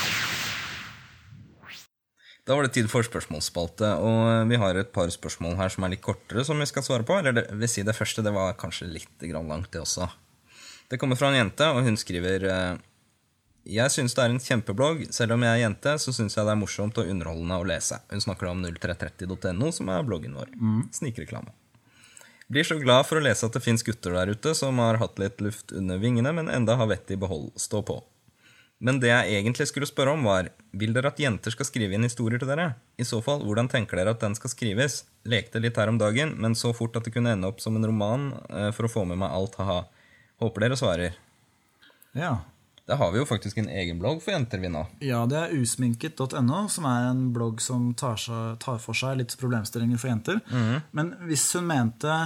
Da 2.43 2.57
var 2.57 2.65
det 2.67 2.73
tid 2.75 2.89
for 2.91 3.05
spørsmålsspalte, 3.07 3.93
og 4.03 4.49
vi 4.49 4.57
har 4.59 4.75
et 4.75 4.89
par 4.91 5.07
spørsmål 5.07 5.55
her 5.61 5.71
som 5.71 5.85
er 5.85 5.93
litt 5.93 6.03
kortere, 6.03 6.43
som 6.43 6.59
vi 6.59 6.67
skal 6.67 6.83
svare 6.83 7.07
på. 7.07 7.15
Eller 7.15 7.37
det 7.37 7.45
vil 7.55 7.71
si 7.71 7.85
det 7.87 7.95
første, 7.95 8.25
det 8.25 8.33
var 8.35 8.57
kanskje 8.59 8.89
litt 8.91 9.23
grann 9.29 9.47
langt, 9.47 9.71
det 9.71 9.79
også. 9.79 10.09
Det 10.93 10.99
kommer 11.01 11.17
fra 11.17 11.31
en 11.31 11.39
jente, 11.39 11.65
og 11.73 11.87
hun 11.87 11.95
skriver 11.97 12.43
eh, 12.45 12.81
Jeg 13.65 13.89
syns 13.89 14.13
det 14.13 14.21
er 14.21 14.29
en 14.29 14.43
kjempeblogg. 14.43 15.07
Selv 15.15 15.33
om 15.33 15.41
jeg 15.41 15.57
er 15.57 15.63
jente, 15.63 15.95
så 15.97 16.13
syns 16.13 16.37
jeg 16.37 16.45
det 16.45 16.53
er 16.53 16.59
morsomt 16.59 16.99
og 17.01 17.09
underholdende 17.09 17.57
å 17.57 17.65
lese. 17.65 17.97
Hun 18.13 18.21
snakker 18.21 18.51
om 18.51 18.61
0330.no, 18.61 19.71
som 19.73 19.89
er 19.89 20.05
bloggen 20.05 20.37
vår. 20.37 20.53
Snikreklame. 20.93 21.49
Blir 22.53 22.67
så 22.69 22.77
glad 22.77 23.07
for 23.09 23.17
å 23.17 23.23
lese 23.25 23.47
at 23.47 23.57
det 23.57 23.63
fins 23.65 23.81
gutter 23.81 24.13
der 24.13 24.35
ute 24.35 24.53
som 24.53 24.77
har 24.83 25.01
hatt 25.01 25.17
litt 25.17 25.41
luft 25.41 25.73
under 25.73 25.97
vingene, 25.97 26.29
men 26.37 26.51
enda 26.53 26.75
har 26.77 26.91
vettet 26.91 27.15
i 27.15 27.21
behold. 27.25 27.49
Stå 27.57 27.81
på. 27.87 27.97
Men 28.83 29.01
det 29.01 29.09
jeg 29.09 29.39
egentlig 29.39 29.65
skulle 29.71 29.89
spørre 29.89 30.13
om, 30.13 30.29
var 30.29 30.51
Vil 30.77 30.93
dere 30.93 31.09
at 31.09 31.21
jenter 31.21 31.53
skal 31.57 31.71
skrive 31.71 31.97
inn 31.97 32.05
historier 32.05 32.37
til 32.37 32.53
dere? 32.53 32.75
I 33.01 33.05
så 33.09 33.23
fall, 33.25 33.41
hvordan 33.47 33.71
tenker 33.71 33.97
dere 33.97 34.13
at 34.13 34.21
den 34.21 34.37
skal 34.37 34.53
skrives? 34.53 35.03
Lekte 35.25 35.61
litt 35.63 35.81
her 35.81 35.89
om 35.89 35.97
dagen, 35.97 36.37
men 36.37 36.53
så 36.53 36.69
fort 36.77 37.01
at 37.01 37.09
det 37.09 37.17
kunne 37.17 37.33
ende 37.33 37.49
opp 37.49 37.65
som 37.65 37.77
en 37.79 37.89
roman 37.89 38.33
eh, 38.49 38.69
for 38.75 38.85
å 38.85 38.93
få 38.99 39.09
med 39.09 39.21
meg 39.21 39.33
alt, 39.33 39.57
ha-ha. 39.61 39.85
Håper 40.43 40.67
dere 40.67 40.79
svarer. 40.79 41.15
Ja. 42.13 42.35
Da 42.85 42.97
har 42.99 43.13
vi 43.13 43.21
jo 43.21 43.25
faktisk 43.25 43.57
en 43.61 43.69
egen 43.71 43.99
blogg 44.01 44.19
for 44.21 44.35
jenter, 44.35 44.59
vi 44.59 44.67
nå. 44.71 44.83
Ja, 45.07 45.21
det 45.29 45.39
er 45.39 45.55
usminket.no, 45.55 46.65
som 46.69 46.87
er 46.89 47.09
en 47.13 47.29
blogg 47.35 47.63
som 47.63 47.93
tar, 47.95 48.19
seg, 48.19 48.57
tar 48.63 48.81
for 48.83 48.97
seg 48.97 49.21
litt 49.21 49.35
problemstillinger 49.39 50.01
for 50.01 50.11
jenter. 50.11 50.41
Men 50.91 51.13
hvis 51.29 51.47
hun 51.55 51.69
mente 51.69 52.17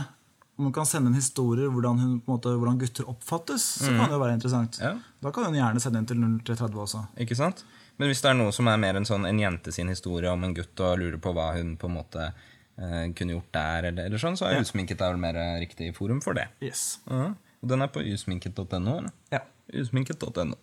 om 0.58 0.66
hun 0.66 0.74
kan 0.74 0.86
sende 0.90 1.12
en 1.12 1.14
historie 1.14 1.70
hvordan, 1.70 2.00
hun, 2.02 2.14
på 2.20 2.32
en 2.32 2.34
måte, 2.34 2.52
hvordan 2.58 2.80
gutter 2.82 3.10
oppfattes, 3.10 3.66
så 3.84 3.92
kan 3.92 4.08
det 4.08 4.16
jo 4.16 4.22
være 4.24 4.38
interessant. 4.40 4.80
Ja. 4.82 4.96
Da 5.22 5.32
kan 5.34 5.46
hun 5.46 5.58
gjerne 5.60 5.82
sende 5.84 6.02
inn 6.02 6.10
til 6.10 6.24
0330 6.24 6.80
også. 6.82 7.02
Ikke 7.22 7.38
sant? 7.38 7.62
Men 8.02 8.10
hvis 8.10 8.24
det 8.26 8.32
er 8.32 8.40
noe 8.40 8.54
som 8.54 8.70
er 8.70 8.80
mer 8.82 8.98
en 8.98 9.06
sånn 9.06 9.26
en 9.30 9.42
jente 9.42 9.74
sin 9.74 9.90
historie 9.94 10.32
om 10.34 10.46
en 10.46 10.56
gutt 10.58 10.82
og 10.82 10.98
lurer 10.98 11.20
på 11.22 11.34
hva 11.38 11.52
hun 11.60 11.76
på 11.78 11.90
en 11.90 11.96
måte 12.00 12.26
eh, 12.26 13.06
kunne 13.18 13.38
gjort 13.38 13.52
der, 13.54 13.90
eller, 13.92 14.10
eller 14.10 14.22
sånn, 14.22 14.38
så 14.38 14.50
er 14.50 14.64
usminket 14.66 15.02
er 15.02 15.14
vel 15.14 15.22
mer 15.22 15.38
riktig 15.62 15.92
forum 15.98 16.24
for 16.26 16.38
det. 16.38 16.48
Yes. 16.66 17.04
Ja. 17.06 17.36
Og 17.64 17.70
den 17.72 17.82
er 17.82 17.90
på 17.94 18.04
usminket.no? 18.06 18.96
Ja. 19.34 19.42
Usminket.no. 19.74 20.58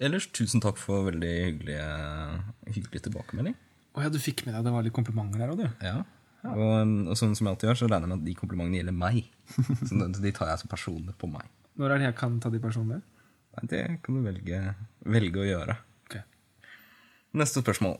Ellers, 0.00 0.26
tusen 0.32 0.62
takk 0.64 0.78
for 0.80 1.04
veldig 1.10 1.30
hyggelig, 1.44 1.76
hyggelig 2.72 3.02
tilbakemelding. 3.04 3.54
Å 3.96 4.04
ja, 4.06 4.10
du 4.12 4.18
fikk 4.22 4.44
med 4.46 4.54
deg 4.56 4.64
det 4.66 4.72
var 4.72 4.86
litt 4.86 4.94
komplimenter 4.96 5.42
der 5.42 5.52
òg, 5.52 5.60
du. 5.60 5.84
Ja. 5.84 6.00
Og, 6.48 6.92
og 7.12 7.16
sånn 7.20 7.34
som 7.36 7.46
jeg 7.46 7.52
alltid 7.52 7.68
gjør, 7.68 7.78
så 7.82 7.88
regner 7.90 8.06
jeg 8.08 8.12
med 8.14 8.22
at 8.22 8.28
de 8.30 8.34
komplimentene 8.38 8.78
gjelder 8.80 8.96
meg. 8.96 9.18
Så 9.88 9.98
de- 9.98 10.22
de 10.24 10.32
tar 10.32 10.48
jeg 10.48 10.62
som 10.62 10.70
personlig 10.72 11.12
på 11.20 11.28
meg. 11.28 11.48
Når 11.76 11.92
er 11.94 12.00
det 12.00 12.06
jeg 12.08 12.16
kan 12.20 12.38
ta 12.40 12.48
de 12.54 12.60
personlige? 12.62 13.02
Nei, 13.58 13.64
det 13.72 13.80
kan 14.06 14.16
du 14.16 14.22
velge, 14.24 14.60
velge 15.04 15.42
å 15.42 15.48
gjøre. 15.48 15.76
Okay. 16.06 16.22
Neste 17.36 17.60
spørsmål. 17.64 17.98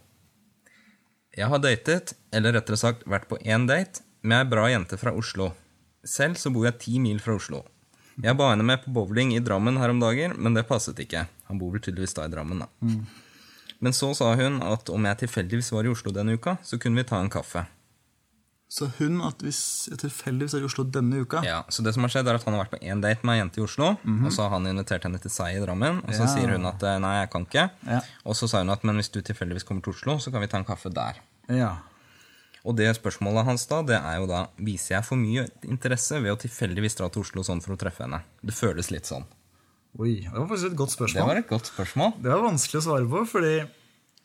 Jeg 1.37 1.47
har 1.53 1.61
datet, 1.63 2.15
eller 2.35 2.57
rettere 2.57 2.79
sagt 2.81 3.05
vært 3.11 3.29
på 3.31 3.37
én 3.45 3.69
date, 3.69 4.01
med 4.23 4.41
ei 4.41 4.49
bra 4.51 4.65
jente 4.73 4.97
fra 5.01 5.13
Oslo. 5.17 5.51
Selv 6.07 6.41
så 6.41 6.51
bor 6.55 6.65
jeg 6.67 6.81
ti 6.81 6.97
mil 7.03 7.21
fra 7.23 7.37
Oslo. 7.37 7.61
Jeg 8.23 8.37
ba 8.37 8.51
henne 8.53 8.65
med 8.67 8.83
på 8.85 8.93
bowling 8.93 9.33
i 9.37 9.41
Drammen 9.41 9.79
her 9.81 9.91
om 9.95 10.01
dagen, 10.03 10.35
men 10.39 10.55
det 10.55 10.67
passet 10.69 10.99
ikke. 10.99 11.27
Han 11.49 11.59
bor 11.59 11.71
vel 11.73 11.81
tydeligvis 11.85 12.15
da 12.17 12.27
i 12.27 12.33
Drammen, 12.33 12.65
da. 12.65 12.69
Men 13.81 13.93
så 13.97 14.11
sa 14.15 14.35
hun 14.37 14.59
at 14.63 14.91
om 14.93 15.05
jeg 15.09 15.23
tilfeldigvis 15.23 15.73
var 15.73 15.85
i 15.89 15.93
Oslo 15.93 16.13
denne 16.13 16.35
uka, 16.37 16.59
så 16.63 16.77
kunne 16.79 17.01
vi 17.01 17.05
ta 17.09 17.21
en 17.23 17.31
kaffe. 17.33 17.63
Så 18.71 18.87
hun, 19.01 19.17
at 19.27 19.41
hvis 19.43 19.89
jeg 19.91 19.99
tilfeldigvis 19.99 20.53
er 20.55 20.63
i 20.63 20.67
Oslo 20.69 20.85
denne 20.87 21.25
uka 21.25 21.41
Ja, 21.43 21.65
så 21.75 21.83
det 21.83 21.91
som 21.97 22.05
har 22.07 22.13
skjedd 22.13 22.29
er 22.31 22.37
at 22.39 22.45
Han 22.47 22.55
har 22.55 22.61
vært 22.63 22.77
på 22.77 22.79
én 22.87 23.01
date 23.03 23.27
med 23.27 23.35
ei 23.35 23.41
jente 23.41 23.59
i 23.59 23.65
Oslo, 23.65 23.97
og 23.99 24.29
så 24.31 24.45
har 24.45 24.53
han 24.55 24.69
invitert 24.71 25.03
henne 25.09 25.19
til 25.19 25.33
seg 25.35 25.57
i 25.57 25.63
Drammen. 25.65 25.99
Og 26.05 26.13
så 26.15 26.23
Ja. 26.23 26.31
sier 26.37 26.53
hun 26.55 26.67
at 26.71 26.83
eh, 26.87 26.99
nei, 27.03 27.17
jeg 27.23 27.31
kan 27.33 27.47
ikke. 27.49 27.65
Ja. 27.89 28.01
Og 28.25 28.37
så 28.39 28.47
sa 28.49 28.59
hun 28.63 28.71
at 28.71 28.85
men 28.85 28.95
hvis 29.01 29.11
du 29.11 29.19
tilfeldigvis 29.23 29.65
kommer 29.67 29.83
til 29.83 29.91
Oslo, 29.97 30.19
så 30.23 30.31
kan 30.31 30.41
vi 30.41 30.47
ta 30.47 30.59
en 30.59 30.65
kaffe 30.69 30.93
der. 30.95 31.19
Ja. 31.49 31.79
Og 32.69 32.77
det 32.77 32.91
spørsmålet 32.99 33.47
hans 33.49 33.65
da, 33.71 33.81
det 33.87 33.97
er 33.97 34.19
jo 34.21 34.27
da 34.29 34.41
Viser 34.61 34.97
jeg 34.99 35.07
for 35.09 35.17
mye 35.21 35.47
interesse 35.65 36.19
ved 36.21 36.35
å 36.35 36.39
tilfeldigvis 36.43 36.99
dra 36.99 37.09
til 37.09 37.23
Oslo 37.25 37.45
sånn 37.47 37.63
for 37.65 37.73
å 37.77 37.79
treffe 37.81 38.05
henne? 38.05 38.21
Det 38.45 38.53
føles 38.57 38.91
litt 38.93 39.09
sånn. 39.09 39.25
Oi, 39.99 40.21
det 40.23 40.35
var 40.37 40.47
faktisk 40.51 40.71
et 40.71 40.77
godt 40.79 40.93
spørsmål. 40.95 41.17
Det 41.19 41.27
var 41.31 41.41
et 41.41 41.49
godt 41.51 41.71
spørsmål. 41.73 42.13
Det 42.23 42.31
var 42.31 42.45
vanskelig 42.45 42.79
å 42.83 42.85
svare 42.85 43.09
på, 43.11 43.25
fordi 43.33 43.55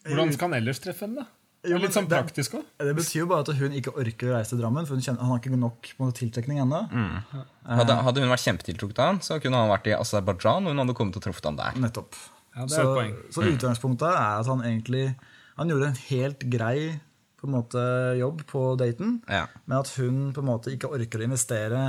Hvordan 0.05 0.33
skal 0.35 0.51
han 0.51 0.59
ellers 0.59 0.79
treffe 0.83 1.07
henne, 1.07 1.23
da? 1.23 1.31
Jo, 1.65 1.79
litt 1.81 1.95
sånn 1.95 2.05
det- 2.05 2.19
praktisk 2.19 2.59
også. 2.59 2.85
det 2.85 2.91
betyr 2.95 3.19
jo 3.23 3.25
bare 3.25 3.41
at 3.41 3.47
hun 3.57 3.71
ikke 3.73 3.95
orker 3.97 4.27
å 4.29 4.35
reise 4.35 4.49
til 4.53 4.59
Drammen, 4.59 4.85
for 4.85 4.93
hun, 4.93 5.01
kjenner, 5.01 5.17
han 5.25 5.31
har 5.31 5.39
ikke 5.39 5.57
nok 5.57 5.87
måte, 5.97 6.19
tiltrekning 6.19 6.59
ennå. 6.61 6.83
Hadde, 7.65 7.95
hadde 8.05 8.21
hun 8.21 8.29
vært 8.29 8.43
kjempetiltrukket 8.45 8.99
av 9.01 9.05
han, 9.09 9.19
så 9.25 9.39
kunne 9.41 9.57
han 9.57 9.71
vært 9.71 9.87
i 9.89 9.95
Aserbajdsjan, 9.97 10.67
og 10.67 10.75
hun 10.75 10.83
hadde 10.83 10.93
kommet 10.93 11.17
og 11.17 11.23
truffet 11.25 11.47
ham 11.49 11.57
der. 11.57 11.71
Nettopp. 11.81 12.13
Ja, 12.55 12.67
det 12.67 12.71
er 12.71 12.75
så, 12.75 12.85
et 12.85 12.93
poeng. 12.99 13.15
så 13.33 13.47
utgangspunktet 13.49 14.13
er 14.13 14.39
at 14.39 14.45
han 14.45 14.61
egentlig 14.61 15.15
Han 15.57 15.67
gjorde 15.71 15.87
en 15.87 15.99
helt 16.11 16.39
grei 16.51 16.99
på 17.45 17.51
en 17.51 17.57
måte, 17.59 17.83
jobb 18.19 18.41
på 18.49 18.63
daten, 18.81 19.19
Ja. 19.31 19.45
men 19.65 19.77
at 19.79 19.93
hun 19.99 20.31
på 20.35 20.41
en 20.43 20.49
måte 20.49 20.73
ikke 20.73 20.89
orker 20.91 21.21
å 21.21 21.27
investere 21.29 21.83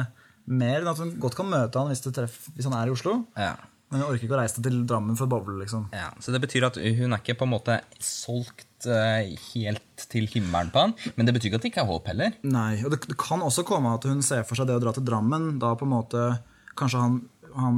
mer 0.46 0.80
enn 0.84 0.88
at 0.92 1.00
hun 1.02 1.16
godt 1.18 1.34
kan 1.34 1.48
møte 1.50 1.80
han 1.80 1.88
hvis, 1.90 2.04
det 2.04 2.14
treff, 2.14 2.36
hvis 2.54 2.68
han 2.68 2.76
er 2.78 2.86
i 2.86 2.94
Oslo. 2.94 3.24
Ja. 3.36 3.54
Men 3.90 4.00
hun 4.02 4.08
orker 4.10 4.26
ikke 4.26 4.34
å 4.34 4.40
reise 4.40 4.62
til 4.62 4.80
Drammen 4.86 5.14
for 5.18 5.28
å 5.28 5.30
bowle. 5.30 5.60
liksom. 5.62 5.84
Ja, 5.94 6.08
så 6.22 6.32
det 6.34 6.40
betyr 6.42 6.64
at 6.66 6.76
hun 6.78 7.12
er 7.14 7.20
ikke 7.22 7.36
på 7.38 7.46
en 7.46 7.52
måte 7.52 7.76
solgt 8.02 8.86
uh, 8.90 9.22
helt 9.52 10.06
til 10.10 10.26
himmelen 10.30 10.72
på 10.74 10.82
han, 10.82 10.94
men 11.14 11.26
det 11.28 11.34
betyr 11.36 11.50
ikke 11.52 11.60
at 11.60 11.66
det 11.66 11.70
ikke 11.72 11.84
er 11.84 11.90
håp 11.92 12.10
heller. 12.10 12.34
Nei, 12.46 12.82
og 12.84 12.90
det, 12.94 13.00
det 13.06 13.16
kan 13.20 13.44
også 13.46 13.62
komme 13.66 13.94
at 13.94 14.06
hun 14.10 14.22
ser 14.26 14.42
for 14.46 14.58
seg 14.58 14.66
det 14.70 14.76
å 14.78 14.82
dra 14.82 14.92
til 14.96 15.06
Drammen. 15.06 15.56
Da 15.62 15.74
på 15.78 15.86
en 15.86 15.94
måte, 15.94 16.24
Kanskje 16.76 16.98
han, 17.00 17.14
han 17.56 17.76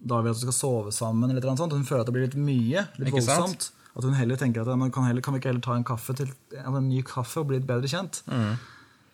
da 0.00 0.22
vil 0.24 0.30
at 0.32 0.38
hun 0.38 0.46
skal 0.46 0.56
sove 0.56 0.92
sammen, 0.96 1.28
eller 1.28 1.44
noe 1.44 1.58
sånt. 1.60 1.74
Hun 1.76 1.84
føler 1.84 2.06
at 2.06 2.08
det 2.08 2.14
blir 2.14 2.24
litt 2.30 2.38
mye. 2.40 2.86
litt 2.96 3.10
Ikke 3.10 3.20
sant? 3.26 3.66
At 3.96 4.06
hun 4.06 4.14
heller 4.14 4.38
tenker 4.38 4.62
at 4.62 4.70
ja, 4.70 4.90
kan, 4.94 5.08
heller, 5.08 5.24
kan 5.24 5.34
vi 5.34 5.42
ikke 5.42 5.50
heller 5.50 5.64
ta 5.64 5.74
en, 5.76 5.86
kaffe 5.86 6.14
til, 6.18 6.30
en 6.60 6.78
ny 6.86 7.02
kaffe 7.06 7.42
og 7.42 7.50
bli 7.50 7.58
litt 7.58 7.68
bedre 7.68 7.90
kjent. 7.90 8.22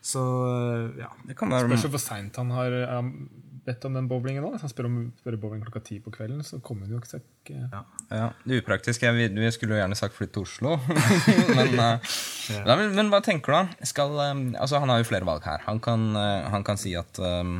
Så 0.06 0.22
ja. 1.00 1.10
Det 1.26 1.34
kan 1.38 1.50
være 1.50 1.72
Spørs 1.74 1.96
hvor 1.96 2.02
seint 2.02 2.36
han 2.38 2.52
har 2.54 2.74
um, 3.00 3.08
bedt 3.66 3.86
om 3.88 3.96
den 3.96 4.06
bowlingen 4.10 4.44
nå. 4.44 4.52
Hvis 4.54 4.62
han 4.66 4.70
spør 4.70 4.88
om 4.88 4.98
spør 5.18 5.38
bowling 5.42 5.64
klokka 5.64 5.82
ti 5.88 5.98
på 6.02 6.12
kvelden, 6.14 6.44
så 6.46 6.60
kommer 6.64 6.86
han 6.86 6.94
jo 6.94 7.00
ikke 7.02 7.22
ikke 7.46 7.80
Ja, 8.14 8.28
det 8.46 8.60
upraktiske 8.62 9.08
er 9.08 9.16
vi, 9.16 9.26
vi 9.34 9.50
skulle 9.54 9.74
jo 9.74 9.80
gjerne 9.80 9.98
sagt 9.98 10.14
flytt 10.14 10.34
til 10.36 10.46
Oslo. 10.46 10.76
men, 11.58 11.74
eh, 11.74 12.14
nei, 12.68 12.76
men, 12.76 12.94
men 12.98 13.10
hva 13.10 13.22
tenker 13.24 13.52
du, 13.52 13.56
da? 13.56 13.88
Skal, 13.90 14.14
um, 14.14 14.46
altså, 14.54 14.80
han 14.82 14.92
har 14.92 15.02
jo 15.02 15.08
flere 15.10 15.26
valg 15.26 15.46
her. 15.46 15.64
Han 15.66 15.82
kan, 15.82 16.08
uh, 16.14 16.46
han 16.52 16.66
kan 16.66 16.78
si 16.80 16.94
at 16.98 17.18
eh, 17.18 17.52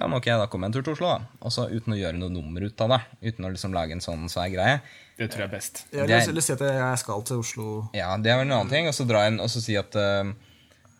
Ja, 0.00 0.06
men 0.08 0.16
ok, 0.16 0.30
da 0.32 0.46
kommer 0.48 0.66
jeg 0.66 0.70
en 0.70 0.76
tur 0.78 0.86
til 0.86 0.94
Oslo, 0.96 1.08
da. 1.12 1.40
Og 1.44 1.52
så 1.52 1.66
uten 1.68 1.92
å 1.92 1.98
gjøre 1.98 2.16
noe 2.16 2.32
nummer 2.32 2.64
ut 2.64 2.80
av 2.80 2.94
det. 2.94 3.00
Uten 3.28 3.44
å 3.44 3.50
liksom 3.52 3.74
lage 3.76 3.92
en 3.92 4.00
sånn 4.00 4.22
svær 4.32 4.48
greie. 4.48 4.78
Det 5.18 5.26
tror 5.28 5.44
jeg 5.44 5.48
er 5.50 5.52
best. 5.52 5.82
Jeg 5.92 6.08
Det 6.08 6.16
er- 6.16 6.32
vil 6.32 6.42
si 6.42 6.52
at 6.54 6.60
jeg 6.64 6.98
skal 6.98 7.22
til 7.22 7.36
Oslo 7.42 7.90
Ja, 7.92 8.16
det 8.16 8.30
er 8.32 8.38
vel 8.38 8.46
en 8.46 8.52
annen 8.56 8.70
ting. 8.70 8.88
Og 8.88 8.94
så 8.94 9.06
dra 9.06 9.26
inn 9.26 9.38
og 9.38 9.50
så 9.52 9.60
si 9.60 9.76
at 9.76 9.94
eh, 9.94 10.32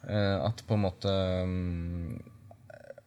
eh, 0.07 0.37
At 0.45 0.63
på 0.69 0.75
en 0.75 0.83
måte 0.85 1.09
um, 1.09 2.21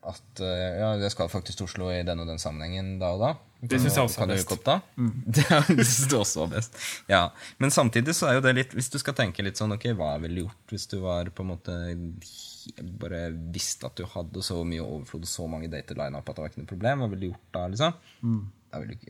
At 0.04 0.42
uh, 0.42 0.80
ja, 0.80 0.96
jeg 0.98 1.12
skal 1.12 1.30
faktisk 1.30 1.58
til 1.58 1.66
Oslo 1.66 1.92
i 1.92 2.02
den 2.02 2.20
og 2.20 2.28
den 2.28 2.40
sammenhengen 2.40 2.98
da 3.00 3.14
og 3.14 3.20
da. 3.22 3.36
Det 3.62 3.80
synes 3.80 3.96
jeg 3.96 4.04
også 4.04 4.18
Kan 4.18 4.32
er 4.32 4.36
best. 4.36 4.52
opp 4.52 4.82
mm. 4.98 5.24
Det 5.36 5.78
det 5.78 5.86
synes 5.88 6.10
du 6.10 6.18
også 6.18 6.40
var 6.40 6.48
best. 6.58 6.76
Ja. 7.08 7.30
Men 7.60 7.70
samtidig 7.70 8.16
så 8.16 8.28
er 8.28 8.34
jo 8.34 8.42
det 8.42 8.56
litt 8.56 8.74
Hvis 8.74 8.90
du 8.90 8.98
skal 8.98 9.14
tenke 9.14 9.44
litt 9.44 9.56
sånn 9.56 9.72
Ok, 9.72 9.86
hva 9.94 10.20
ville 10.20 10.36
du 10.36 10.42
gjort 10.48 10.74
hvis 10.74 10.88
du 10.90 11.00
var 11.00 11.30
på 11.30 11.44
en 11.46 11.54
måte 11.54 11.78
bare 12.99 13.21
visste 13.54 13.88
at 13.89 13.95
du 13.99 14.06
hadde 14.10 14.43
så 14.45 14.60
mye 14.67 14.84
overflod 14.84 15.26
og 15.28 15.32
så 15.32 15.47
mange 15.52 15.69
dater 15.71 15.97
line 15.99 16.17
up 16.19 16.30
at 16.30 16.36
det 16.38 16.43
var 16.45 16.52
ikke 16.52 16.62
noe 16.63 16.69
problem? 16.73 17.04
Hva 17.04 17.10
ville 17.12 17.26
du 17.26 17.32
gjort 17.32 17.56
da, 17.58 17.63
liksom? 17.73 17.97
Da 18.73 18.80
ville 18.82 18.95
du 18.97 19.08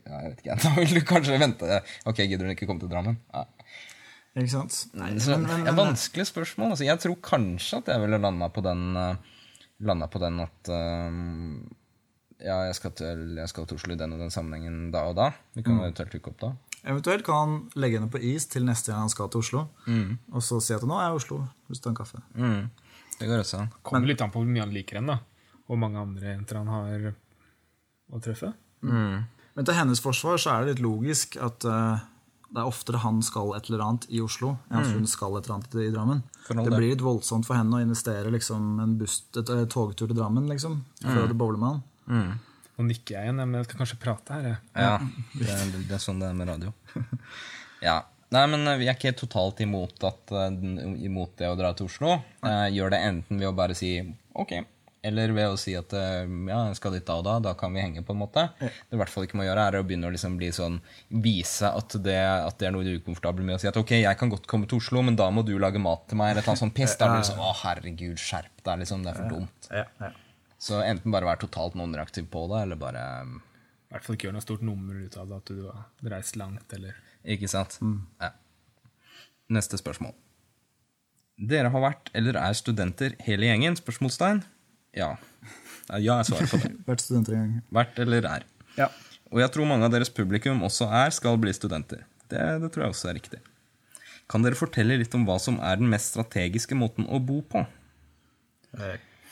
ja, 0.48 0.56
da 0.64 0.72
ville 0.76 1.00
du 1.00 1.06
kanskje 1.08 1.38
vente 1.40 1.78
Ok, 2.10 2.24
gidder 2.24 2.44
du 2.48 2.54
ikke 2.54 2.66
komme 2.68 2.82
til 2.82 2.90
Drammen? 2.92 3.16
Ja. 3.32 3.44
Ikke 4.34 4.50
sant? 4.50 4.72
Så, 4.74 4.90
Men- 4.98 5.46
er 5.46 5.62
men- 5.70 5.76
vanskelig 5.78 6.26
spørsmål. 6.26 6.72
Altså, 6.74 6.84
jeg 6.88 6.98
tror 7.04 7.14
kanskje 7.22 7.78
at 7.78 7.92
jeg 7.94 8.02
ville 8.02 8.18
landa 8.18 8.48
på 8.50 8.64
den 8.66 8.96
eh, 8.98 9.16
Landa 9.84 10.06
på 10.10 10.18
den 10.22 10.40
at 10.42 10.68
eh, 10.70 11.16
Ja, 12.44 12.58
jeg 12.66 12.74
skal, 12.76 12.90
til, 12.98 13.22
jeg 13.38 13.48
skal 13.48 13.66
til 13.70 13.78
Oslo 13.78 13.94
i 13.94 13.96
den 13.98 14.12
og 14.12 14.18
den 14.20 14.30
sammenhengen 14.34 14.90
da 14.92 15.04
og 15.08 15.14
da. 15.16 15.30
Vi 15.54 15.62
kan 15.64 15.78
eventuelt 15.80 16.12
dukke 16.12 16.32
opp 16.32 16.40
da. 16.42 16.50
Eventuelt 16.84 17.24
kan 17.24 17.38
han 17.40 17.54
legge 17.80 17.96
henne 17.96 18.10
på 18.12 18.20
is 18.20 18.44
til 18.52 18.66
neste 18.66 18.90
gang 18.92 19.06
han 19.06 19.12
skal 19.12 19.30
til 19.32 19.40
Oslo. 19.40 19.62
Og 20.34 20.42
så 20.44 20.58
si 20.60 20.74
at 20.76 20.82
nå 20.84 20.98
er 20.98 21.06
jeg 21.06 21.14
i 21.14 21.20
Oslo, 21.22 21.38
hvis 21.70 21.80
du 21.80 21.88
har 21.88 21.94
en 21.94 22.00
kaffe. 22.02 22.20
Mm. 22.36 22.66
Det 23.20 23.28
går 23.30 23.42
også 23.44 23.60
an. 23.62 23.70
Kommer 23.86 24.10
litt 24.10 24.22
an 24.24 24.32
på 24.34 24.42
hvor 24.42 24.48
mye 24.50 24.64
han 24.64 24.74
liker 24.74 25.00
henne, 25.00 25.16
da. 25.18 25.60
Og 25.70 25.78
mange 25.80 26.00
andre 26.00 26.34
jenter 26.34 26.58
han 26.60 26.68
har 26.72 27.06
å 28.12 28.20
treffe. 28.24 28.50
Men 28.84 29.64
til 29.68 29.76
hennes 29.78 30.02
forsvar 30.02 30.40
så 30.42 30.50
er 30.54 30.64
det 30.64 30.74
litt 30.74 30.82
logisk 30.84 31.38
at 31.40 31.64
uh, 31.68 32.02
det 32.54 32.62
er 32.62 32.68
oftere 32.70 33.00
han 33.02 33.20
skal 33.24 33.54
et 33.56 33.68
eller 33.70 33.82
annet 33.82 34.04
i 34.14 34.20
Oslo, 34.22 34.52
enn 34.70 34.80
at 34.82 34.90
hun 34.94 35.06
skal 35.10 35.38
et 35.38 35.46
eller 35.46 35.56
annet 35.56 35.76
i 35.82 35.90
Drammen. 35.94 36.20
Det 36.50 36.70
blir 36.70 36.90
litt 36.92 37.02
voldsomt 37.02 37.46
for 37.48 37.58
henne 37.58 37.78
å 37.78 37.82
investere 37.82 38.30
liksom, 38.34 38.74
en 38.84 38.96
buss, 39.00 39.22
et, 39.34 39.42
et 39.50 39.70
togtur 39.72 40.06
til 40.10 40.18
Drammen 40.18 40.46
liksom, 40.50 40.76
for 41.02 41.24
å 41.24 41.38
bowle 41.38 41.58
med 41.58 41.70
han. 41.72 42.34
Nå 42.74 42.86
nikker 42.88 43.14
jeg 43.16 43.28
igjen, 43.28 43.40
men 43.42 43.60
jeg 43.60 43.68
skal 43.68 43.80
kanskje 43.84 43.98
prate 44.02 44.36
her. 44.36 44.46
Jeg. 44.50 44.60
Ja, 44.74 44.94
det 45.38 45.50
er, 45.54 45.74
det 45.88 45.94
er 45.94 46.02
sånn 46.02 46.22
det 46.22 46.30
er 46.30 46.38
med 46.38 46.50
radio. 46.50 46.74
Ja. 47.84 47.98
Nei, 48.34 48.44
men 48.50 48.66
eh, 48.66 48.78
vi 48.80 48.90
er 48.90 48.96
ikke 48.98 49.14
totalt 49.24 49.60
imot, 49.64 49.96
at, 50.08 50.34
eh, 50.34 50.60
imot 51.06 51.36
det 51.40 51.50
å 51.50 51.56
dra 51.58 51.72
til 51.78 51.86
Oslo. 51.90 52.16
Eh, 52.44 52.68
Gjør 52.74 52.94
det 52.94 53.02
enten 53.08 53.38
ved 53.42 53.50
å 53.50 53.56
bare 53.56 53.76
si 53.78 53.96
ok, 54.34 54.54
eller 55.04 55.34
ved 55.36 55.52
å 55.52 55.56
si 55.60 55.74
at 55.76 55.92
eh, 55.92 56.24
ja, 56.48 56.62
jeg 56.70 56.78
skal 56.78 56.94
dit 56.96 57.04
da 57.04 57.18
og 57.20 57.26
da, 57.26 57.34
da 57.44 57.52
kan 57.60 57.74
vi 57.76 57.82
henge, 57.84 58.02
på 58.06 58.14
en 58.16 58.22
måte. 58.22 58.46
Det 58.58 58.96
i 58.96 59.00
hvert 59.00 59.12
fall 59.12 59.26
ikke 59.26 59.36
må 59.36 59.44
gjøre, 59.44 59.66
er 59.68 59.78
å 59.78 59.84
begynne 59.84 60.08
å 60.08 60.14
liksom 60.14 60.38
bli 60.40 60.48
sånn 60.56 60.78
Vise 61.24 61.68
at 61.68 61.98
det, 62.06 62.16
at 62.24 62.56
det 62.58 62.70
er 62.70 62.74
noe 62.74 62.86
du 62.86 62.94
er 62.94 63.00
ukomfortabel 63.02 63.44
med. 63.44 63.58
Og 63.58 63.62
si 63.62 63.68
at 63.68 63.76
ok, 63.76 63.92
jeg 64.00 64.20
kan 64.20 64.32
godt 64.32 64.48
komme 64.50 64.66
til 64.70 64.80
Oslo, 64.80 65.04
men 65.04 65.18
da 65.20 65.28
må 65.30 65.44
du 65.44 65.52
lage 65.60 65.82
mat 65.82 66.06
til 66.08 66.18
meg. 66.20 66.32
Eller 66.32 66.40
et 66.40 66.46
eller 66.48 66.54
annet 66.56 66.64
sånt 66.64 66.76
piss. 66.80 66.96
Da 66.96 67.10
blir 67.12 67.20
det 67.20 67.28
sånn 67.28 67.44
å 67.44 67.52
herregud, 67.60 68.16
skjerp 68.18 68.64
deg, 68.64 68.80
liksom. 68.82 69.04
Det 69.04 69.12
er 69.12 69.20
for 69.20 69.34
dumt. 69.36 69.68
Ja, 69.70 69.84
ja. 70.00 70.12
Så 70.64 70.80
enten 70.80 71.12
bare 71.12 71.28
være 71.28 71.44
totalt 71.44 71.76
non-reaktiv 71.76 72.30
på 72.32 72.46
det, 72.54 72.62
eller 72.64 72.80
bare 72.80 73.04
I 73.28 73.92
hvert 73.92 74.06
fall 74.06 74.16
ikke 74.16 74.30
gjøre 74.30 74.38
noe 74.40 74.46
stort 74.48 74.64
nummer 74.64 74.96
ut 75.04 75.18
av 75.20 75.28
det 75.28 75.42
at 75.42 75.52
du 75.52 75.66
har 75.68 76.14
reist 76.16 76.40
langt, 76.40 76.72
eller 76.72 76.96
Ikke 77.24 77.48
sant? 77.48 77.78
Ja. 78.20 78.30
Neste 79.52 79.78
spørsmål. 79.80 80.12
Dere 81.40 81.70
har 81.72 81.82
vært 81.82 82.10
eller 82.14 82.36
er 82.38 82.54
studenter 82.56 83.14
hele 83.26 83.48
gjengen? 83.48 83.76
Spørsmålstegn? 83.80 84.42
Ja. 84.94 85.14
Ja, 85.90 86.20
jeg 86.20 86.28
svarer 86.30 86.48
på 86.52 86.60
det. 86.62 86.70
Vært 86.88 87.02
studenter 87.04 87.34
en 87.36 87.40
gang. 87.42 87.64
Vært 87.74 87.98
eller 88.04 88.28
er. 88.30 88.44
Ja. 88.78 88.86
Og 89.34 89.40
jeg 89.42 89.50
tror 89.52 89.66
mange 89.68 89.84
av 89.88 89.92
deres 89.92 90.12
publikum 90.14 90.62
også 90.64 90.86
er, 90.94 91.10
skal 91.12 91.36
bli 91.42 91.52
studenter. 91.56 92.04
Det, 92.30 92.38
det 92.62 92.70
tror 92.72 92.86
jeg 92.86 92.94
også 92.94 93.10
er 93.10 93.18
riktig. 93.18 93.40
Kan 94.30 94.44
dere 94.46 94.56
fortelle 94.56 94.96
litt 95.00 95.12
om 95.18 95.26
hva 95.28 95.36
som 95.42 95.58
er 95.60 95.76
den 95.80 95.90
mest 95.92 96.14
strategiske 96.14 96.78
måten 96.78 97.04
å 97.12 97.18
bo 97.20 97.42
på? 97.44 97.64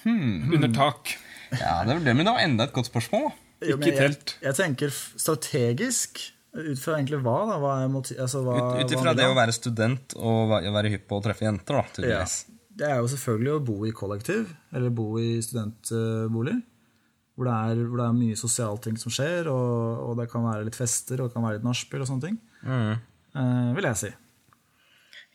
Under 0.05 0.73
tak. 0.75 1.15
Ja, 1.55 1.79
det, 1.87 2.01
det, 2.05 2.13
men 2.17 2.27
det 2.27 2.35
var 2.35 2.43
enda 2.45 2.67
et 2.69 2.75
godt 2.77 2.91
spørsmål. 2.91 3.31
Jo, 3.63 3.77
Ikke 3.79 3.93
jeg- 3.93 3.99
telt. 4.03 4.35
Jeg, 4.43 4.55
tenker 4.59 4.93
strategisk, 4.93 6.21
ut 6.53 6.81
fra 6.81 6.97
egentlig 6.99 7.21
hva? 7.25 7.37
da? 7.49 7.59
Hva 7.63 7.77
altså, 7.85 8.43
hva, 8.45 8.57
Ut 8.81 8.93
ifra 8.95 9.15
det 9.17 9.29
å 9.31 9.37
være 9.37 9.55
student 9.57 10.17
og 10.21 10.53
være 10.53 10.93
hypp 10.97 11.07
på 11.11 11.21
å 11.21 11.25
treffe 11.25 11.47
jenter, 11.47 11.79
da, 11.79 11.85
ja. 11.85 11.95
tydeligvis. 11.97 12.37
Det 12.73 12.89
er 12.89 13.01
jo 13.01 13.09
selvfølgelig 13.13 13.53
å 13.53 13.63
bo 13.65 13.79
i 13.85 13.95
kollektiv, 13.97 14.53
eller 14.73 14.93
bo 14.97 15.09
i 15.21 15.35
studentbolig. 15.45 16.59
Hvor 17.33 17.49
det, 17.49 17.53
er, 17.53 17.79
hvor 17.89 18.01
det 18.01 18.07
er 18.07 18.17
mye 18.17 18.37
sosiale 18.37 18.81
ting 18.85 18.99
som 19.01 19.13
skjer, 19.13 19.49
og, 19.49 20.03
og 20.05 20.19
det 20.21 20.29
kan 20.29 20.45
være 20.45 20.67
litt 20.67 20.77
fester 20.77 21.21
og 21.21 21.31
det 21.31 21.37
kan 21.37 21.47
være 21.47 21.59
litt 21.59 21.65
nachspiel 21.65 22.05
og 22.05 22.11
sånne 22.11 22.27
ting. 22.27 22.37
Eh, 22.69 23.71
vil 23.77 23.89
jeg 23.89 24.01
si. 24.03 24.11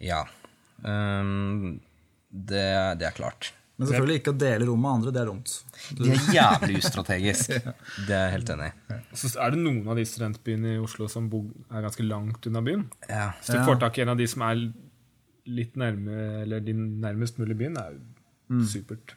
Ja. 0.06 0.22
Um, 0.86 1.80
det, 2.30 2.68
det 3.02 3.10
er 3.10 3.18
klart. 3.18 3.50
Men 3.78 3.88
selvfølgelig 3.92 4.20
ikke 4.22 4.32
å 4.34 4.38
dele 4.42 4.66
rom 4.66 4.80
med 4.82 4.90
andre, 4.92 5.12
det 5.14 5.20
er 5.22 5.28
dumt. 5.30 5.52
Det 6.00 6.08
er 6.10 6.24
jævlig 6.34 6.80
ustrategisk. 6.80 7.52
Det 8.08 8.16
er 8.16 8.24
jeg 8.24 8.32
helt 8.34 8.50
enig 8.56 8.70
i. 8.72 8.98
Så 9.22 9.30
er 9.38 9.54
det 9.54 9.60
noen 9.62 9.84
av 9.94 10.00
de 10.00 10.06
studentbyene 10.10 10.72
i 10.74 10.80
Oslo 10.82 11.06
som 11.14 11.28
er 11.30 11.86
ganske 11.86 12.06
langt 12.08 12.48
unna 12.50 12.64
byen. 12.66 12.88
Ja. 13.06 13.28
Hvis 13.38 13.52
du 13.54 13.60
Ja. 13.60 13.66
får 13.70 13.80
tak 13.84 14.00
i 14.00 14.02
en 14.02 14.10
av 14.16 14.18
de 14.18 14.26
som 14.28 14.42
er 14.48 14.64
litt 15.46 15.78
nærme, 15.78 16.18
eller 16.42 16.60
de 16.66 16.74
nærmest 16.74 17.38
mulig 17.38 17.56
byen, 17.62 17.78
er 17.78 17.94
jo 18.50 18.64
supert. 18.66 19.14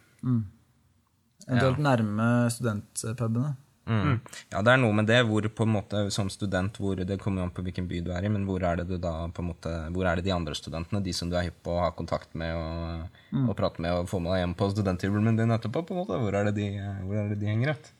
Eventuelt 1.49 1.81
nærme 1.81 2.29
studentpubene. 2.53 3.57
Mm. 3.91 4.19
ja, 4.53 4.61
det 4.63 4.73
er 4.73 4.79
noe 4.79 4.95
med 4.95 5.09
det 5.11 5.19
hvor 5.27 5.47
på 5.51 5.65
en 5.67 5.73
måte 5.75 6.03
som 6.15 6.29
student 6.31 6.77
hvor 6.79 7.01
Det 7.03 7.17
kommer 7.19 7.43
jo 7.43 7.49
an 7.49 7.55
på 7.57 7.65
hvilken 7.67 7.89
by 7.91 8.03
du 8.07 8.13
er 8.15 8.27
i, 8.27 8.31
men 8.31 8.45
hvor 8.47 8.63
er 8.63 8.79
det 8.79 8.87
du 8.87 8.97
da 9.03 9.15
på 9.35 9.43
en 9.43 9.49
måte 9.51 9.73
Hvor 9.91 10.07
er 10.07 10.21
det 10.21 10.29
de 10.29 10.35
andre 10.35 10.55
studentene, 10.55 11.03
de 11.03 11.15
som 11.17 11.31
du 11.31 11.35
er 11.39 11.49
hypp 11.49 11.59
på 11.67 11.75
å 11.75 11.81
ha 11.83 11.91
kontakt 11.97 12.37
med 12.39 12.55
og, 12.55 13.09
og 13.49 13.57
prate 13.59 13.83
med 13.83 13.97
og 13.97 14.11
få 14.11 14.23
med 14.23 14.37
deg 14.37 14.45
hjem 14.45 14.55
på 14.61 14.71
studenthybelen 14.77 15.41
din 15.41 15.57
etterpå? 15.57 15.83
på 15.89 15.97
en 15.97 16.03
måte 16.05 16.21
Hvor 16.23 16.39
er 16.39 16.51
det 16.51 16.55
de, 16.61 16.71
hvor 17.03 17.19
er 17.19 17.35
det 17.35 17.41
de 17.43 17.51
henger 17.51 17.75
ut? 17.75 17.91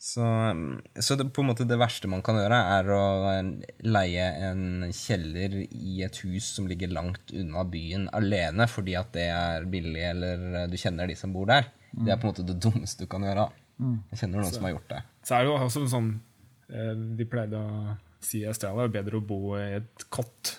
Så, 0.00 0.24
så 0.96 1.14
det, 1.20 1.26
på 1.28 1.42
en 1.42 1.50
måte 1.50 1.66
det 1.68 1.76
verste 1.76 2.08
man 2.08 2.22
kan 2.24 2.38
gjøre, 2.40 2.56
er 2.78 2.86
å 2.96 3.02
leie 3.84 4.28
en 4.46 4.86
kjeller 4.96 5.58
i 5.60 5.98
et 6.06 6.20
hus 6.24 6.46
som 6.56 6.70
ligger 6.70 6.88
langt 6.96 7.34
unna 7.36 7.66
byen 7.68 8.06
alene 8.16 8.64
fordi 8.70 8.96
at 8.96 9.12
det 9.12 9.26
er 9.28 9.68
billig, 9.68 10.06
eller 10.14 10.70
du 10.72 10.78
kjenner 10.80 11.10
de 11.10 11.18
som 11.20 11.34
bor 11.36 11.50
der. 11.52 11.68
Det 11.92 12.14
er 12.14 12.16
på 12.16 12.24
en 12.24 12.32
måte 12.32 12.46
det 12.48 12.56
dummeste 12.62 13.04
du 13.04 13.12
kan 13.12 13.28
gjøre. 13.28 13.50
Jeg 13.80 14.22
kjenner 14.22 14.40
noen 14.40 14.56
som 14.56 14.66
har 14.66 14.74
gjort 14.74 14.90
det. 14.94 15.02
Så 15.26 15.36
er 15.36 15.44
det 15.44 15.50
jo 15.50 15.58
også 15.58 15.84
sånn 15.88 16.10
eh, 16.68 16.90
De 17.18 17.26
pleide 17.28 17.60
å 17.60 17.94
si 18.24 18.42
i 18.42 18.48
Australia 18.48 18.84
er 18.86 18.92
bedre 18.92 19.20
å 19.20 19.24
bo 19.24 19.54
i 19.56 19.70
et 19.78 20.04
kott 20.12 20.56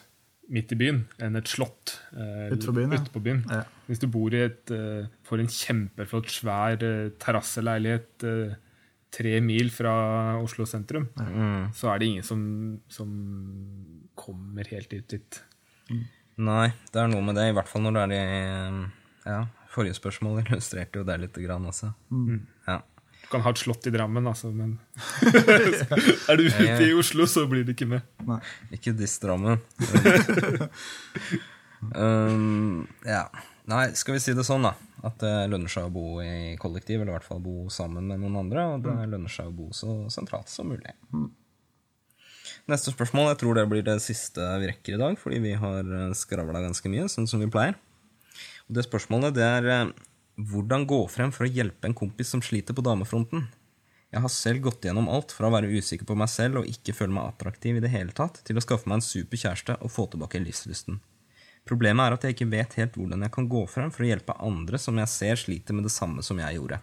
midt 0.52 0.74
i 0.74 0.78
byen 0.80 1.04
enn 1.22 1.38
et 1.40 1.48
slott 1.48 1.94
eh, 2.12 2.50
Utenfor 2.52 2.76
byen, 2.76 2.96
ja. 2.98 3.04
på 3.14 3.22
byen. 3.24 3.44
Ja. 3.50 3.62
Hvis 3.88 4.02
du 4.02 4.08
bor 4.12 4.34
i 4.34 4.42
et 4.48 4.74
eh, 4.74 5.10
får 5.28 5.44
en 5.44 5.54
kjempeflott, 5.54 6.34
svær 6.34 6.82
terrasseleilighet 7.22 8.28
tre 9.12 9.40
mil 9.44 9.72
fra 9.74 9.94
Oslo 10.40 10.66
sentrum, 10.70 11.10
så 11.76 11.92
er 11.92 12.02
det 12.02 12.12
ingen 12.12 12.26
som, 12.26 12.44
som 12.92 13.10
kommer 14.16 14.68
helt 14.72 14.94
ut 14.94 15.08
dit. 15.12 15.42
Nei, 16.42 16.70
det 16.94 17.02
er 17.02 17.12
noe 17.12 17.24
med 17.26 17.38
det, 17.38 17.50
i 17.52 17.56
hvert 17.56 17.70
fall 17.70 17.84
når 17.86 17.98
det 17.98 18.04
er 18.06 18.16
i 18.16 18.22
Ja, 19.28 19.42
forrige 19.74 19.98
spørsmål 20.00 20.42
illustrerte 20.46 21.02
jo 21.02 21.08
det 21.08 21.20
litt 21.26 21.38
grann 21.44 21.68
også. 21.70 21.92
Ja. 22.70 22.80
Du 23.22 23.28
kan 23.32 23.44
ha 23.46 23.52
et 23.54 23.62
slott 23.62 23.86
i 23.88 23.94
Drammen, 23.94 24.26
altså, 24.28 24.50
men 24.52 24.78
er 26.32 26.40
du 26.40 26.48
ute 26.48 26.88
i 26.88 26.96
Oslo, 26.98 27.28
så 27.30 27.46
blir 27.52 27.64
du 27.68 27.72
ikke 27.76 27.88
med. 27.88 28.08
Nei. 28.28 28.40
Ikke 28.76 28.96
diss 28.98 29.20
Drammen. 29.24 29.62
um, 31.96 32.88
ja. 33.08 33.28
Nei, 33.70 33.92
skal 33.98 34.18
vi 34.18 34.24
si 34.24 34.34
det 34.34 34.46
sånn, 34.48 34.66
da. 34.66 34.74
At 35.06 35.20
det 35.22 35.34
lønner 35.52 35.70
seg 35.70 35.86
å 35.88 35.94
bo 35.94 36.22
i 36.24 36.56
kollektiv, 36.62 37.02
eller 37.02 37.14
i 37.14 37.18
hvert 37.20 37.28
fall 37.28 37.42
bo 37.44 37.68
sammen 37.74 38.08
med 38.10 38.22
noen 38.24 38.40
andre. 38.42 38.66
Og 38.74 38.86
det 38.86 38.96
lønner 39.12 39.32
seg 39.32 39.52
å 39.52 39.56
bo 39.56 39.70
så 39.76 40.02
sentralt 40.14 40.50
som 40.50 40.72
mulig. 40.72 40.96
Neste 42.70 42.94
spørsmål. 42.94 43.32
Jeg 43.32 43.42
tror 43.42 43.58
det 43.58 43.68
blir 43.70 43.86
det 43.86 43.98
siste 44.04 44.46
vi 44.62 44.70
rekker 44.72 44.98
i 44.98 45.02
dag, 45.02 45.18
fordi 45.22 45.42
vi 45.46 45.56
har 45.62 45.94
skravla 46.18 46.64
ganske 46.66 46.92
mye, 46.94 47.10
sånn 47.12 47.30
som 47.30 47.42
vi 47.42 47.50
pleier. 47.52 47.78
Og 48.68 48.78
det 48.78 48.86
spørsmålet 48.88 49.36
det 49.36 49.46
er 49.46 49.70
eh, 49.70 49.88
hvordan 50.52 50.86
gå 50.90 51.02
frem 51.12 51.34
for 51.36 51.48
å 51.48 51.52
hjelpe 51.52 51.90
en 51.90 51.98
kompis 51.98 52.32
som 52.34 52.44
sliter 52.46 52.78
på 52.78 52.86
damefronten? 52.86 53.50
Jeg 54.12 54.24
har 54.26 54.32
selv 54.34 54.66
gått 54.66 54.86
gjennom 54.86 55.08
alt 55.12 55.32
fra 55.32 55.48
å 55.48 55.54
være 55.54 55.72
usikker 55.72 56.08
på 56.08 56.18
meg 56.20 56.28
selv 56.32 56.62
og 56.62 56.68
ikke 56.68 56.96
føle 56.96 57.16
meg 57.16 57.30
attraktiv 57.30 57.80
i 57.80 57.84
det 57.84 57.94
hele 57.94 58.16
tatt, 58.16 58.42
til 58.48 58.60
å 58.60 58.64
skaffe 58.64 58.90
meg 58.92 59.00
en 59.00 59.06
super 59.06 59.40
kjæreste 59.40 59.78
og 59.80 59.92
få 59.94 60.10
tilbake 60.12 60.42
livslysten. 60.44 61.00
Problemet 61.70 62.04
er 62.10 62.16
at 62.18 62.24
jeg 62.26 62.36
ikke 62.36 62.50
vet 62.52 62.74
helt 62.80 62.96
hvordan 62.98 63.22
jeg 63.26 63.32
kan 63.36 63.48
gå 63.52 63.62
frem 63.70 63.92
for 63.94 64.04
å 64.04 64.10
hjelpe 64.10 64.34
andre 64.42 64.80
som 64.82 64.98
jeg 64.98 65.08
ser 65.12 65.36
sliter 65.40 65.78
med 65.78 65.86
det 65.88 65.94
samme 65.94 66.24
som 66.26 66.40
jeg 66.42 66.58
gjorde. 66.58 66.80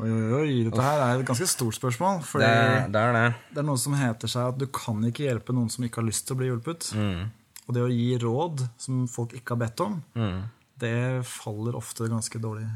Oi, 0.00 0.08
oi, 0.08 0.30
oi, 0.38 0.52
dette 0.66 0.80
her 0.82 1.02
er 1.04 1.20
et 1.20 1.26
ganske 1.28 1.46
stort 1.52 1.76
spørsmål. 1.76 2.22
For 2.24 2.40
Det, 2.40 2.48
er- 2.48 2.88
det 2.88 2.96
er 3.02 3.12
det. 3.12 3.34
det 3.52 3.60
er 3.60 3.66
noe 3.68 3.76
som 3.78 3.92
heter 3.94 4.26
seg 4.32 4.48
at 4.54 4.58
du 4.58 4.66
kan 4.72 5.04
ikke 5.04 5.26
hjelpe 5.28 5.52
noen 5.54 5.68
som 5.70 5.84
ikke 5.84 6.00
har 6.00 6.08
lyst 6.08 6.26
til 6.26 6.34
å 6.34 6.40
bli 6.40 6.48
hjulpet. 6.48 6.88
Mm. 6.96 7.28
Og 7.68 7.74
det 7.76 7.82
å 7.84 7.92
gi 7.92 8.08
råd 8.18 8.64
som 8.80 9.04
folk 9.06 9.34
ikke 9.36 9.54
har 9.54 9.60
bedt 9.68 9.80
om, 9.84 10.00
det 10.80 10.96
faller 11.28 11.76
ofte 11.78 12.08
ganske 12.10 12.40
dårlig. 12.42 12.66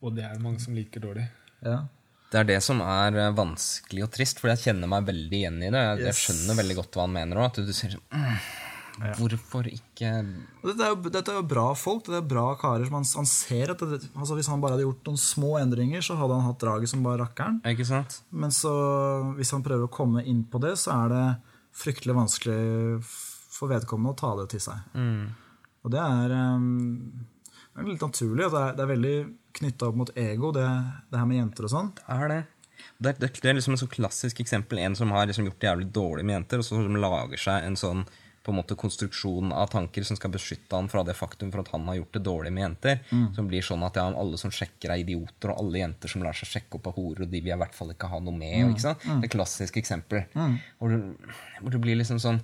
Og 0.00 0.14
det 0.14 0.24
er 0.24 0.38
mange 0.40 0.60
som 0.62 0.74
liker 0.78 1.02
dårlig. 1.02 1.26
Ja. 1.66 1.82
Det 2.30 2.40
er 2.40 2.44
det 2.48 2.62
som 2.64 2.80
er 2.82 3.14
eh, 3.18 3.30
vanskelig 3.36 4.02
og 4.06 4.10
trist, 4.14 4.40
for 4.40 4.48
jeg 4.50 4.62
kjenner 4.64 4.88
meg 4.90 5.04
veldig 5.06 5.38
igjen 5.38 5.58
i 5.62 5.68
det. 5.70 5.82
Jeg, 5.84 6.00
jeg 6.08 6.16
skjønner 6.22 6.56
veldig 6.62 6.76
godt 6.80 6.96
hva 6.96 7.04
han 7.04 7.12
mener 7.14 7.38
òg. 7.42 7.50
At 7.52 7.60
du 7.66 7.72
sier 7.76 7.92
sånn 7.98 8.38
mm, 8.98 9.14
Hvorfor 9.18 9.66
ikke 9.70 10.10
Dette 10.64 10.84
er, 10.84 10.92
jo, 10.94 11.10
dette 11.10 11.32
er 11.32 11.38
jo 11.40 11.46
bra 11.50 11.66
folk, 11.74 12.04
det 12.06 12.16
er 12.20 12.26
bra 12.30 12.46
karer. 12.60 12.84
som 12.86 12.94
Han, 13.00 13.04
han 13.16 13.26
ser 13.30 13.70
at 13.74 13.78
det, 13.80 14.00
altså 14.14 14.34
Hvis 14.38 14.48
han 14.52 14.60
bare 14.62 14.76
hadde 14.76 14.86
gjort 14.86 15.04
noen 15.10 15.20
små 15.20 15.52
endringer, 15.60 16.00
så 16.04 16.16
hadde 16.20 16.34
han 16.38 16.46
hatt 16.48 16.60
draget 16.62 16.88
som 16.92 17.02
bare 17.02 17.22
rakkeren. 17.24 17.60
Ikke 17.66 17.86
sant? 17.88 18.20
Men 18.30 18.50
så, 18.54 18.72
hvis 19.38 19.50
han 19.56 19.62
prøver 19.66 19.88
å 19.88 19.92
komme 19.92 20.24
inn 20.24 20.44
på 20.44 20.60
det, 20.62 20.76
så 20.78 20.94
er 21.04 21.08
det 21.14 21.24
fryktelig 21.74 22.14
vanskelig 22.14 23.02
for 23.04 23.70
vedkommende 23.70 24.14
å 24.14 24.18
ta 24.18 24.32
det 24.40 24.48
til 24.54 24.60
seg. 24.62 24.96
Og 25.84 25.90
det 25.92 26.00
er, 26.00 26.32
um, 26.54 27.26
det 27.74 27.82
er 27.82 27.88
litt 27.90 28.02
naturlig. 28.02 28.46
Det 28.50 28.60
er, 28.60 28.74
det 28.78 28.84
er 28.84 28.92
veldig 28.94 29.16
knytta 29.58 29.88
opp 29.90 29.98
mot 30.00 30.10
ego, 30.18 30.50
det, 30.54 30.64
det 31.10 31.18
her 31.20 31.26
med 31.30 31.38
jenter 31.42 31.66
og 31.68 31.72
sånn. 31.74 31.90
Det 31.98 32.06
er 32.14 32.28
det. 32.32 32.40
Det 32.98 33.12
det 33.18 33.28
er- 33.28 33.40
det 33.42 33.50
er 33.50 33.54
liksom 33.58 33.74
et 33.74 33.80
sånn 33.82 33.90
klassisk 33.92 34.40
eksempel. 34.42 34.78
En 34.78 34.94
som 34.98 35.10
har 35.14 35.26
liksom 35.26 35.46
gjort 35.46 35.58
det 35.60 35.68
jævlig 35.70 35.88
dårlig 35.92 36.24
med 36.24 36.34
jenter, 36.38 36.58
og 36.62 36.64
så 36.64 36.80
lager 37.04 37.38
seg 37.38 37.64
en 37.68 37.76
sånn 37.76 38.04
på 38.44 38.52
en 38.52 38.58
måte 38.58 38.76
konstruksjonen 38.76 39.54
av 39.56 39.70
tanker 39.72 40.04
som 40.04 40.18
skal 40.18 40.32
beskytte 40.34 40.76
han 40.76 40.90
fra 40.92 41.00
det 41.06 41.14
faktum 41.16 41.48
for 41.52 41.64
at 41.64 41.70
han 41.72 41.86
har 41.88 41.96
gjort 41.96 42.18
det 42.18 42.24
dårlig 42.26 42.52
med 42.52 42.66
jenter. 42.66 42.98
Som 43.36 43.48
blir 43.48 43.64
sånn 43.64 43.84
at 43.86 43.96
ja, 43.96 44.04
alle 44.12 44.40
som 44.40 44.52
sjekker 44.52 44.92
er 44.92 45.00
idioter, 45.00 45.54
og 45.54 45.62
alle 45.64 45.80
jenter 45.80 46.12
som 46.12 46.24
lar 46.26 46.36
seg 46.36 46.50
sjekke 46.52 46.76
opp 46.76 46.90
av 46.92 46.98
horer, 46.98 47.24
og 47.24 47.32
de 47.32 47.40
vil 47.40 47.54
jeg 47.54 47.56
i 47.56 47.62
hvert 47.64 47.78
fall 47.78 47.94
ikke 47.94 48.10
ha 48.12 48.20
noe 48.20 48.36
med. 48.36 48.74
Ikke 48.74 48.84
sant? 48.84 49.00
Det 49.06 49.16
er 49.16 49.30
et 49.30 49.36
klassisk 49.38 49.80
eksempel. 49.80 50.26
Hvor, 50.34 50.92
det, 50.92 51.32
hvor 51.62 51.72
det 51.72 51.82
blir 51.88 51.98
liksom 52.02 52.20
sånn 52.20 52.42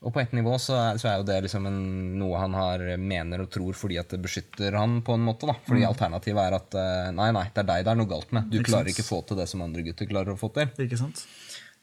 og 0.00 0.14
på 0.14 0.20
et 0.22 0.30
nivå 0.32 0.54
så 0.56 0.76
er, 0.80 0.98
så 1.00 1.10
er 1.10 1.18
jo 1.20 1.24
det 1.28 1.34
liksom 1.44 1.66
en, 1.68 1.80
noe 2.16 2.38
han 2.40 2.54
har 2.56 2.80
mener 2.96 3.42
og 3.44 3.50
tror 3.52 3.76
fordi 3.76 3.98
at 4.00 4.08
det 4.14 4.20
beskytter 4.24 4.72
han 4.78 5.02
på 5.04 5.12
en 5.12 5.26
måte. 5.26 5.44
da. 5.50 5.52
Fordi 5.66 5.84
alternativet 5.84 6.40
er 6.40 6.56
at 6.56 6.76
eh, 6.80 7.10
nei, 7.16 7.26
nei, 7.36 7.42
det 7.52 7.60
er 7.60 7.68
deg 7.68 7.84
det 7.84 7.92
er 7.92 7.98
noe 8.00 8.08
galt 8.08 8.32
med. 8.32 8.48
Du 8.48 8.56
Ikke 8.56 8.70
klarer 8.70 8.88
sant. 8.88 8.96
ikke 8.96 9.08
få 9.10 9.18
til 9.28 9.40
det 9.42 9.46
som 9.52 9.64
andre 9.66 9.84
gutter 9.84 10.08
klarer 10.08 10.32
å 10.32 10.40
få 10.40 10.48
til. 10.56 10.72
Ikke 10.86 11.00
sant? 11.02 11.20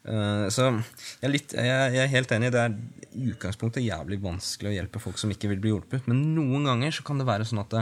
Eh, 0.07 0.45
så 0.53 0.69
jeg 0.69 1.27
er, 1.27 1.33
litt, 1.33 1.55
jeg, 1.57 2.01
er 2.03 2.11
helt 2.13 2.33
enig. 2.35 2.51
Det 2.55 2.63
er 2.63 2.75
i 3.17 3.31
utgangspunktet 3.33 3.85
jævlig 3.85 4.19
vanskelig 4.23 4.71
å 4.71 4.75
hjelpe 4.77 5.01
folk 5.03 5.19
som 5.19 5.31
ikke 5.33 5.51
vil 5.51 5.63
bli 5.63 5.73
hjulpet. 5.73 6.07
Men 6.09 6.23
noen 6.37 6.67
ganger 6.69 6.95
så 6.95 7.05
kan 7.07 7.19
det 7.19 7.27
være 7.27 7.47
sånn 7.47 7.63
at 7.63 7.75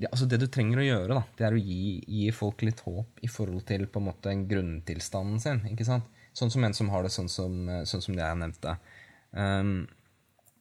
det, 0.00 0.08
altså 0.08 0.28
det 0.30 0.40
du 0.40 0.46
trenger 0.48 0.80
å 0.80 0.86
gjøre, 0.86 1.18
da, 1.18 1.22
det 1.36 1.46
er 1.48 1.56
å 1.56 1.60
gi, 1.60 2.00
gi 2.08 2.30
folk 2.32 2.64
litt 2.64 2.80
håp 2.86 3.20
i 3.26 3.28
forhold 3.28 3.66
til 3.68 3.84
på 3.90 4.00
en 4.00 4.08
måte 4.08 4.34
grunntilstanden 4.48 5.42
sin. 5.42 5.62
ikke 5.72 5.88
sant? 5.88 6.08
Sånn 6.36 6.52
som 6.52 6.64
en 6.64 6.76
som 6.76 6.90
har 6.92 7.04
det 7.04 7.12
sånn 7.12 7.28
som, 7.28 7.56
eh, 7.68 7.86
sånn 7.88 8.04
som 8.04 8.16
det 8.16 8.24
jeg 8.24 8.38
nevnte. 8.40 8.76
Um, 9.30 9.74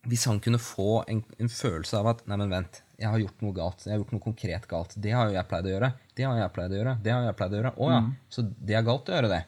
hvis 0.10 0.26
han 0.30 0.40
kunne 0.44 0.60
få 0.62 1.04
en, 1.12 1.22
en 1.40 1.52
følelse 1.52 1.98
av 2.00 2.08
at 2.14 2.22
Nei, 2.30 2.38
men 2.40 2.52
vent, 2.52 2.82
jeg 3.00 3.08
har 3.12 3.22
gjort 3.22 3.42
noe 3.44 3.56
galt. 3.56 3.86
Jeg 3.86 3.94
har 3.94 4.02
gjort 4.02 4.14
noe 4.16 4.24
konkret 4.24 4.68
galt. 4.70 4.96
Det 5.00 5.14
har 5.16 5.30
jo 5.30 5.38
jeg 5.38 5.48
pleid 5.50 5.68
å 5.68 5.74
gjøre. 5.74 5.90
Det 6.18 6.28
har 6.28 6.40
jeg 6.40 6.54
pleid 6.56 6.76
å 6.76 6.80
gjøre. 6.80 6.94
Det 7.04 7.14
har 7.16 7.26
jeg 7.28 7.38
pleid 7.40 7.56
å 7.56 7.60
gjøre. 7.60 7.74
Å 7.76 7.90
ja, 7.94 8.00
så 8.34 8.46
det 8.48 8.78
er 8.80 8.88
galt 8.88 9.12
å 9.12 9.16
gjøre 9.16 9.32
det. 9.32 9.42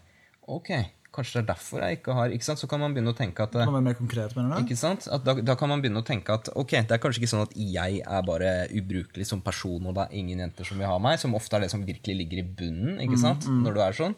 Ok, 0.55 0.71
kanskje 1.11 1.37
det 1.37 1.41
er 1.43 1.47
derfor 1.53 1.81
jeg 1.83 1.97
ikke 1.99 2.13
har 2.15 2.31
Ikke 2.35 2.47
sant? 2.47 2.59
Så 2.61 2.67
kan 2.71 2.79
man 2.79 2.93
begynne 2.95 3.11
å 3.11 3.17
tenke 3.17 3.43
at 3.43 3.51
Kan 3.57 3.73
være 3.73 3.83
mer 3.83 3.97
konkret, 3.99 4.35
mener 4.37 4.55
du? 4.55 4.63
ikke 4.63 4.77
sant? 4.79 5.07
At 5.11 5.25
da, 5.27 5.33
da 5.41 5.55
kan 5.59 5.69
man 5.71 5.81
begynne 5.83 5.99
å 6.03 6.07
tenke 6.07 6.33
at 6.37 6.47
ok, 6.55 6.71
det 6.87 6.95
er 6.95 7.01
kanskje 7.03 7.21
ikke 7.23 7.31
sånn 7.33 7.43
at 7.43 7.55
jeg 7.55 7.99
er 8.05 8.23
bare 8.27 8.53
ubrukelig 8.71 9.27
som 9.27 9.41
person, 9.43 9.85
og 9.91 9.95
det 9.97 10.05
er 10.07 10.15
ingen 10.21 10.39
jenter 10.45 10.67
som 10.67 10.79
vil 10.79 10.87
ha 10.87 10.95
meg, 11.03 11.19
som 11.19 11.35
ofte 11.35 11.59
er 11.59 11.65
det 11.65 11.71
som 11.73 11.83
virkelig 11.87 12.15
ligger 12.23 12.43
i 12.43 12.47
bunnen 12.61 13.01
ikke 13.03 13.19
sant? 13.19 13.47
når 13.65 13.73
du 13.75 13.81
er 13.83 13.99
sånn. 13.99 14.15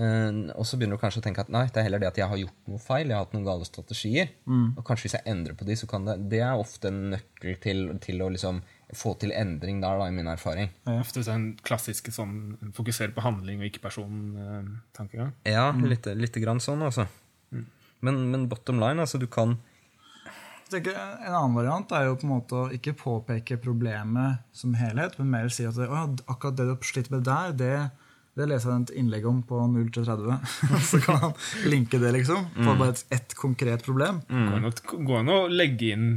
Eh, 0.00 0.32
og 0.56 0.64
så 0.68 0.78
begynner 0.78 0.96
du 0.96 1.02
kanskje 1.02 1.20
å 1.20 1.24
tenke 1.24 1.42
at 1.44 1.50
nei, 1.52 1.66
det 1.68 1.80
er 1.80 1.86
heller 1.88 2.00
det 2.02 2.08
at 2.12 2.18
jeg 2.20 2.28
har 2.30 2.40
gjort 2.40 2.68
noe 2.70 2.80
feil, 2.80 3.08
jeg 3.10 3.16
har 3.16 3.24
hatt 3.26 3.32
noen 3.36 3.46
gale 3.48 3.66
strategier. 3.68 4.28
Og 4.78 4.84
kanskje 4.86 5.08
hvis 5.08 5.16
jeg 5.18 5.26
endrer 5.32 5.56
på 5.58 5.66
de, 5.68 5.76
så 5.76 5.88
kan 5.90 6.04
det 6.08 6.16
Det 6.30 6.40
er 6.44 6.56
ofte 6.60 6.88
en 6.92 7.10
nøkkel 7.16 7.56
til, 7.60 7.86
til 8.04 8.22
å 8.24 8.28
liksom 8.32 8.62
få 8.96 9.14
til 9.20 9.32
endring 9.36 9.80
der, 9.82 9.98
da, 10.00 10.08
i 10.10 10.14
min 10.14 10.28
erfaring. 10.30 10.70
Ofte 10.90 11.22
så 11.22 11.34
er 11.34 11.40
en 11.40 11.48
klassiske 11.66 12.12
sånn 12.14 12.72
fokusere 12.76 13.14
på 13.14 13.24
handling 13.24 13.62
og 13.62 13.68
ikke 13.70 13.84
person-tankegang. 13.84 15.34
Ja, 15.48 15.70
litt, 15.78 16.08
lite, 16.18 16.42
grann 16.42 16.62
sånn, 16.62 16.82
altså. 16.86 17.06
Men, 18.00 18.22
men 18.32 18.48
bottom 18.50 18.80
line, 18.82 19.02
altså, 19.04 19.20
du 19.20 19.28
kan 19.30 19.58
tenker 20.70 20.94
En 20.94 21.34
annen 21.34 21.56
variant 21.56 21.92
er 21.98 22.04
jo 22.06 22.18
på 22.20 22.26
en 22.28 22.30
måte 22.30 22.54
å 22.54 22.68
ikke 22.74 22.94
påpeke 22.98 23.58
problemet 23.62 24.44
som 24.56 24.76
helhet, 24.78 25.16
men 25.18 25.32
mer 25.32 25.50
si 25.50 25.66
at 25.66 25.74
det, 25.78 25.88
«Å 25.90 26.04
ja, 26.04 26.06
akkurat 26.30 26.56
det 26.58 26.68
du 26.68 26.72
har 26.76 26.86
slitt 26.86 27.10
med 27.10 27.24
der, 27.26 27.54
det, 27.58 27.74
det 28.38 28.46
leser 28.46 28.70
jeg 28.70 28.86
et 28.86 28.92
innlegg 29.02 29.26
om 29.26 29.40
på 29.46 29.58
0-30. 29.72 30.36
Så 30.90 31.00
kan 31.02 31.18
han 31.24 31.34
linke 31.70 31.98
det, 32.02 32.12
liksom. 32.20 32.46
På 32.60 32.76
bare 32.78 32.94
et, 32.94 33.02
ett 33.18 33.34
konkret 33.38 33.82
problem. 33.86 34.22
Går 34.30 34.68
det 34.68 34.74
Går 34.94 35.24
an 35.24 35.34
å 35.34 35.40
legge 35.50 35.90
inn 35.96 36.12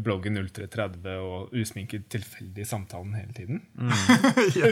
bloggen 0.00 0.38
0330 0.40 1.18
og 1.20 1.52
usminket 1.60 2.06
tilfeldig 2.12 2.64
samtalen 2.66 3.12
hele 3.18 3.34
tiden? 3.36 3.60
ja. 4.56 4.70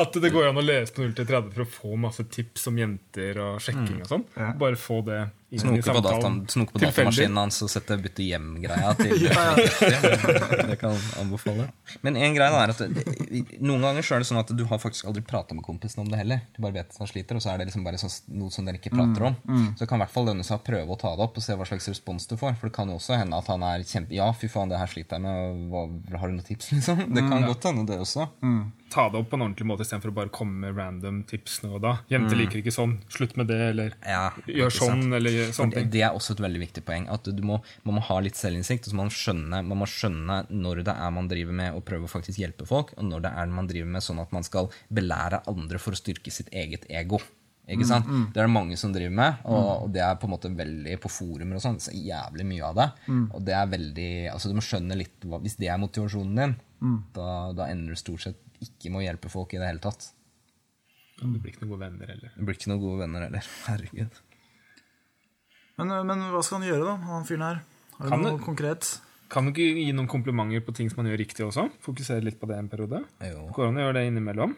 At 0.00 0.16
det 0.22 0.32
går 0.32 0.48
an 0.48 0.60
å 0.60 0.64
lese 0.64 0.94
på 0.96 1.04
0330 1.04 1.52
for 1.52 1.64
å 1.66 1.70
få 1.76 2.00
masse 2.00 2.24
tips 2.32 2.70
om 2.72 2.80
jenter 2.80 3.40
og 3.44 3.60
sjekking 3.64 4.00
og 4.00 4.08
sånn. 4.08 4.26
Bare 4.60 4.80
få 4.80 5.02
det 5.06 5.20
Snoke 5.60 5.82
på, 5.84 5.92
samtalen. 5.92 6.36
snoke 6.48 6.72
på 6.72 6.80
datamaskinen 6.80 7.36
hans 7.36 7.58
og 7.64 7.68
sette 7.72 7.96
bytte 8.00 8.24
hjem-greia 8.24 8.92
til 9.00 9.24
Ja, 9.26 9.42
Det 10.70 10.78
kan 10.80 10.96
anbefale. 11.20 11.66
Men 12.00 12.16
en 12.16 12.34
greie 12.36 12.62
er 12.62 12.72
at 12.72 12.80
det, 12.80 13.04
noen 13.60 13.84
ganger 13.84 14.06
så 14.06 14.16
er 14.16 14.24
det 14.24 14.28
sånn 14.30 14.40
at 14.40 14.52
du 14.56 14.64
har 14.70 14.80
faktisk 14.82 15.10
aldri 15.10 15.22
prata 15.26 15.54
med 15.54 15.64
kompisen 15.66 16.00
om 16.04 16.08
det 16.12 16.20
heller. 16.22 16.40
Du 16.56 16.62
bare 16.64 16.78
vet 16.78 16.88
at 16.94 16.98
han 17.02 17.10
sliter, 17.10 17.36
og 17.36 17.44
så 17.44 17.52
er 17.52 17.60
det 17.60 17.68
liksom 17.68 17.84
bare 17.84 18.00
sånn, 18.00 18.14
noe 18.40 18.50
som 18.54 18.64
dere 18.68 18.80
ikke 18.80 18.94
prater 18.94 19.28
om. 19.28 19.36
Så 19.76 19.84
det 19.84 19.88
kan 19.90 20.00
i 20.00 20.04
hvert 20.06 20.14
fall 20.14 20.28
lønne 20.30 20.46
seg 20.46 20.56
å 20.60 20.64
prøve 20.64 20.96
å 20.96 21.00
ta 21.00 21.12
det 21.18 21.26
opp 21.26 21.36
og 21.36 21.44
se 21.44 21.56
hva 21.58 21.68
slags 21.68 21.88
respons 21.92 22.26
du 22.30 22.36
får. 22.40 22.56
For 22.60 22.70
det 22.70 22.76
kan 22.76 22.88
jo 22.88 22.96
også 23.00 23.18
hende 23.20 23.36
at 23.36 23.50
han 23.52 23.62
er 23.68 23.84
kjempe 23.84 24.16
Ja, 24.16 24.30
fy 24.32 24.48
faen, 24.52 24.72
det 24.72 24.80
her 24.80 24.88
sliter 24.90 25.18
jeg 25.20 25.26
med. 25.26 25.66
Hva, 25.72 25.84
har 26.22 26.32
du 26.32 26.38
noen 26.38 26.46
tips, 26.48 26.72
liksom? 26.76 27.04
Det 27.12 27.26
kan 27.28 27.44
godt 27.48 27.68
hende, 27.68 27.84
det 27.92 28.00
også. 28.02 28.28
Ta 28.92 29.06
det 29.08 29.16
opp 29.22 29.30
på 29.32 29.38
en 29.38 29.44
ordentlig 29.46 29.64
måte 29.70 29.86
istedenfor 29.86 30.12
å 30.12 30.16
bare 30.18 30.32
komme 30.34 30.58
med 30.66 30.76
random 30.76 31.22
tips 31.30 31.62
nå 31.64 31.70
og 31.78 31.82
da. 31.84 31.92
Jenter 32.12 32.36
liker 32.36 32.60
ikke 32.60 32.74
sånn. 32.74 32.98
Slutt 33.12 33.38
med 33.40 33.48
det, 33.48 33.56
eller 33.70 33.94
Ja, 34.04 34.26
gjør 34.44 34.74
sånn, 34.76 35.02
sant. 35.06 35.14
eller 35.16 35.32
gjør 35.38 35.52
sånne 35.56 35.78
ting. 35.78 35.90
det 35.94 36.02
er 36.04 36.12
også 36.18 36.36
et 36.36 36.42
veldig 36.44 36.60
viktig 36.66 36.84
poeng. 36.84 37.08
At 37.08 37.24
du 37.24 37.42
må, 37.48 37.56
man 37.88 37.96
må 37.96 38.02
ha 38.10 38.18
litt 38.20 38.36
selvinnsikt. 38.36 38.84
og 38.86 38.92
så 38.92 38.98
må 38.98 39.06
man, 39.08 39.14
skjønne, 39.16 39.62
man 39.72 39.80
må 39.80 39.88
skjønne 39.88 40.40
når 40.52 40.84
det 40.84 40.94
er 41.08 41.10
man 41.16 41.28
driver 41.32 41.56
med 41.62 41.72
å 41.78 41.80
prøve 41.80 42.04
å 42.04 42.12
faktisk 42.12 42.38
hjelpe 42.44 42.68
folk, 42.68 42.92
og 42.98 43.04
når 43.08 43.24
det 43.24 43.32
er 43.32 43.46
man 43.56 43.66
driver 43.72 43.88
med 43.96 44.04
sånn 44.04 44.20
at 44.20 44.32
man 44.36 44.44
skal 44.44 44.68
belære 44.92 45.42
andre 45.48 45.80
for 45.80 45.96
å 45.96 46.02
styrke 46.02 46.30
sitt 46.30 46.52
eget 46.52 46.84
ego. 46.92 47.18
Ikke 47.72 47.86
sant? 47.86 48.04
Det 48.34 48.40
er 48.42 48.48
det 48.48 48.52
mange 48.52 48.76
som 48.76 48.92
driver 48.92 49.14
med, 49.14 49.36
og, 49.46 49.84
og 49.86 49.90
det 49.94 50.02
er 50.04 50.16
på 50.20 50.26
en 50.26 50.32
måte 50.34 50.50
veldig 50.52 50.96
på 51.00 51.08
forumer 51.08 51.56
og 51.56 51.62
sånn. 51.62 51.78
Så 51.80 51.94
jævlig 51.96 52.44
mye 52.44 52.68
av 52.68 52.74
det. 52.76 52.88
Og 53.32 53.40
det 53.46 53.54
er 53.56 53.68
veldig, 53.70 54.10
altså 54.34 54.50
du 54.50 54.56
må 54.58 54.64
skjønne 54.66 54.98
litt 54.98 55.22
hva, 55.24 55.38
Hvis 55.40 55.56
det 55.62 55.70
er 55.70 55.78
motivasjonen 55.80 56.36
din, 56.42 56.56
da, 57.14 57.28
da 57.56 57.68
ender 57.72 57.94
du 57.94 58.00
stort 58.02 58.20
sett 58.26 58.40
ikke 58.66 58.92
må 58.94 59.02
hjelpe 59.04 59.30
folk 59.32 59.54
i 59.54 59.60
det 59.60 59.68
hele 59.70 59.82
tatt. 59.82 60.10
Det 61.22 61.28
blir 61.38 61.52
ikke 61.52 61.64
noen 61.64 61.74
gode 61.74 61.84
venner 61.84 62.12
heller. 62.14 62.34
Det 62.34 62.46
blir 62.48 62.58
ikke 62.58 62.72
noen 62.72 62.82
gode 62.82 63.02
venner 63.04 63.26
heller. 63.26 63.48
Herregud. 63.68 64.20
Men, 65.80 65.94
men 66.08 66.26
hva 66.32 66.42
skal 66.44 66.60
han 66.60 66.68
gjøre, 66.68 66.84
da, 66.88 66.96
han 67.08 67.28
fyren 67.28 67.46
her? 67.46 67.62
Har 67.96 68.08
du 68.08 68.12
Kan 68.12 68.26
noe 68.26 68.36
du, 68.36 68.44
konkret? 68.44 68.90
Kan 69.32 69.46
du 69.46 69.52
ikke 69.52 69.68
gi 69.80 69.92
noen 69.96 70.10
komplimenter 70.10 70.64
på 70.66 70.74
ting 70.76 70.90
som 70.92 71.00
man 71.00 71.08
gjør 71.12 71.22
riktig 71.22 71.46
også? 71.46 71.68
Fokusere 71.84 72.24
litt 72.24 72.40
på 72.40 72.48
det 72.50 72.58
en 72.60 72.68
periode? 72.72 73.00
Jo. 73.24 73.46
Går 73.56 73.70
an 73.70 73.80
å 73.80 73.86
gjøre 73.86 73.96
det 74.00 74.04
innimellom? 74.10 74.56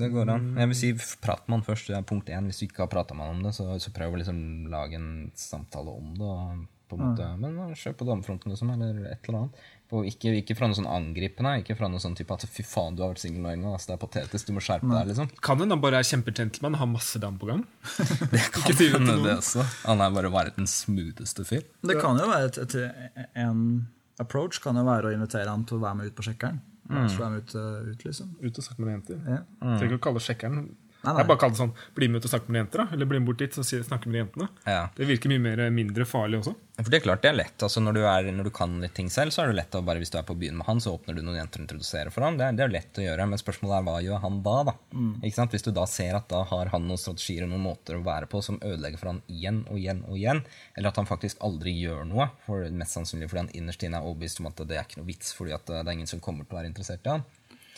Det 0.00 0.10
går 0.12 0.28
an. 0.34 0.50
Jeg 0.60 0.70
vil 0.70 0.78
si, 0.78 0.90
Prat 1.22 1.46
med 1.48 1.58
han 1.58 1.64
først. 1.66 1.88
Det 1.90 1.96
er 1.98 2.06
punkt 2.06 2.28
én. 2.30 2.50
Hvis 2.50 2.60
du 2.60 2.66
ikke 2.66 2.84
har 2.84 2.92
prata 2.92 3.16
med 3.16 3.26
han 3.26 3.40
om 3.40 3.46
det, 3.46 3.54
så, 3.56 3.66
så 3.82 3.92
prøv 3.94 4.14
å 4.14 4.20
liksom 4.20 4.42
lage 4.72 5.00
en 5.00 5.30
samtale 5.38 5.94
om 5.96 6.12
det. 6.18 6.28
Og 6.28 6.90
på 6.90 6.98
en 6.98 7.04
måte, 7.06 7.28
Men 7.40 7.58
uh, 7.62 7.74
kjør 7.78 7.96
på 7.98 8.08
damefronten, 8.08 8.52
liksom, 8.52 8.72
eller 8.74 9.00
et 9.12 9.28
eller 9.28 9.44
annet. 9.44 9.64
Og 9.90 10.06
ikke, 10.06 10.32
ikke 10.38 10.54
fra 10.54 10.68
noe 10.70 10.78
sånn 10.78 10.88
angripende. 10.90 11.56
Ikke 11.62 11.74
fra 11.78 11.88
noe 11.90 12.02
sånn 12.02 12.14
type 12.18 12.34
at 12.34 12.46
'fy 12.46 12.62
faen, 12.66 12.94
du 12.94 13.02
har 13.02 13.12
vært 13.12 13.24
singel 13.24 13.42
lenge', 13.48 13.72
altså, 13.72 13.90
det 13.90 13.96
er 13.96 14.02
patetisk, 14.04 14.46
du 14.46 14.54
må 14.54 14.62
skjerpe 14.62 14.86
deg. 14.86 15.10
liksom. 15.10 15.30
Kan 15.42 15.62
hende 15.62 15.74
han 15.74 15.82
bare 15.82 15.98
er 15.98 16.06
kjempegentleman 16.06 16.76
og 16.78 16.82
har 16.84 16.90
masse 16.92 17.22
dam 17.22 17.38
på 17.40 17.50
gang? 17.50 17.64
Det 18.34 18.44
kan 18.54 18.70
hende, 18.70 19.00
noen. 19.06 19.24
det 19.26 19.36
også. 19.40 19.66
Han 19.88 20.04
er 20.04 20.14
bare 20.14 20.30
verdens 20.30 20.76
smootheste 20.84 21.46
fyr. 21.48 21.64
Det 21.82 21.98
kan 22.00 22.20
jo 22.20 22.28
være 22.30 22.52
et, 22.52 22.60
et, 22.62 23.24
en 23.34 23.88
approach 24.22 24.60
kan 24.62 24.78
jo 24.78 24.84
være 24.86 25.10
å 25.10 25.16
invitere 25.16 25.50
han 25.50 25.64
til 25.66 25.80
å 25.80 25.84
være 25.86 26.00
med 26.00 26.12
ut 26.12 26.18
på 26.18 26.26
sjekkeren. 26.28 26.60
Mm. 26.90 27.06
være 27.06 27.30
med 27.30 27.42
ut, 27.42 27.54
uh, 27.54 27.90
ut 27.90 28.04
liksom. 28.04 28.30
Ut 28.42 28.58
og 28.58 28.66
snakke 28.66 28.82
med 28.82 28.94
jenter? 28.96 29.20
Ja. 29.26 29.42
Trenger 29.62 29.92
ikke 29.92 30.00
å 30.00 30.06
kalle 30.08 30.22
sjekkeren. 30.24 30.64
Nei, 31.00 31.12
nei. 31.14 31.22
Jeg 31.22 31.28
bare 31.30 31.40
kaller 31.40 31.56
det 31.56 31.62
sånn 31.62 31.70
Bli 31.96 32.08
med 32.10 32.20
ut 32.20 32.26
og 32.28 32.32
snakke 32.34 32.52
med 32.52 32.60
jenter, 32.60 32.82
da. 32.82 32.94
Eller 32.94 33.08
bli 33.08 33.20
med 33.20 33.28
bort 33.30 33.40
dit 33.40 33.54
og 33.56 33.64
snakke 33.64 34.10
med 34.10 34.20
jentene. 34.20 34.48
Ja. 34.68 34.82
Det 34.96 35.06
virker 35.08 35.32
mye 35.32 35.42
mer, 35.42 35.62
mindre 35.72 36.04
farlig 36.08 36.42
også. 36.42 36.52
For 36.80 36.88
det 36.92 37.00
er 37.00 37.04
klart 37.04 37.22
det 37.24 37.30
er 37.30 37.36
lett. 37.36 37.62
altså 37.62 37.80
Når 37.84 37.96
du, 37.96 38.00
er, 38.08 38.28
når 38.32 38.48
du 38.48 38.52
kan 38.56 38.76
litt 38.80 38.94
ting 38.96 39.10
selv, 39.12 39.34
så 39.34 39.42
er 39.42 39.50
det 39.50 39.58
lett 39.58 39.76
å 39.76 39.82
bare 39.84 40.00
hvis 40.00 40.12
du 40.12 40.18
er 40.20 40.26
på 40.28 40.36
byen 40.40 40.56
med 40.60 40.68
han, 40.68 40.80
så 40.80 40.94
åpner 40.96 41.16
du 41.16 41.22
noen 41.24 41.36
jenter 41.36 41.60
og 41.60 41.66
introduserer 41.66 42.12
for 42.14 42.24
ham. 42.24 42.38
Det 42.40 42.46
er, 42.46 42.56
det 42.56 42.64
er 42.66 42.72
lett 42.72 43.00
å 43.00 43.04
gjøre, 43.04 43.26
men 43.32 43.40
spørsmålet 43.40 43.76
er 43.78 43.86
hva 43.88 43.96
gjør 44.04 44.22
han 44.24 44.38
da? 44.46 44.56
da? 44.70 44.76
Ikke 45.24 45.36
sant? 45.36 45.56
Hvis 45.56 45.66
du 45.66 45.72
da 45.76 45.84
ser 45.90 46.16
at 46.20 46.28
da 46.32 46.42
har 46.52 46.72
han 46.72 46.86
noen 46.88 47.00
strategier 47.00 47.44
og 47.44 47.52
noen 47.52 47.66
måter 47.68 47.98
å 47.98 48.04
være 48.06 48.28
på 48.32 48.40
som 48.44 48.60
ødelegger 48.60 49.00
for 49.00 49.12
han 49.12 49.20
igjen 49.28 49.62
og 49.68 49.80
igjen 49.80 50.04
og 50.08 50.16
igjen, 50.20 50.44
eller 50.76 50.92
at 50.92 51.00
han 51.00 51.08
faktisk 51.10 51.40
aldri 51.44 51.74
gjør 51.80 52.06
noe, 52.08 52.30
for 52.46 52.64
mest 52.80 52.96
sannsynlig 52.96 53.28
fordi 53.32 53.44
han 53.44 53.52
innerst 53.60 53.84
inne 53.84 54.00
er 54.00 54.08
overbevist 54.08 54.40
om 54.40 54.48
at 54.52 54.64
det 54.64 54.78
er 54.78 54.88
ikke 54.88 55.02
noe 55.02 55.10
vits, 55.10 55.34
fordi 55.36 55.56
at 55.56 55.68
det 55.68 55.84
er 55.84 55.94
ingen 55.96 56.08
som 56.10 56.24
kommer 56.24 56.48
til 56.48 56.56
å 56.56 56.60
være 56.60 56.72
interessert 56.72 57.04
i 57.08 57.16
han. 57.16 57.28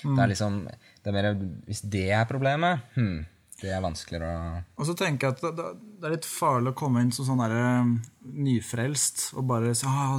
Det 0.03 0.23
er 0.25 0.31
liksom, 0.33 0.57
det 0.67 1.07
er 1.11 1.17
mer, 1.17 1.29
Hvis 1.67 1.83
det 1.91 2.07
er 2.11 2.25
problemet, 2.31 2.81
hmm, 2.97 3.21
det 3.63 3.71
er 3.71 3.81
vanskeligere 3.85 4.31
å 4.33 4.65
Og 4.83 4.87
så 4.89 4.97
tenker 4.99 5.29
jeg 5.29 5.37
at 5.37 5.43
det, 5.45 5.53
det- 5.63 6.07
er 6.09 6.17
litt 6.17 6.27
farlig 6.27 6.73
å 6.73 6.79
komme 6.83 7.01
inn 7.05 7.13
som 7.15 7.25
sånn 7.29 7.39
der, 7.39 7.87
nyfrelst 8.27 9.29
og 9.39 9.47
bare 9.51 9.75
si 9.79 9.87
ah, 9.87 10.19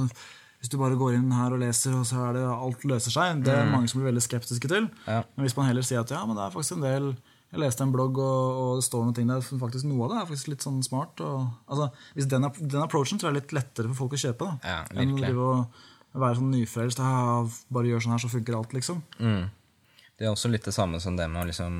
hvis 0.60 0.70
du 0.72 0.78
bare 0.80 0.96
går 0.96 1.18
inn 1.18 1.28
her 1.36 1.52
og 1.52 1.60
leser, 1.60 1.92
og 1.92 2.06
så 2.08 2.22
er 2.30 2.38
det 2.38 2.44
alt 2.48 2.84
løser 2.88 3.12
seg. 3.12 3.42
Det 3.44 3.52
er 3.52 3.66
mange 3.68 3.88
som 3.90 4.00
blir 4.00 4.08
veldig 4.08 4.22
skeptiske 4.24 4.70
til. 4.70 4.86
Ja. 5.04 5.18
Men 5.36 5.44
hvis 5.44 5.56
man 5.58 5.66
heller 5.68 5.84
sier 5.84 6.00
at 6.00 6.08
ja, 6.14 6.22
men 6.24 6.38
det 6.38 6.46
er 6.46 6.54
faktisk 6.54 6.78
en 6.78 6.86
del 6.86 7.10
Jeg 7.54 7.60
leste 7.60 7.84
en 7.84 7.92
blogg, 7.92 8.16
og, 8.18 8.56
og 8.58 8.70
det 8.80 8.84
står 8.88 9.04
noen 9.04 9.14
ting 9.14 9.28
der. 9.28 9.44
Faktisk 9.60 9.84
Noe 9.86 10.06
av 10.08 10.10
det 10.10 10.16
er 10.22 10.26
faktisk 10.26 10.48
litt 10.50 10.64
sånn 10.64 10.80
smart. 10.82 11.20
Og, 11.22 11.44
altså, 11.70 11.90
hvis 12.16 12.26
den, 12.26 12.48
den 12.58 12.82
approachen 12.82 13.20
tror 13.20 13.28
jeg 13.28 13.36
er 13.36 13.40
litt 13.42 13.52
lettere 13.54 13.92
for 13.92 14.00
folk 14.00 14.16
å 14.16 14.22
kjøpe. 14.24 14.48
Da, 14.64 14.72
Ja, 14.72 15.02
enn 15.04 15.12
å 15.38 15.50
være 16.18 16.40
sånn 16.40 16.50
nyfrelst. 16.50 16.98
«Ah, 16.98 17.44
Bare 17.70 17.92
gjør 17.92 18.02
sånn 18.02 18.16
her, 18.16 18.24
så 18.24 18.32
funker 18.32 18.56
alt, 18.58 18.74
liksom. 18.74 19.04
Mm. 19.20 19.44
Det 20.18 20.26
er 20.26 20.32
også 20.32 20.50
litt 20.52 20.66
det 20.66 20.74
samme 20.76 21.00
som 21.02 21.16
det 21.18 21.26
med 21.30 21.50
liksom 21.50 21.78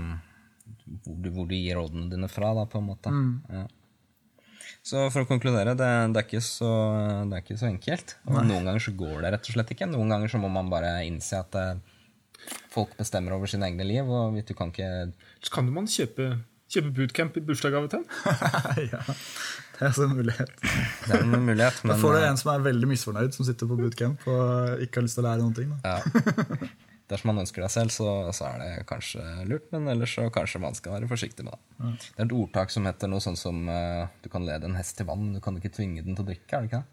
hvor 1.04 1.16
du, 1.22 1.30
hvor 1.32 1.48
du 1.48 1.54
gir 1.56 1.78
rådene 1.78 2.10
dine 2.10 2.28
fra, 2.30 2.52
da, 2.56 2.66
på 2.70 2.80
en 2.80 2.88
måte. 2.88 3.12
Ja. 3.52 3.64
Så 4.84 5.06
for 5.12 5.24
å 5.24 5.28
konkludere, 5.28 5.72
det, 5.78 5.90
det, 6.12 6.20
er 6.20 6.26
ikke 6.26 6.44
så, 6.44 6.70
det 7.28 7.38
er 7.38 7.44
ikke 7.44 7.56
så 7.60 7.68
enkelt. 7.70 8.16
Og 8.28 8.40
noen 8.44 8.68
ganger 8.68 8.82
så 8.84 8.92
går 8.96 9.24
det 9.24 9.30
rett 9.34 9.48
og 9.48 9.56
slett 9.56 9.72
ikke. 9.72 9.88
Noen 9.88 10.12
ganger 10.12 10.32
så 10.32 10.40
må 10.40 10.50
man 10.52 10.68
bare 10.72 10.98
innse 11.08 11.40
at 11.40 11.56
det, 11.56 11.64
folk 12.72 12.92
bestemmer 12.98 13.36
over 13.36 13.48
sine 13.50 13.70
egne 13.70 13.86
liv, 13.88 14.08
og 14.08 14.36
du 14.36 14.52
kan 14.56 14.72
ikke 14.74 14.90
Så 15.40 15.54
kan 15.54 15.70
man 15.72 15.88
kjøpe, 15.88 16.28
kjøpe 16.68 16.92
bootcamp 16.98 17.40
i 17.40 17.44
bursdagsgave 17.48 17.92
til 17.92 18.02
en. 18.02 18.08
ja, 18.92 19.00
det 19.00 19.80
er 19.80 19.88
også 19.88 20.08
en 20.08 20.16
mulighet. 20.18 20.52
Det 20.60 21.16
er 21.16 21.24
en 21.24 21.36
mulighet, 21.48 21.80
men... 21.84 21.94
Da 21.94 22.00
får 22.02 22.18
du 22.18 22.20
eh, 22.20 22.28
en 22.28 22.40
som 22.40 22.52
er 22.52 22.68
veldig 22.68 22.90
misfornøyd, 22.92 23.36
som 23.36 23.48
sitter 23.48 23.70
på 23.70 23.80
bootcamp 23.80 24.28
og 24.28 24.84
ikke 24.84 25.00
har 25.00 25.08
lyst 25.08 25.20
til 25.20 25.24
å 25.24 25.30
lære 25.30 25.44
noen 25.44 25.56
ting. 25.56 25.72
Da. 25.80 25.96
ja. 25.96 26.74
Dersom 27.10 27.28
man 27.28 27.42
ønsker 27.42 27.60
deg 27.60 27.72
selv, 27.72 27.92
så, 27.92 28.08
så 28.32 28.46
er 28.48 28.60
det 28.62 28.86
kanskje 28.88 29.20
lurt, 29.48 29.66
men 29.74 29.90
ellers 29.92 30.14
så 30.16 30.24
kanskje 30.32 30.60
man 30.62 30.76
skal 30.76 30.96
være 30.96 31.08
forsiktig 31.10 31.44
med 31.44 31.52
det. 31.52 31.90
Det 32.00 32.22
er 32.22 32.28
et 32.30 32.36
ordtak 32.36 32.72
som 32.72 32.88
heter 32.88 33.10
noe 33.12 33.20
sånn 33.20 33.36
som 33.36 33.58
uh, 33.68 34.06
du 34.24 34.30
kan 34.32 34.46
lede 34.46 34.70
en 34.70 34.78
hest 34.78 34.96
til 34.96 35.08
vann, 35.10 35.26
men 35.26 35.36
du 35.36 35.42
kan 35.44 35.58
ikke 35.60 35.74
tvinge 35.74 36.04
den 36.06 36.16
til 36.16 36.24
å 36.24 36.30
drikke, 36.30 36.48
er 36.48 36.64
det 36.64 36.70
ikke 36.70 36.80
det? 36.80 36.88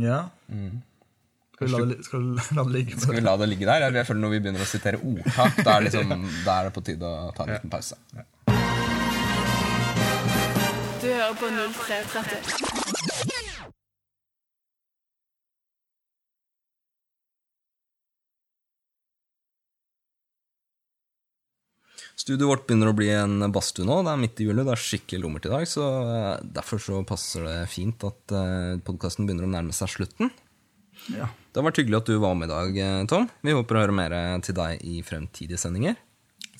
Ja. 0.00 0.22
Skal, 1.60 1.66
vi 1.66 1.72
la 1.74 1.84
det, 1.90 1.98
skal 2.06 2.24
vi 2.24 2.56
la 2.56 2.64
det 2.64 2.72
ligge? 2.72 2.96
Skal 3.04 3.18
vi 3.18 3.20
la 3.26 3.36
det 3.36 3.50
ligge 3.50 3.68
der? 3.68 3.84
Jeg 3.92 4.08
føler 4.08 4.22
Når 4.24 4.32
vi 4.32 4.40
begynner 4.46 4.64
å 4.64 4.70
sitere 4.70 5.02
ordtak, 5.04 5.60
da 5.60 5.76
er, 5.76 5.88
liksom, 5.90 6.14
da 6.46 6.54
er 6.56 6.70
det 6.70 6.74
på 6.78 6.84
tide 6.88 7.04
å 7.04 7.28
ta 7.36 7.44
en 7.44 7.52
liten 7.52 7.72
pause. 7.76 8.00
Du 11.00 11.08
hører 11.08 11.36
på 11.36 11.52
0330. 11.52 12.99
Studioet 22.20 22.50
vårt 22.50 22.66
begynner 22.68 22.90
å 22.90 22.96
bli 22.96 23.08
en 23.14 23.46
badstue 23.54 23.86
nå. 23.88 24.02
Det 24.04 24.12
er 24.12 24.20
midt 24.20 24.42
i 24.42 24.46
juli, 24.50 24.64
det 24.66 24.74
er 24.74 24.82
skikkelig 24.82 25.22
lummert 25.22 25.48
i 25.48 25.52
dag. 25.54 25.64
Så 25.68 25.86
eh, 25.86 26.44
derfor 26.58 26.82
så 26.84 27.00
passer 27.08 27.46
det 27.48 27.56
fint 27.72 28.04
at 28.08 28.34
podkasten 28.84 29.28
begynner 29.28 29.48
å 29.48 29.52
nærme 29.54 29.76
seg 29.76 29.94
slutten. 29.94 30.32
Ja. 31.08 31.30
Det 31.50 31.58
har 31.58 31.66
vært 31.66 31.80
hyggelig 31.80 32.00
at 32.02 32.10
du 32.10 32.18
var 32.20 32.36
med 32.36 32.50
i 32.50 32.52
dag, 32.52 32.76
eh, 32.78 33.00
Tom. 33.10 33.26
Vi 33.40 33.54
håper 33.56 33.78
å 33.78 33.84
høre 33.86 33.96
mer 33.96 34.14
til 34.44 34.56
deg 34.58 34.82
i 34.86 35.00
fremtidige 35.06 35.60
sendinger. 35.60 35.96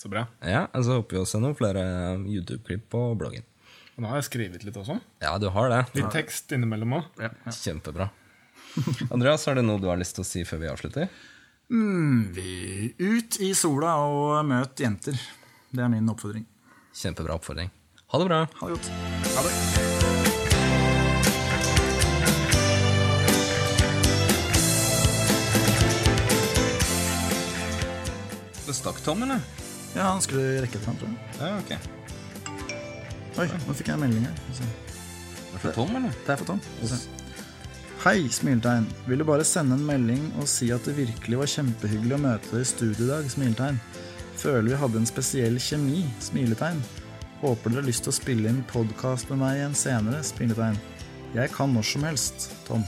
Så 0.00 0.08
bra. 0.08 0.24
Ja, 0.40 0.64
og 0.72 0.84
Så 0.86 0.96
håper 0.96 1.18
vi 1.18 1.20
å 1.20 1.28
se 1.28 1.40
noen 1.42 1.56
flere 1.58 1.82
YouTube-klipp 2.24 2.88
på 2.92 3.02
bloggen. 3.20 3.44
Og 3.96 4.04
nå 4.04 4.08
har 4.08 4.22
jeg 4.22 4.30
skrevet 4.30 4.64
litt 4.64 4.78
også. 4.80 4.96
Ja, 5.20 5.34
du 5.38 5.50
har 5.52 5.68
det. 5.68 5.82
Litt 5.98 6.14
tekst 6.14 6.52
innimellom 6.56 6.96
òg. 7.02 7.20
Kjempebra. 7.52 8.08
Andreas, 9.14 9.44
er 9.50 9.60
det 9.60 9.66
noe 9.66 9.82
du 9.82 9.90
har 9.90 10.00
lyst 10.00 10.16
til 10.16 10.24
å 10.24 10.30
si 10.30 10.46
før 10.48 10.62
vi 10.62 10.70
avslutter? 10.72 11.12
Mm, 11.70 12.32
vi 12.34 12.94
ut 12.96 13.36
i 13.44 13.52
sola 13.54 13.98
og 14.08 14.40
møt 14.48 14.80
jenter. 14.80 15.20
Det 15.70 15.82
er 15.84 15.90
min 15.92 16.08
oppfordring. 16.10 16.46
Kjempebra 16.98 17.36
oppfordring. 17.38 17.68
Ha 18.10 18.18
det 18.18 18.26
bra. 18.26 18.38
Ha 18.58 18.66
det 18.66 18.74
godt. 18.74 18.88
Ha 19.36 19.42
det. 19.46 19.52
Det 28.66 28.74
stakk 28.74 28.98
Tom, 29.06 29.22
eller? 29.22 29.38
Ja, 29.94 30.08
han 30.10 30.20
skulle 30.22 30.58
rekke 30.64 30.78
det 30.78 30.82
fram, 30.82 30.98
tror 30.98 31.14
jeg. 31.14 31.18
Ja, 31.38 31.54
ok. 31.62 31.72
Oi, 33.38 33.46
nå 33.46 33.78
fikk 33.78 33.92
jeg 33.92 33.94
en 33.94 34.02
melding 34.02 34.26
her. 34.26 34.42
Det. 34.58 34.68
Er 35.54 35.62
for 35.62 35.78
Tom, 35.78 35.94
eller? 36.00 36.18
Det 36.26 36.34
er 36.34 36.42
for 36.42 36.50
Tom. 36.50 36.60
Hei, 38.00 38.18
smiltegn. 38.32 38.90
Ville 39.06 39.26
bare 39.28 39.46
sende 39.46 39.78
en 39.78 39.86
melding 39.86 40.32
og 40.40 40.50
si 40.50 40.72
at 40.74 40.86
det 40.88 40.98
virkelig 40.98 41.38
var 41.44 41.50
kjempehyggelig 41.54 42.18
å 42.18 42.22
møte 42.26 42.54
deg 42.54 42.66
i 42.66 42.70
studio 42.74 43.06
i 43.06 43.10
dag. 43.14 43.30
Smiltegn. 43.30 43.78
Føler 44.40 44.70
vi 44.70 44.76
hadde 44.80 44.96
en 45.02 45.08
spesiell 45.08 45.58
kjemi. 45.60 46.06
Smiletegn. 46.24 46.78
Håper 47.42 47.74
dere 47.74 47.82
har 47.82 47.88
lyst 47.90 48.06
til 48.06 48.12
å 48.12 48.16
spille 48.16 48.48
inn 48.48 48.62
podkast 48.70 49.28
med 49.28 49.42
meg 49.42 49.58
igjen 49.58 49.76
senere. 49.76 50.22
Smiletegn. 50.24 50.80
Jeg 51.36 51.52
kan 51.52 51.74
når 51.76 51.84
som 51.90 52.06
helst. 52.08 52.48
Tom. 52.64 52.86